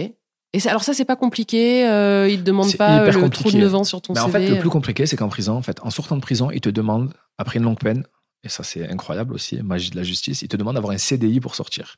[0.52, 3.30] Et ça- alors ça, c'est pas compliqué euh, Ils te demandent pas le compliqué.
[3.44, 5.28] trou de 9 ans sur ton Ben, en CV fait, le plus compliqué, c'est qu'en
[5.28, 8.04] prison, en fait, en sortant de prison, ils te demandent, après une longue peine,
[8.42, 11.38] et ça c'est incroyable aussi, magie de la justice, ils te demandent d'avoir un CDI
[11.40, 11.96] pour sortir,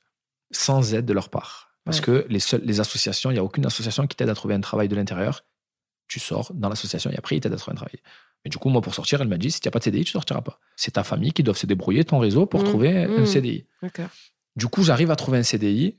[0.51, 1.71] sans aide de leur part.
[1.85, 2.05] Parce Ouais.
[2.05, 4.61] que les, seules, les associations, il n'y a aucune association qui t'aide à trouver un
[4.61, 5.45] travail de l'intérieur.
[6.09, 7.99] Tu sors dans l'association et après, ils t'aident à trouver un travail.
[8.45, 10.05] Mais du coup, moi, pour sortir, elle m'a dit, si tu n'as pas de CDI,
[10.05, 10.61] tu sortiras pas.
[10.77, 13.27] C'est ta famille qui doit se débrouiller, ton réseau, pour Mmh, trouver un mmh.
[13.27, 13.65] CDI.
[13.83, 14.09] D'accord.
[14.57, 15.97] Du coup, j'arrive à trouver un CDI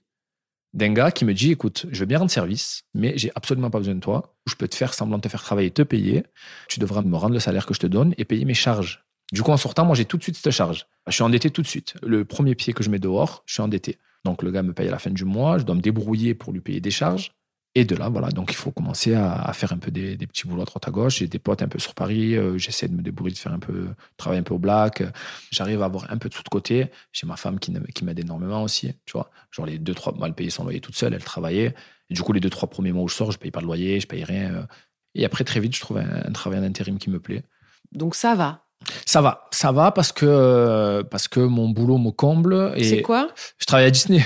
[0.73, 3.79] d'un gars qui me dit écoute, je veux bien rendre service, mais j'ai absolument pas
[3.79, 4.35] besoin de toi.
[4.47, 6.23] Je peux te faire semblant de te faire travailler, te payer.
[6.67, 9.05] Tu devras me rendre le salaire que je te donne et payer mes charges.
[9.31, 10.87] Du coup, en sortant, moi, j'ai tout de suite cette charge.
[11.07, 11.95] Je suis endetté tout de suite.
[12.03, 13.97] Le premier pied que je mets dehors, je suis endetté.
[14.25, 15.57] Donc, le gars me paye à la fin du mois.
[15.57, 17.33] Je dois me débrouiller pour lui payer des charges.
[17.75, 18.29] Et de là, voilà.
[18.29, 20.87] Donc, il faut commencer à, à faire un peu des, des petits boulots à droite
[20.87, 21.17] à gauche.
[21.17, 22.35] J'ai des potes un peu sur Paris.
[22.35, 25.01] euh, J'essaie de me débrouiller, de faire un peu, travailler un peu au black.
[25.51, 26.91] J'arrive à avoir un peu de sous de côté.
[27.11, 28.93] J'ai ma femme qui, qui m'aide énormément aussi.
[29.05, 31.15] Tu vois, genre les deux, trois mois, elle payait son loyer toute seule.
[31.15, 31.73] Elle travaillait.
[32.11, 33.65] Et du coup, les deux, trois premiers mois où je sors, je paye pas de
[33.65, 34.53] loyer, je paye rien.
[34.53, 34.63] euh.
[35.15, 37.43] Et après, très vite, je trouve un, un travail en intérim qui me plaît.
[37.91, 38.65] Donc ça va.
[39.05, 42.73] Ça va, ça va parce que, euh, parce que mon boulot me comble.
[42.83, 43.29] C'est quoi?
[43.57, 44.23] Je travaille à Disney.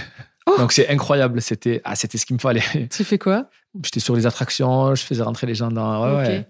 [0.62, 1.42] Donc c'est incroyable.
[1.42, 2.64] C'était ah, c'était ce qu'il me fallait.
[2.92, 3.50] Tu fais quoi?
[3.84, 6.04] J'étais sur les attractions, je faisais rentrer les gens dans.
[6.18, 6.48] Ouais, ouais.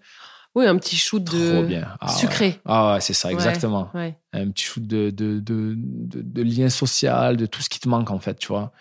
[0.55, 1.87] Oui, un petit shoot Trop de bien.
[1.99, 2.19] Ah, ouais.
[2.19, 2.59] sucré.
[2.65, 3.91] Ah ouais, c'est ça, exactement.
[4.33, 7.87] Un petit shoot de, de, de, de, de lien social, de tout ce qui te
[7.87, 8.71] manque en fait, tu vois.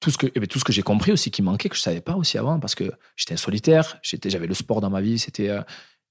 [0.00, 1.80] Tout ce que, eh ben, tout ce que j'ai compris aussi qui manquait, que je
[1.80, 5.00] savais pas aussi avant, parce que j'étais un solitaire, j'étais, j'avais le sport dans ma
[5.00, 5.48] vie, c'était.
[5.48, 5.62] euh,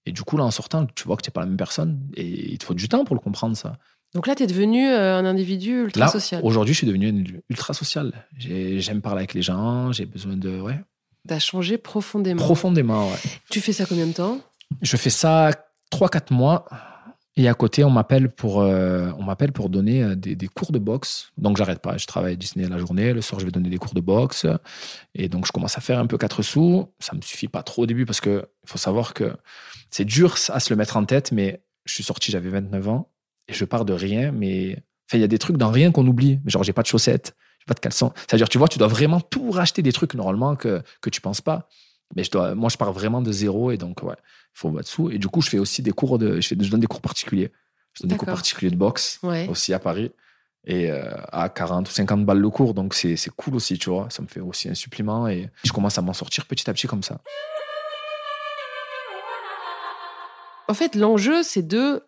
[0.05, 1.99] et du coup, là, en sortant, tu vois que tu n'es pas la même personne.
[2.15, 3.77] Et il te faut du temps pour le comprendre, ça.
[4.13, 6.41] Donc là, tu es devenu euh, un individu ultra Là, social.
[6.43, 8.25] aujourd'hui, je suis devenu ultra social.
[8.37, 10.59] J'ai- J'aime parler avec les gens, j'ai besoin de.
[10.59, 10.79] Ouais,
[11.27, 12.41] Tu as changé profondément.
[12.43, 13.17] profondément, ouais.
[13.49, 14.39] Tu fais ça combien de temps?
[14.81, 15.51] Je fais ça
[15.91, 16.65] 3-4 mois.
[17.37, 20.73] Et à côté, on m'appelle pour, euh, on m'appelle pour donner euh, des, des cours
[20.73, 21.31] de boxe.
[21.37, 21.97] Donc, j'arrête pas.
[21.97, 23.13] Je travaille à Disney la journée.
[23.13, 24.45] Le soir, je vais donner des cours de boxe.
[25.15, 26.89] Et donc, je commence à faire un peu 4 sous.
[26.99, 29.33] Ça me suffit pas trop au début parce que faut savoir que
[29.91, 31.31] c'est dur à se le mettre en tête.
[31.31, 33.09] Mais je suis sorti, j'avais 29 ans.
[33.51, 34.31] Et je pars de rien.
[34.31, 34.71] Mais
[35.07, 36.39] enfin, il y a des trucs dans rien qu'on oublie.
[36.45, 38.11] Genre, j'ai pas de chaussettes, j'ai pas de caleçons.
[38.15, 41.41] C'est-à-dire, tu vois, tu dois vraiment tout racheter des trucs normalement que, que tu penses
[41.41, 41.67] pas.
[42.15, 43.71] Mais je dois, moi, je pars vraiment de zéro.
[43.71, 45.09] Et donc, ouais, il faut battre dessous.
[45.11, 46.41] Et du coup, je fais aussi des cours de.
[46.41, 47.51] Je, fais, je donne des cours particuliers.
[47.93, 49.47] Je donne des cours particuliers de boxe Ouais.
[49.49, 50.11] aussi à Paris.
[50.65, 52.73] Et euh, à 40 ou 50 balles le cours.
[52.73, 54.07] Donc, c'est cool aussi, tu vois.
[54.09, 55.27] Ça me fait aussi un supplément.
[55.27, 57.19] Et je commence à m'en sortir petit à petit comme ça.
[60.67, 62.03] En fait, l'enjeu, c'est de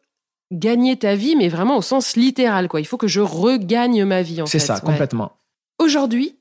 [0.53, 2.67] gagner ta vie, mais vraiment au sens littéral.
[2.67, 2.79] Quoi.
[2.79, 4.41] Il faut que je regagne ma vie.
[4.41, 4.81] en C'est ça, Ouais.
[4.81, 5.33] complètement.
[5.79, 6.37] Aujourd'hui,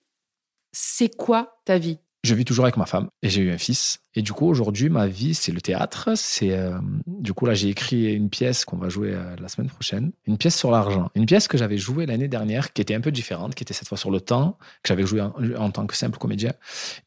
[0.73, 1.99] c'est quoi ta vie?
[2.25, 3.99] Je vis toujours avec ma femme et j'ai eu un fils.
[4.15, 6.11] Et du coup, aujourd'hui, ma vie, c'est le théâtre.
[6.15, 9.69] C'est euh, du coup là, j'ai écrit une pièce qu'on va jouer euh, la semaine
[9.69, 13.01] prochaine, une pièce sur l'argent, une pièce que j'avais jouée l'année dernière, qui était un
[13.01, 15.85] peu différente, qui était cette fois sur le temps, que j'avais joué en, en tant
[15.89, 16.53] que simple comédien.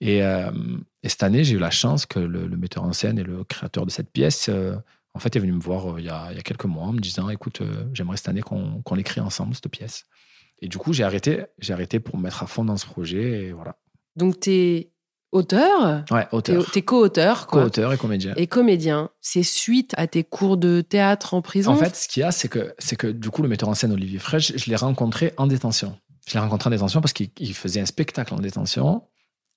[0.01, 0.51] Et, euh,
[1.01, 3.45] et cette année, j'ai eu la chance que le, le metteur en scène et le
[3.45, 4.49] créateur de cette pièce,
[5.15, 6.65] En fait, il est venu me voir euh, il, y a, il y a quelques
[6.65, 10.03] mois en me disant Écoute, euh, j'aimerais cette année qu'on qu'on l'écrit ensemble, cette pièce.
[10.61, 13.45] Et du coup, j'ai arrêté, j'ai arrêté pour me mettre à fond dans ce projet.
[13.47, 13.77] Et voilà.
[14.15, 14.91] Donc, t'es
[15.31, 17.61] auteur, Ouais, t'es auteur, t'es co-auteur, quoi.
[17.63, 18.33] co-auteur et comédien.
[18.37, 19.09] Et comédien.
[19.19, 21.71] C'est suite à tes cours de théâtre en prison?
[21.71, 23.73] En fait, ce qu'il y a, c'est que, c'est que du coup, le metteur en
[23.73, 25.97] scène Olivier Fraîche, je l'ai rencontré en détention.
[26.27, 29.03] Je l'ai rencontré en détention parce qu'il il faisait un spectacle en détention.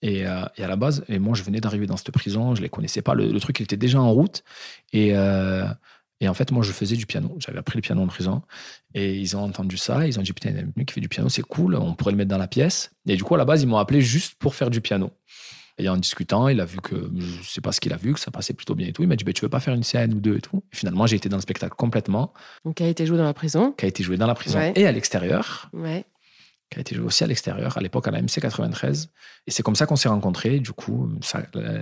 [0.02, 2.62] Et, euh, et à la base, et moi, je venais d'arriver dans cette prison, je
[2.62, 3.14] les connaissais pas.
[3.14, 4.44] Le, le truc, il était déjà en route.
[4.92, 5.66] Et, euh,
[6.20, 7.34] et en fait, moi, je faisais du piano.
[7.38, 8.42] J'avais appris le piano en prison.
[8.94, 10.06] Et ils ont entendu ça.
[10.06, 11.74] Ils ont dit, putain, il y a un mec qui fait du piano, c'est cool,
[11.74, 12.90] on pourrait le mettre dans la pièce.
[13.06, 15.10] Et du coup, à la base, ils m'ont appelé juste pour faire du piano.
[15.80, 18.18] Et en discutant, il a vu que, je sais pas ce qu'il a vu, que
[18.18, 19.02] ça passait plutôt bien et tout.
[19.04, 20.64] Il m'a dit, bah, tu veux pas faire une scène ou deux et tout?
[20.72, 22.32] Et finalement, j'ai été dans le spectacle complètement,
[22.64, 23.72] Donc, qui a été joué dans la prison.
[23.78, 24.72] qui a été joué dans la prison Ouais.
[24.74, 26.04] et à l'extérieur, Ouais.
[26.70, 29.10] Qui a été joué aussi à l'extérieur, à l'époque à la MC 93.
[29.46, 30.56] Et c'est comme ça qu'on s'est rencontrés.
[30.56, 31.08] Et Du coup,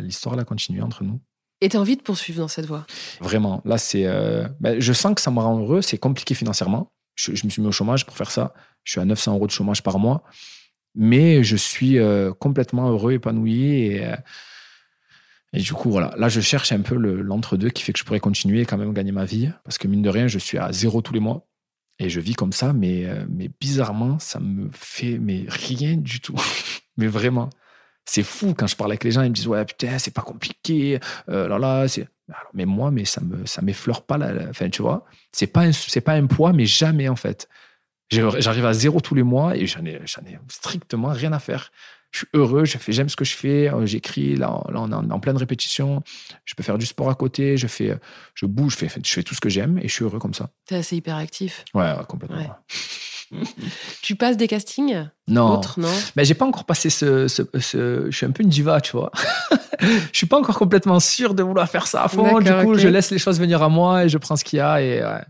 [0.03, 1.21] l'histoire, a continué entre nous.
[1.61, 2.87] Et t'as envie de poursuivre dans cette voie?
[3.21, 3.63] Vraiment.
[3.65, 4.07] Là, c'est.
[4.07, 5.83] euh, ben, je sens que ça me rend heureux.
[5.83, 6.93] C'est compliqué financièrement.
[7.15, 8.53] Je, je me suis mis au chômage pour faire ça.
[8.85, 10.23] Je suis à 900 euros de chômage par mois.
[10.95, 13.65] Mais je suis euh, complètement heureux, épanoui.
[13.87, 14.17] Et, euh,
[15.53, 16.13] et du coup, voilà.
[16.19, 18.77] Là, je cherche un peu le- l'entre-deux qui fait que je pourrais continuer et quand
[18.77, 19.51] même gagner ma vie.
[19.65, 21.47] Parce que mine de rien, je suis à zéro tous les mois.
[21.99, 22.73] Et je vis comme ça.
[22.73, 26.37] Mais, euh, mais bizarrement, ça me fait mais rien du tout.
[26.97, 27.51] mais vraiment.
[28.05, 30.23] C'est fou quand je parle avec les gens, ils me disent ouais putain c'est pas
[30.23, 31.89] compliqué, euh, là
[32.29, 35.05] alors, mais moi, mais ça me, ça m'effleure pas la, enfin, tu vois.
[35.33, 37.49] C'est pas c'est pas un poids, mais jamais, en fait.
[38.11, 41.73] J'arrive à zéro tous les mois et j'en ai, ai strictement rien à faire.
[42.17, 45.21] Je suis heureux, j'aime ce que je fais, euh, j'écris, là, là, on est en,
[45.21, 46.03] pleine répétition,
[46.47, 47.95] je peux faire du sport à côté, je fais,
[48.35, 50.33] je bouge, je fais, je fais tout ce que j'aime et je suis heureux comme
[50.33, 50.49] ça.
[50.67, 51.63] T'es assez hyperactif.
[51.75, 52.39] Ouais, ouais, complètement.
[52.39, 52.49] Ouais.
[54.03, 55.59] Tu passes des castings Non.
[55.59, 55.93] Autres, non?
[56.15, 58.93] Mais j'ai pas encore passé ce, ce, ce- Je suis un peu une diva, tu
[58.93, 59.11] vois.
[59.81, 62.39] je suis pas encore complètement sûr de vouloir faire ça à fond.
[62.39, 64.61] Du coup, je laisse les choses venir à moi et je prends ce qu'il y
[64.61, 64.81] a.
[64.81, 65.25] Et ouais.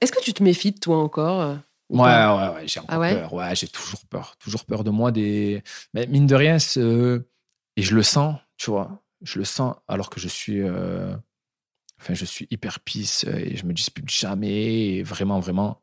[0.00, 1.40] Est-ce que tu te méfies de toi encore?
[1.40, 1.54] euh,
[1.90, 3.32] Ouais, ouais, ouais, j'ai encore Ah ouais peur.
[3.32, 4.36] Ouais, j'ai toujours peur.
[4.38, 5.10] Toujours peur de moi.
[5.10, 5.62] Des...
[5.94, 9.02] Mais mine de rien, et je le sens, tu vois.
[9.22, 10.60] Je le sens alors que je suis.
[10.62, 11.14] euh,
[12.00, 14.96] Enfin, je suis hyper pisse et je me dispute jamais.
[14.98, 15.82] Et vraiment, vraiment.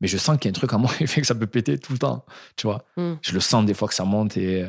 [0.00, 1.46] Mais je sens qu'il y a un truc en moi qui fait que ça peut
[1.46, 2.24] péter tout le temps,
[2.56, 2.84] tu vois.
[2.96, 3.14] Hmm.
[3.22, 4.66] Je le sens des fois que ça monte et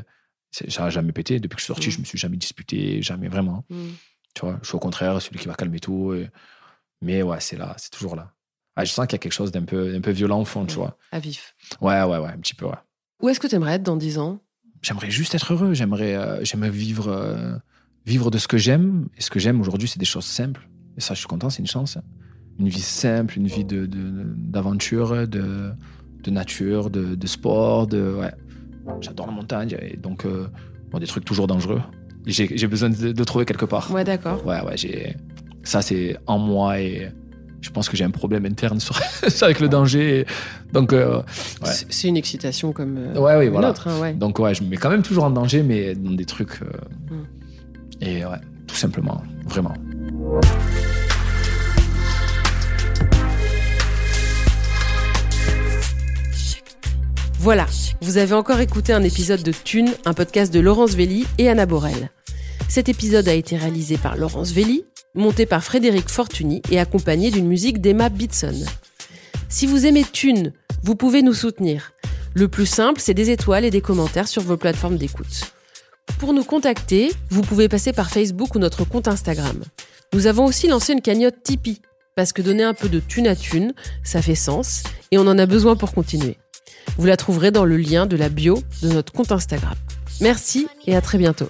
[0.51, 1.39] c'est- ça n'a jamais pété.
[1.39, 1.91] Depuis que je suis sorti, Hmm.
[1.91, 3.65] je me suis jamais disputé, jamais vraiment.
[3.69, 3.89] Hmm.
[4.35, 6.13] Tu vois, je suis au contraire celui qui va calmer tout.
[6.13, 6.29] et-
[7.01, 8.31] Mais ouais, c'est là, c'est toujours là.
[8.75, 10.65] Ah, je sens qu'il y a quelque chose d'un peu, d'un peu violent au fond,
[10.65, 10.97] tu vois.
[11.11, 11.55] À vif.
[11.81, 12.73] Ouais, ouais, ouais, un petit peu, ouais.
[13.21, 14.39] Où est-ce que tu aimerais être dans 10 ans?
[14.81, 15.73] J'aimerais juste être heureux.
[15.73, 17.55] J'aimerais, euh, j'aimerais vivre, euh,
[18.05, 19.07] vivre de ce que j'aime.
[19.17, 20.67] Et ce que j'aime aujourd'hui, c'est des choses simples.
[20.97, 21.97] Et ça, je suis content, c'est une chance.
[22.59, 25.71] Une vie simple, une vie de, de- d'aventure, de,
[26.23, 27.87] de nature, de, de sport.
[27.87, 28.33] De, ouais.
[29.01, 29.75] J'adore la montagne.
[29.81, 30.47] Et donc, euh,
[30.91, 31.81] bon, des trucs toujours dangereux.
[32.27, 33.89] J'ai besoin de, de trouver quelque part.
[33.91, 34.45] Ouais, d'accord.
[34.45, 35.15] Ouais, ouais, j'ai.
[35.63, 37.09] Ça, c'est en moi et
[37.65, 38.95] je pense que j'ai un problème interne sur...
[39.41, 40.25] avec le danger.
[40.71, 41.23] Donc, euh, Ouais.
[41.71, 43.71] C'est c'est une excitation comme euh, Ouais, oui, une voilà.
[43.71, 43.87] autre.
[43.87, 44.13] hein, ouais.
[44.13, 46.61] donc, ouais, je me mets quand même toujours en danger, mais dans des trucs.
[46.61, 46.67] euh,
[47.09, 47.23] Mm.
[48.01, 49.73] Et ouais, tout simplement, vraiment.
[57.39, 57.65] Voilà,
[58.01, 61.65] vous avez encore écouté un épisode de Thune, un podcast de Laurence Velli et Anna
[61.65, 62.09] Borel.
[62.67, 64.85] Cet épisode a été réalisé par Laurence Velli,
[65.15, 68.65] monté par Frédéric Fortuny et accompagné d'une musique d'Emma Bitson.
[69.49, 70.53] Si vous aimez Thune,
[70.83, 71.93] vous pouvez nous soutenir.
[72.33, 75.53] Le plus simple, c'est des étoiles et des commentaires sur vos plateformes d'écoute.
[76.19, 79.63] Pour nous contacter, vous pouvez passer par Facebook ou notre compte Instagram.
[80.13, 81.81] Nous avons aussi lancé une cagnotte Tipeee,
[82.15, 85.37] parce que donner un peu de thune à thune, ça fait sens, et on en
[85.37, 86.37] a besoin pour continuer.
[86.97, 89.75] Vous la trouverez dans le lien de la bio de notre compte Instagram.
[90.21, 91.49] Merci et à très bientôt.